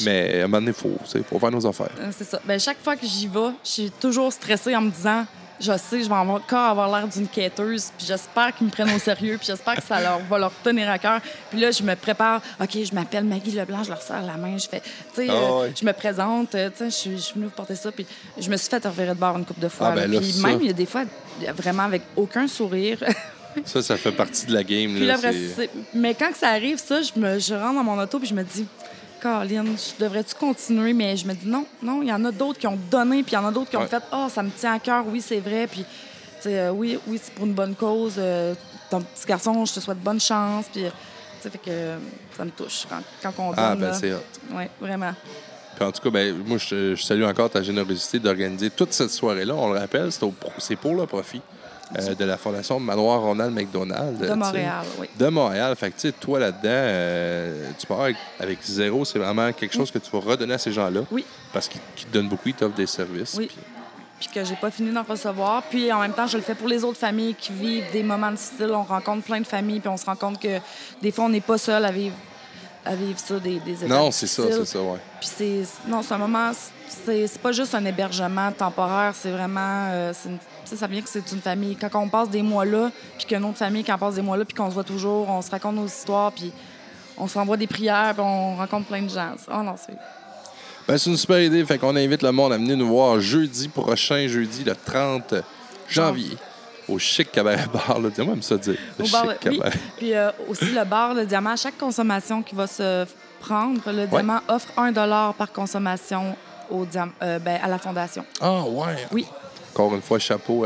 Mais 0.04 0.42
à 0.42 0.44
un 0.44 0.48
moment 0.48 0.60
donné, 0.60 0.74
il 1.16 1.24
faut, 1.24 1.40
faire 1.40 1.52
nos 1.52 1.66
affaires. 1.66 1.90
C'est 2.12 2.24
ça. 2.24 2.40
Ben, 2.46 2.60
chaque 2.60 2.82
fois 2.84 2.96
que 2.96 3.06
j'y 3.06 3.28
vais, 3.28 3.52
je 3.64 3.70
suis 3.70 3.92
toujours 3.92 4.32
stressée 4.32 4.76
en 4.76 4.82
me 4.82 4.92
disant 4.92 5.26
je 5.60 5.78
sais, 5.78 6.04
je 6.04 6.10
vais 6.10 6.16
encore 6.16 6.60
avoir 6.60 6.90
l'air 6.90 7.08
d'une 7.08 7.28
quêteuse, 7.28 7.92
puis 7.98 8.06
j'espère 8.08 8.56
qu'ils 8.56 8.68
me 8.68 8.72
prennent 8.72 8.94
au 8.94 9.00
sérieux, 9.00 9.38
puis 9.38 9.48
j'espère 9.48 9.76
que 9.76 9.84
ça 9.84 10.00
leur, 10.00 10.20
va 10.20 10.38
leur 10.38 10.52
tenir 10.64 10.90
à 10.90 10.98
cœur. 10.98 11.20
Puis 11.50 11.60
là, 11.60 11.72
je 11.72 11.84
me 11.84 11.96
prépare. 11.96 12.42
OK, 12.62 12.78
je 12.84 12.94
m'appelle 12.94 13.24
Maggie 13.24 13.52
Leblanc, 13.52 13.84
je 13.84 13.90
leur 13.90 14.02
serre 14.02 14.24
la 14.24 14.38
main, 14.38 14.58
je 14.58 14.68
fais, 14.68 14.82
tu 14.82 15.26
sais, 15.26 15.28
ah 15.30 15.34
euh, 15.34 15.70
je 15.80 15.86
me 15.86 15.94
présente, 15.94 16.56
euh, 16.56 16.70
tu 16.70 16.90
sais, 16.90 17.10
je 17.14 17.18
suis 17.18 17.34
venue 17.34 17.46
vous 17.46 17.52
porter 17.52 17.76
ça, 17.76 17.92
puis 17.92 18.06
je 18.38 18.50
me 18.50 18.58
suis 18.58 18.70
fait 18.70 18.86
revirer 18.86 19.14
de 19.14 19.20
bord 19.20 19.38
une 19.38 19.46
couple 19.46 19.62
de 19.62 19.70
fois. 19.70 19.90
Ah, 19.94 19.96
ben 19.96 20.20
puis 20.20 20.42
même, 20.42 20.60
il 20.62 20.68
y 20.68 20.70
a 20.70 20.74
des 20.74 20.86
fois, 20.86 21.04
vraiment 21.56 21.84
avec 21.84 22.04
aucun 22.16 22.48
sourire. 22.48 23.00
ça, 23.66 23.82
ça 23.82 23.98
fait 23.98 24.12
partie 24.12 24.46
de 24.46 24.54
la 24.54 24.64
game. 24.64 24.96
Là, 25.00 25.18
mais 25.94 26.14
quand 26.14 26.34
ça 26.36 26.50
arrive, 26.50 26.78
ça, 26.78 27.02
je, 27.02 27.20
me, 27.20 27.40
je 27.40 27.54
rentre 27.54 27.76
dans 27.76 27.84
mon 27.84 28.00
auto, 28.00 28.20
puis 28.20 28.28
je 28.28 28.34
me 28.34 28.44
dis, 28.44 28.66
Caroline, 29.22 29.76
devrais-tu 30.00 30.36
continuer? 30.36 30.94
Mais 30.94 31.18
je 31.18 31.28
me 31.28 31.34
dis 31.34 31.48
non, 31.48 31.66
non, 31.82 32.02
il 32.02 32.08
y 32.08 32.14
en 32.14 32.24
a 32.26 32.32
d'autres 32.32 32.60
qui 32.60 32.68
ont 32.68 32.78
donné, 32.90 33.24
puis 33.24 33.34
il 33.34 33.36
y 33.36 33.38
en 33.38 33.48
a 33.48 33.52
d'autres 33.52 33.70
qui 33.70 33.78
ont 33.78 33.88
fait 33.88 34.04
Ah, 34.12 34.26
oh, 34.26 34.30
ça 34.30 34.44
me 34.44 34.50
tient 34.50 34.74
à 34.74 34.80
cœur, 34.80 35.06
oui, 35.08 35.22
c'est 35.22 35.40
vrai, 35.40 35.68
puis 35.68 35.86
euh, 36.46 36.70
oui, 36.70 36.98
oui, 37.08 37.20
c'est 37.22 37.34
pour 37.34 37.46
une 37.46 37.54
bonne 37.54 37.76
cause. 37.76 38.16
Euh, 38.18 38.54
ton 38.90 39.02
petit 39.02 39.26
garçon, 39.26 39.66
je 39.66 39.74
te 39.74 39.80
souhaite 39.80 40.00
bonne 40.00 40.20
chance, 40.20 40.66
puis 40.72 40.86
fait 41.42 41.58
que 41.58 41.96
ça 42.36 42.46
me 42.46 42.52
touche 42.52 42.86
quand, 42.90 43.02
quand 43.22 43.34
on 43.44 43.54
ah, 43.56 43.76
donne. 43.76 43.84
Ah, 43.84 43.92
ben 43.92 43.94
c'est 43.94 44.14
Oui, 44.52 44.64
vraiment. 44.80 45.14
Puis 45.76 45.86
en 45.86 45.92
tout 45.92 46.02
cas, 46.02 46.10
ben, 46.10 46.36
moi, 46.46 46.58
je, 46.58 46.96
je 46.96 47.04
salue 47.04 47.24
encore 47.24 47.50
ta 47.50 47.62
générosité 47.62 48.20
d'organiser 48.20 48.70
toute 48.70 48.94
cette 48.94 49.12
soirée-là. 49.12 49.54
On 49.54 49.72
le 49.72 49.80
rappelle, 49.80 50.10
c'est 50.58 50.76
pour 50.76 50.96
le 50.96 51.06
profit. 51.06 51.42
Euh, 51.98 52.16
de 52.16 52.26
la 52.26 52.38
Fondation 52.38 52.80
Manoir 52.80 53.22
Ronald 53.22 53.54
McDonald. 53.54 54.18
De 54.20 54.34
Montréal, 54.34 54.84
oui. 55.00 55.08
De 55.18 55.28
Montréal. 55.28 55.74
Fait 55.78 55.90
que, 55.90 55.96
tu 55.96 56.02
sais, 56.02 56.12
toi, 56.12 56.38
là-dedans, 56.38 56.60
euh, 56.66 57.72
tu 57.80 57.88
pars 57.88 58.08
avec, 58.40 58.58
zéro. 58.64 59.06
C'est 59.06 59.20
vraiment 59.20 59.54
quelque 59.54 59.74
chose 59.74 59.90
que 59.90 59.98
tu 60.00 60.12
vas 60.12 60.20
redonner 60.20 60.56
à 60.56 60.58
ces 60.58 60.74
gens-là. 60.74 61.02
Oui. 61.12 61.26
Parce 61.54 61.70
qu'ils 61.70 61.80
te 61.80 62.12
donnent 62.12 62.28
beaucoup, 62.28 62.50
ils 62.50 62.54
t'offrent 62.54 62.76
des 62.76 62.88
services. 62.88 63.36
Oui. 63.38 63.50
Puis... 64.20 64.28
que 64.34 64.44
j'ai 64.44 64.56
pas 64.56 64.70
fini 64.70 64.92
d'en 64.92 65.04
recevoir. 65.04 65.64
Puis 65.64 65.92
en 65.94 66.02
même 66.02 66.12
temps, 66.12 66.28
je 66.28 66.36
le 66.36 66.44
fais 66.44 66.56
pour 66.56 66.68
les 66.68 66.84
autres 66.84 67.00
familles 67.00 67.36
qui 67.36 67.54
vivent 67.54 67.90
des 67.94 68.04
moments 68.04 68.32
difficiles. 68.32 68.72
On 68.72 68.84
rencontre 68.84 69.24
plein 69.24 69.40
de 69.40 69.48
familles, 69.48 69.80
puis 69.80 69.90
on 69.90 69.98
se 69.98 70.06
rend 70.06 70.16
compte 70.16 70.42
que 70.42 70.60
des 71.02 71.12
fois, 71.12 71.26
on 71.26 71.30
n'est 71.30 71.40
pas 71.40 71.58
seul 71.58 71.86
à 71.86 71.92
vivre, 71.92 72.16
à 72.84 72.96
vivre 72.96 73.20
ça, 73.20 73.40
des, 73.40 73.60
des 73.60 73.88
Non, 73.88 74.12
c'est 74.12 74.28
ça, 74.28 74.44
c'est 74.52 74.66
ça, 74.66 74.82
ouais. 74.82 75.00
Puis 75.22 75.30
c'est... 75.38 75.64
Non, 75.88 76.02
c'est 76.02 76.14
un 76.14 76.18
moment... 76.18 76.52
C'est 77.06 77.42
pas 77.42 77.52
juste 77.52 77.76
un 77.76 77.86
hébergement 77.86 78.52
temporaire, 78.52 79.14
c'est 79.16 79.32
vraiment... 79.32 79.88
Euh, 79.92 80.14
ça 80.76 80.88
vient 80.88 81.02
que 81.02 81.10
c'est 81.10 81.32
une 81.32 81.42
famille. 81.42 81.76
Quand 81.76 81.90
on 82.02 82.10
passe 82.10 82.30
des 82.30 82.42
mois 82.42 82.66
là, 82.66 82.92
puis 83.18 83.26
qu'une 83.26 83.44
autre 83.46 83.58
famille, 83.58 83.84
quand 83.84 83.96
on 83.96 84.00
passe 84.00 84.16
des 84.16 84.22
mois 84.22 84.38
là, 84.38 84.46
puis 84.46 84.56
qu'on 84.56 84.70
se 84.70 84.74
voit 84.74 84.84
toujours, 84.84 85.30
on 85.30 85.42
se 85.42 85.50
raconte 85.50 85.76
nos 85.76 85.86
histoires, 85.86 86.32
puis 86.32 86.52
on 87.18 87.28
se 87.28 87.38
renvoie 87.38 87.58
des 87.58 87.68
prières, 87.68 88.14
puis 88.14 88.24
on 88.24 88.56
rencontre 88.56 88.88
plein 88.88 89.02
de 89.02 89.10
gens. 89.10 89.36
Oh 89.52 89.64
non, 89.64 89.76
c'est. 89.78 89.96
Ben, 90.88 90.98
c'est 90.98 91.10
une 91.10 91.18
super 91.18 91.42
idée. 91.42 91.64
Fait 91.66 91.78
qu'on 91.78 91.96
invite 91.96 92.22
le 92.22 92.32
monde 92.32 92.54
à 92.54 92.58
venir 92.58 92.78
nous 92.78 92.88
voir 92.88 93.20
jeudi 93.20 93.68
prochain, 93.68 94.28
jeudi 94.28 94.64
le 94.64 94.76
30 94.76 95.36
janvier. 95.90 96.38
Au 96.88 96.98
Chic 96.98 97.30
Cabaret 97.30 97.68
Bar, 97.74 98.00
là. 98.00 98.10
Dis-moi 98.10 98.36
ça 98.42 98.58
dire. 98.58 98.78
Le 98.98 99.04
Chic 99.04 99.40
Cabaret. 99.42 99.78
Puis 99.98 100.14
euh, 100.14 100.32
aussi 100.48 100.72
le 100.72 100.86
bar, 100.86 101.14
le 101.14 101.26
diamant, 101.26 101.56
chaque 101.58 101.78
consommation 101.78 102.42
qui 102.42 102.56
va 102.56 102.66
se 102.66 103.06
prendre, 103.42 103.82
le 103.92 104.08
diamant 104.08 104.40
offre 104.48 104.70
un 104.78 104.92
dollar 104.94 105.34
par 105.34 105.52
consommation 105.52 106.36
au 106.70 106.84
euh, 106.84 107.40
ben, 107.40 107.60
à 107.62 107.68
la 107.68 107.78
fondation. 107.78 108.24
Ah, 108.40 108.64
ouais. 108.64 108.96
Oui 109.12 109.26
encore 109.78 109.94
une 109.94 110.02
fois, 110.02 110.18
chapeau 110.18 110.66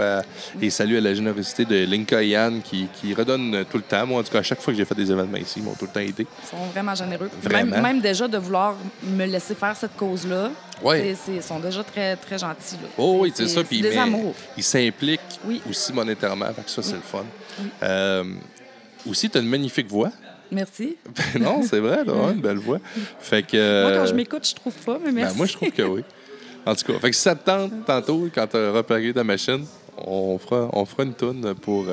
et 0.62 0.70
salut 0.70 0.98
à 0.98 1.02
la 1.02 1.14
générosité 1.14 1.66
de 1.66 1.86
Linka 1.86 2.24
Yann 2.24 2.62
qui, 2.62 2.88
qui, 2.94 3.14
redonne 3.14 3.66
tout 3.70 3.78
le 3.78 3.84
temps. 3.84 4.08
Moi, 4.08 4.22
en 4.22 4.24
tout 4.24 4.32
cas, 4.32 4.40
à 4.40 4.44
chaque 4.44 4.62
fois 4.62 4.74
que 4.74 4.78
j'ai 4.78 4.86
fait 4.86 4.96
des 4.96 5.12
événements 5.12 5.38
ici, 5.38 5.56
ils 5.58 5.64
m'ont 5.64 5.74
tout 5.74 5.86
le 5.86 5.92
temps 5.92 6.00
aidé. 6.00 6.26
Ils 6.44 6.48
sont 6.48 6.66
vraiment 6.74 6.96
généreux. 6.96 7.30
Même, 7.50 8.00
déjà 8.00 8.28
de 8.28 8.38
vouloir 8.38 8.76
me 9.04 9.26
laisser 9.26 9.54
faire 9.54 9.76
cette 9.76 9.98
cause-là. 9.98 10.52
Oui. 10.82 11.16
Ils 11.28 11.44
sont 11.44 11.60
déjà 11.60 11.84
très, 11.84 12.16
très 12.16 12.38
gentils. 12.38 12.78
Oh, 12.98 13.20
oui, 13.22 13.34
c'est 13.36 13.50
ça. 13.50 13.64
Puis 13.64 13.82
des 13.82 13.98
amours. 13.98 14.34
Ils 14.56 14.64
s'impliquent 14.64 15.40
aussi 15.70 15.92
monétairement. 15.92 16.48
Fait 16.54 16.64
que 16.64 16.72
ça, 16.72 16.82
c'est 16.82 16.96
le 16.96 17.02
fun. 17.02 17.26
Euh, 17.84 18.24
aussi, 19.10 19.30
tu 19.30 19.38
as 19.38 19.42
une 19.42 19.50
magnifique 19.50 19.88
voix. 19.88 20.12
Merci. 20.52 20.98
non, 21.40 21.62
c'est 21.64 21.80
vrai, 21.80 22.04
tu 22.04 22.12
as 22.12 22.14
une 22.34 22.42
belle 22.42 22.58
voix. 22.58 22.80
Fait 23.20 23.44
que, 23.44 23.84
Moi, 23.84 23.98
quand 23.98 24.06
je 24.06 24.14
m'écoute, 24.14 24.48
je 24.48 24.56
trouve 24.56 24.74
pas, 24.74 24.98
mais 25.00 25.12
ben, 25.12 25.16
merci. 25.16 25.38
moi, 25.38 25.46
je 25.46 25.54
trouve 25.54 25.72
que 25.72 25.82
oui. 25.82 26.04
En 26.66 26.76
tout 26.76 26.92
cas, 26.92 27.00
fait 27.00 27.10
que 27.10 27.16
si 27.16 27.22
ça 27.22 27.36
te 27.36 27.46
tente, 27.46 27.72
tantôt, 27.86 28.30
quand 28.34 28.48
tu 28.48 28.58
auras 28.58 28.84
ta 28.84 29.24
machine, 29.24 29.66
on 29.98 30.38
fera, 30.38 30.70
on 30.74 30.86
fera 30.86 31.04
une 31.04 31.14
toune 31.14 31.54
pour, 31.56 31.86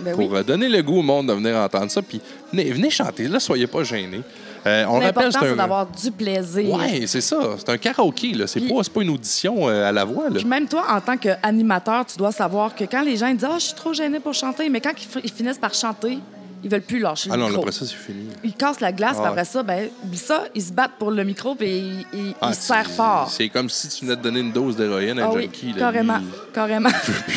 ben 0.00 0.14
pour 0.14 0.44
donner 0.44 0.68
le 0.68 0.82
goût 0.82 0.98
au 0.98 1.02
monde 1.02 1.28
de 1.28 1.32
venir 1.34 1.56
entendre 1.56 1.90
ça. 1.90 2.02
Puis 2.02 2.20
venez, 2.52 2.70
venez 2.72 2.90
chanter, 2.90 3.28
là, 3.28 3.40
soyez 3.40 3.66
pas 3.66 3.84
gênés. 3.84 4.22
Euh, 4.66 4.84
on 4.88 4.98
rappelle, 4.98 5.32
c'est 5.32 5.46
un... 5.46 5.56
d'avoir 5.56 5.86
du 5.86 6.10
plaisir. 6.10 6.74
Oui, 6.74 7.06
c'est 7.06 7.20
ça. 7.20 7.54
C'est 7.58 7.68
un 7.68 7.78
karaoké. 7.78 8.32
Là. 8.32 8.46
C'est, 8.46 8.60
pas, 8.60 8.82
pas 8.92 9.02
une 9.02 9.10
audition 9.10 9.68
euh, 9.68 9.88
à 9.88 9.92
la 9.92 10.04
voix. 10.04 10.24
Là. 10.24 10.36
Puis 10.36 10.44
même 10.44 10.66
toi, 10.66 10.84
en 10.90 11.00
tant 11.00 11.16
qu'animateur, 11.16 12.04
tu 12.06 12.16
dois 12.16 12.32
savoir 12.32 12.74
que 12.74 12.84
quand 12.84 13.02
les 13.02 13.16
gens 13.16 13.32
disent 13.32 13.48
Ah, 13.48 13.56
je 13.58 13.66
suis 13.66 13.74
trop 13.74 13.92
gêné 13.92 14.20
pour 14.20 14.34
chanter, 14.34 14.68
mais 14.68 14.80
quand 14.80 14.92
ils 15.22 15.30
finissent 15.30 15.58
par 15.58 15.74
chanter, 15.74 16.18
ils 16.62 16.70
veulent 16.70 16.82
plus 16.82 16.98
lâcher 16.98 17.28
le 17.28 17.36
micro. 17.36 17.48
Ah 17.48 17.52
non, 17.52 17.58
après 17.60 17.72
ça, 17.72 17.86
c'est 17.86 17.94
fini. 17.94 18.28
Ils 18.44 18.52
cassent 18.52 18.80
la 18.80 18.92
glace, 18.92 19.16
puis 19.18 19.26
après 19.26 19.44
ça, 19.44 19.62
ben, 19.62 19.88
ça, 20.14 20.44
ils 20.54 20.62
se 20.62 20.72
battent 20.72 20.98
pour 20.98 21.10
le 21.10 21.24
micro, 21.24 21.54
puis 21.54 22.06
ils, 22.12 22.34
ah, 22.40 22.52
se 22.52 22.62
serrent 22.62 22.90
fort. 22.90 23.30
C'est 23.30 23.48
comme 23.48 23.68
si 23.68 23.88
tu 23.88 24.04
venais 24.04 24.16
de 24.16 24.22
donner 24.22 24.40
une 24.40 24.52
dose 24.52 24.76
d'héroïne 24.76 25.18
à 25.18 25.26
un 25.26 25.30
ah, 25.30 25.40
junkie. 25.40 25.66
Oui, 25.68 25.74
carrément, 25.78 26.20
carrément. 26.52 26.90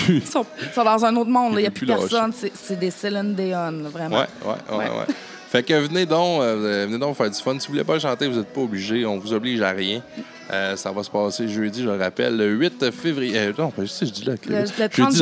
ils, 0.10 0.25
sont, 0.25 0.45
dans 0.75 1.05
un 1.05 1.15
autre 1.15 1.29
monde, 1.29 1.53
il 1.53 1.62
n'y 1.62 1.67
a 1.67 1.71
plus, 1.71 1.86
personne. 1.86 2.34
C'est 2.34 2.79
des 2.79 2.91
Céline 2.91 3.36
Dion, 3.36 3.89
vraiment. 3.89 4.19
Ouais, 4.19 4.27
ouais, 4.45 4.77
ouais. 4.77 4.86
ouais. 4.86 5.15
Fait 5.52 5.64
que 5.64 5.74
venez 5.74 6.06
donc, 6.06 6.42
euh, 6.42 6.86
venez 6.88 6.98
donc 6.98 7.18
faire 7.18 7.30
du 7.30 7.38
fun. 7.38 7.60
Si 7.60 7.68
vous 7.68 7.74
voulez 7.74 7.84
pas 7.84 8.00
chanter, 8.00 8.26
vous 8.26 8.38
n'êtes 8.38 8.54
pas 8.54 8.62
obligé. 8.62 9.06
On 9.06 9.18
vous 9.18 9.34
oblige 9.34 9.62
à 9.62 9.72
rien. 9.72 10.02
Euh, 10.50 10.78
ça 10.78 10.94
va 10.94 11.04
se 11.04 11.10
passer 11.10 11.50
jeudi, 11.50 11.84
je 11.84 11.90
le 11.90 11.98
rappelle, 11.98 12.38
le 12.38 12.52
8 12.52 12.90
février. 12.92 13.38
Euh, 13.38 13.52
non, 13.58 13.70
pas 13.70 13.82
juste, 13.82 14.06
je 14.06 14.12
dis 14.12 14.24
là. 14.24 14.36
Le, 14.48 14.62
le 14.62 14.88
30 14.88 15.14
jeudi, 15.14 15.18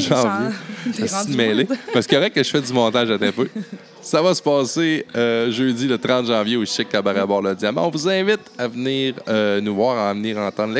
janvier. 0.00 0.54
Le 0.86 0.92
30 1.06 1.08
janvier. 1.12 1.36
mêlé. 1.36 1.68
Parce 1.92 2.06
qu'il 2.06 2.16
correct 2.16 2.34
que 2.34 2.42
je 2.42 2.48
fais 2.48 2.62
du 2.62 2.72
montage 2.72 3.10
à 3.10 3.14
un 3.14 3.32
peu. 3.32 3.46
Ça 4.00 4.22
va 4.22 4.34
se 4.34 4.40
passer 4.42 5.04
jeudi, 5.50 5.86
le 5.86 5.98
30 5.98 6.28
janvier, 6.28 6.56
au 6.56 6.64
Chic 6.64 6.88
Cabaret 6.88 7.26
Bord 7.26 7.42
le 7.42 7.54
Diamant. 7.54 7.86
On 7.86 7.90
vous 7.90 8.08
invite 8.08 8.40
à 8.56 8.66
venir 8.66 9.16
nous 9.60 9.74
voir, 9.74 9.98
à 9.98 10.14
venir 10.14 10.38
entendre 10.38 10.74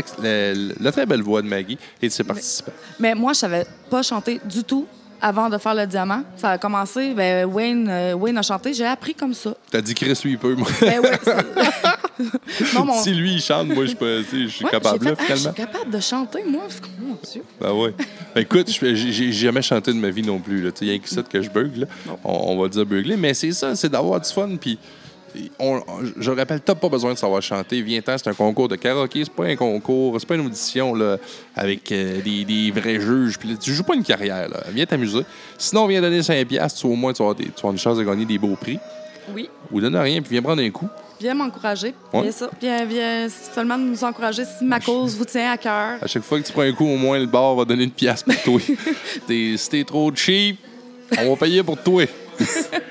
la 0.80 0.92
très 0.92 1.04
belle 1.04 1.22
voix 1.22 1.42
de 1.42 1.46
Maggie 1.46 1.76
et 2.00 2.08
de 2.08 2.12
ses 2.12 2.24
participants. 2.24 2.72
Mais, 2.98 3.10
mais 3.10 3.20
moi, 3.20 3.34
je 3.34 3.40
savais 3.40 3.66
pas 3.90 4.00
chanter 4.00 4.40
du 4.46 4.64
tout 4.64 4.86
avant 5.24 5.48
de 5.48 5.56
faire 5.56 5.74
le 5.74 5.86
diamant. 5.86 6.22
Ça 6.36 6.50
a 6.50 6.58
commencé, 6.58 7.14
ben, 7.14 7.46
Wayne, 7.46 7.88
euh, 7.88 8.12
Wayne 8.12 8.36
a 8.36 8.42
chanté, 8.42 8.74
j'ai 8.74 8.84
appris 8.84 9.14
comme 9.14 9.32
ça. 9.32 9.54
T'as 9.70 9.80
dit 9.80 9.94
Chris, 9.94 10.20
lui, 10.22 10.32
il 10.32 10.38
peut, 10.38 10.54
moi. 10.54 10.68
Ben 10.82 11.00
ouais, 11.00 11.18
Si 13.02 13.14
lui, 13.14 13.36
il 13.36 13.40
chante, 13.40 13.68
moi, 13.68 13.86
je, 13.86 13.94
peux, 13.94 14.22
je 14.30 14.48
suis 14.48 14.66
capable, 14.66 15.02
là, 15.06 15.16
finalement. 15.16 15.34
je 15.34 15.40
suis 15.40 15.52
capable 15.52 15.90
de 15.90 16.00
chanter, 16.00 16.44
moi. 16.46 16.64
Mon 17.00 17.16
Dieu? 17.32 17.42
Ben 17.58 17.72
ouais. 17.72 17.94
Ben, 18.34 18.42
écoute, 18.42 18.68
j'ai 18.70 19.32
jamais 19.32 19.62
chanté 19.62 19.94
de 19.94 19.98
ma 19.98 20.10
vie 20.10 20.22
non 20.22 20.38
plus. 20.38 20.70
Il 20.82 20.88
y 20.88 20.94
a 20.94 20.98
que 20.98 21.08
ça 21.08 21.22
que 21.22 21.40
je 21.40 21.48
bugle. 21.48 21.88
On, 22.22 22.52
on, 22.52 22.60
va 22.60 22.68
dire 22.68 22.84
beugler. 22.84 23.16
Mais 23.16 23.32
c'est 23.32 23.52
ça, 23.52 23.74
c'est 23.74 23.88
d'avoir 23.88 24.20
du 24.20 24.28
fun. 24.28 24.50
Puis 24.60 24.78
je 26.18 26.30
rappelle, 26.30 26.60
t'as 26.60 26.74
pas 26.74 26.88
besoin 26.88 27.12
de 27.12 27.18
savoir 27.18 27.42
chanter. 27.42 27.82
Viens-t'en, 27.82 28.16
c'est 28.18 28.28
un 28.28 28.34
concours 28.34 28.68
de 28.68 28.76
karaoké, 28.76 29.24
c'est 29.24 29.32
pas 29.32 29.46
un 29.46 29.56
concours, 29.56 30.16
c'est 30.18 30.26
pas 30.26 30.34
une 30.34 30.46
audition 30.46 30.94
là, 30.94 31.18
avec 31.54 31.90
euh, 31.92 32.20
des, 32.22 32.72
vrais 32.74 33.00
juges. 33.00 33.38
Puis 33.38 33.56
tu 33.58 33.72
joues 33.72 33.84
pas 33.84 33.94
une 33.94 34.04
carrière, 34.04 34.48
là. 34.48 34.62
viens 34.70 34.86
t'amuser. 34.86 35.24
Sinon, 35.58 35.86
viens 35.86 36.00
donner 36.00 36.22
5 36.22 36.46
piastres, 36.46 36.84
au 36.86 36.94
moins 36.94 37.12
tu 37.12 37.22
vas, 37.22 37.30
avoir 37.30 37.72
une 37.72 37.78
chance 37.78 37.98
de 37.98 38.04
gagner 38.04 38.24
des 38.24 38.38
beaux 38.38 38.56
prix. 38.56 38.78
Oui. 39.34 39.48
Ou 39.72 39.80
donne 39.80 39.96
rien, 39.96 40.20
puis 40.20 40.32
viens 40.32 40.42
prendre 40.42 40.62
un 40.62 40.70
coup. 40.70 40.88
Viens 41.20 41.34
m'encourager. 41.34 41.94
Viens, 42.12 42.32
ça. 42.32 42.50
Viens, 42.60 42.84
viens 42.84 43.28
seulement 43.28 43.78
nous 43.78 44.02
encourager 44.04 44.44
si 44.44 44.64
ma 44.64 44.80
cause 44.80 45.16
vous 45.16 45.24
tient 45.24 45.52
à 45.52 45.56
cœur. 45.56 45.98
À 46.02 46.06
chaque 46.06 46.22
fois 46.22 46.40
que 46.40 46.46
tu 46.46 46.52
prends 46.52 46.62
un 46.62 46.72
coup, 46.72 46.86
au 46.86 46.96
moins 46.96 47.18
le 47.18 47.26
bar 47.26 47.54
va 47.54 47.64
donner 47.64 47.84
une 47.84 47.90
pièce 47.90 48.22
pour 48.22 48.36
toi. 48.42 48.60
si 49.28 49.68
t'es 49.70 49.84
trop 49.84 50.14
cheap, 50.14 50.58
on 51.18 51.30
va 51.30 51.36
payer 51.36 51.62
pour 51.62 51.80
toi. 51.82 52.04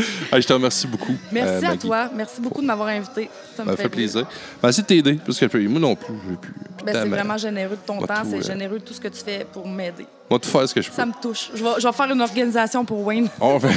je 0.32 0.46
te 0.46 0.52
remercie 0.52 0.86
beaucoup. 0.86 1.14
Merci 1.32 1.66
à 1.66 1.76
toi. 1.76 2.10
Merci 2.14 2.40
beaucoup 2.40 2.60
de 2.60 2.66
m'avoir 2.66 2.88
invité. 2.88 3.30
Ça 3.56 3.64
me 3.64 3.76
fait, 3.76 3.88
plaisir. 3.88 4.26
Merci 4.62 4.82
de 4.82 4.86
t'aider, 4.86 5.18
parce 5.24 5.38
que 5.38 5.68
moi 5.68 5.80
non 5.80 5.94
plus, 5.94 6.14
j'ai 6.28 6.36
pu. 6.36 6.52
Ben, 6.84 6.92
c'est 6.94 7.08
vraiment 7.08 7.36
généreux 7.36 7.76
de 7.76 7.86
ton 7.86 8.00
temps, 8.00 8.22
c'est 8.28 8.42
généreux 8.42 8.78
de 8.78 8.84
tout 8.84 8.94
ce 8.94 9.00
que 9.00 9.08
tu 9.08 9.22
fais 9.22 9.46
pour 9.52 9.66
m'aider. 9.66 10.06
Moi, 10.30 10.38
tout 10.38 10.48
faire 10.48 10.68
ce 10.68 10.74
que 10.74 10.80
je 10.80 10.88
peux. 10.88 10.94
Ça 10.94 11.06
me 11.06 11.12
touche. 11.20 11.50
Je 11.54 11.62
vais, 11.62 11.70
je 11.78 11.86
vais 11.86 11.92
faire 11.92 12.10
une 12.10 12.20
organisation 12.20 12.84
pour 12.84 13.04
Wayne. 13.04 13.28
On 13.40 13.58
va 13.58 13.68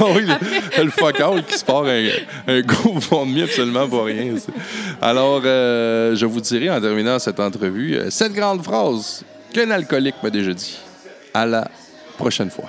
oh, 0.00 0.12
oui, 0.14 0.24
le, 0.26 0.84
le 0.84 0.90
fuck 0.90 1.20
out 1.20 1.44
qui 1.46 1.58
se 1.58 1.64
part 1.64 1.84
un, 1.84 2.08
un 2.46 2.60
GoFundMe 2.60 3.42
absolument 3.42 3.88
pour 3.88 4.04
rien. 4.04 4.34
Alors, 5.02 5.42
euh, 5.44 6.14
je 6.14 6.26
vous 6.26 6.40
dirai 6.40 6.70
en 6.70 6.80
terminant 6.80 7.18
cette 7.18 7.40
entrevue 7.40 7.96
euh, 7.96 8.10
cette 8.10 8.32
grande 8.32 8.62
phrase 8.62 9.24
qu'un 9.52 9.70
alcoolique 9.70 10.16
m'a 10.22 10.30
déjà 10.30 10.52
dit. 10.52 10.78
À 11.34 11.46
la 11.46 11.68
prochaine 12.16 12.50
fois. 12.50 12.68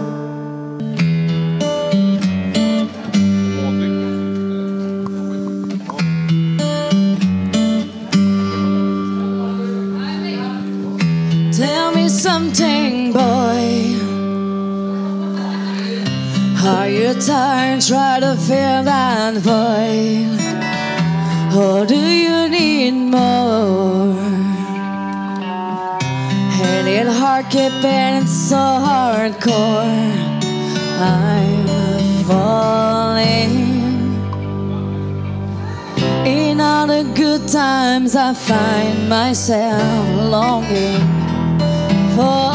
You? 17.21 17.27
Try 17.27 18.19
to 18.19 18.35
fill 18.35 18.83
that 18.83 19.35
void. 19.35 20.39
Or 21.55 21.85
do 21.85 21.95
you 21.95 22.49
need 22.49 22.91
more? 22.91 24.17
And 26.63 26.87
it 26.87 27.05
hard 27.05 27.45
keeping 27.51 28.23
it 28.23 28.27
so 28.27 28.55
hardcore. 28.55 29.85
I'm 30.99 32.23
falling. 32.25 33.53
In 36.25 36.59
all 36.59 36.87
the 36.87 37.03
good 37.13 37.47
times, 37.47 38.15
I 38.15 38.33
find 38.33 39.07
myself 39.07 40.31
longing 40.31 41.01
for 42.15 42.50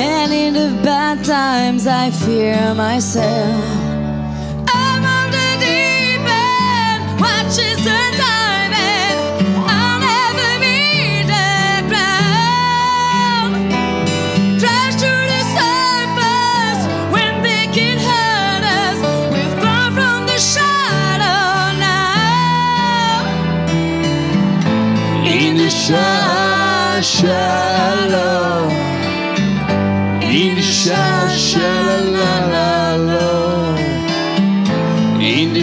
And 0.00 0.32
in 0.32 0.54
the 0.54 0.80
bad 0.84 1.24
times, 1.24 1.88
I 1.88 2.12
fear 2.12 2.72
myself. 2.72 3.64
I'm 4.72 5.04
on 5.04 5.30
the 5.32 5.50
deep 5.58 6.22
end, 6.22 7.20
watches 7.20 7.84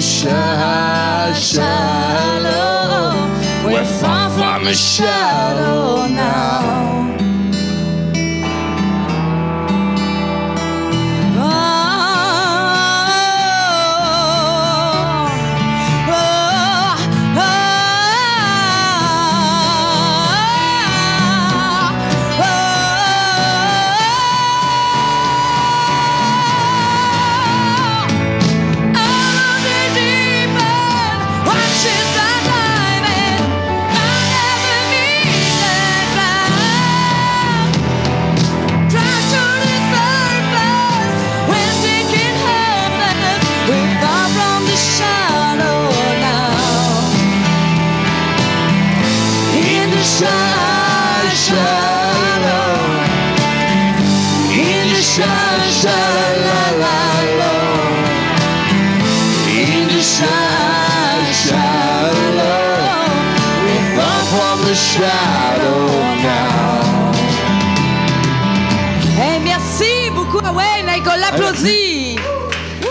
Shadow, 0.05 1.65
We're 3.65 3.83
far 3.83 4.29
from 4.29 4.67
a 4.67 4.73
shadow 4.75 6.05
now. 6.07 7.04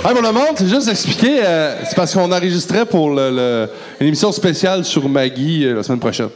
Hey, 0.06 0.12
mon 0.12 0.22
amant, 0.22 0.54
c'est 0.54 0.68
juste 0.68 0.86
expliquer, 0.88 1.40
euh, 1.42 1.82
c'est 1.82 1.96
parce 1.96 2.12
qu'on 2.12 2.30
enregistrait 2.30 2.84
pour 2.84 3.08
le, 3.08 3.66
une 3.98 4.08
émission 4.08 4.30
spéciale 4.32 4.84
sur 4.84 5.08
Maggie 5.08 5.64
euh, 5.64 5.76
la 5.76 5.82
semaine 5.82 5.98
prochaine. 5.98 6.28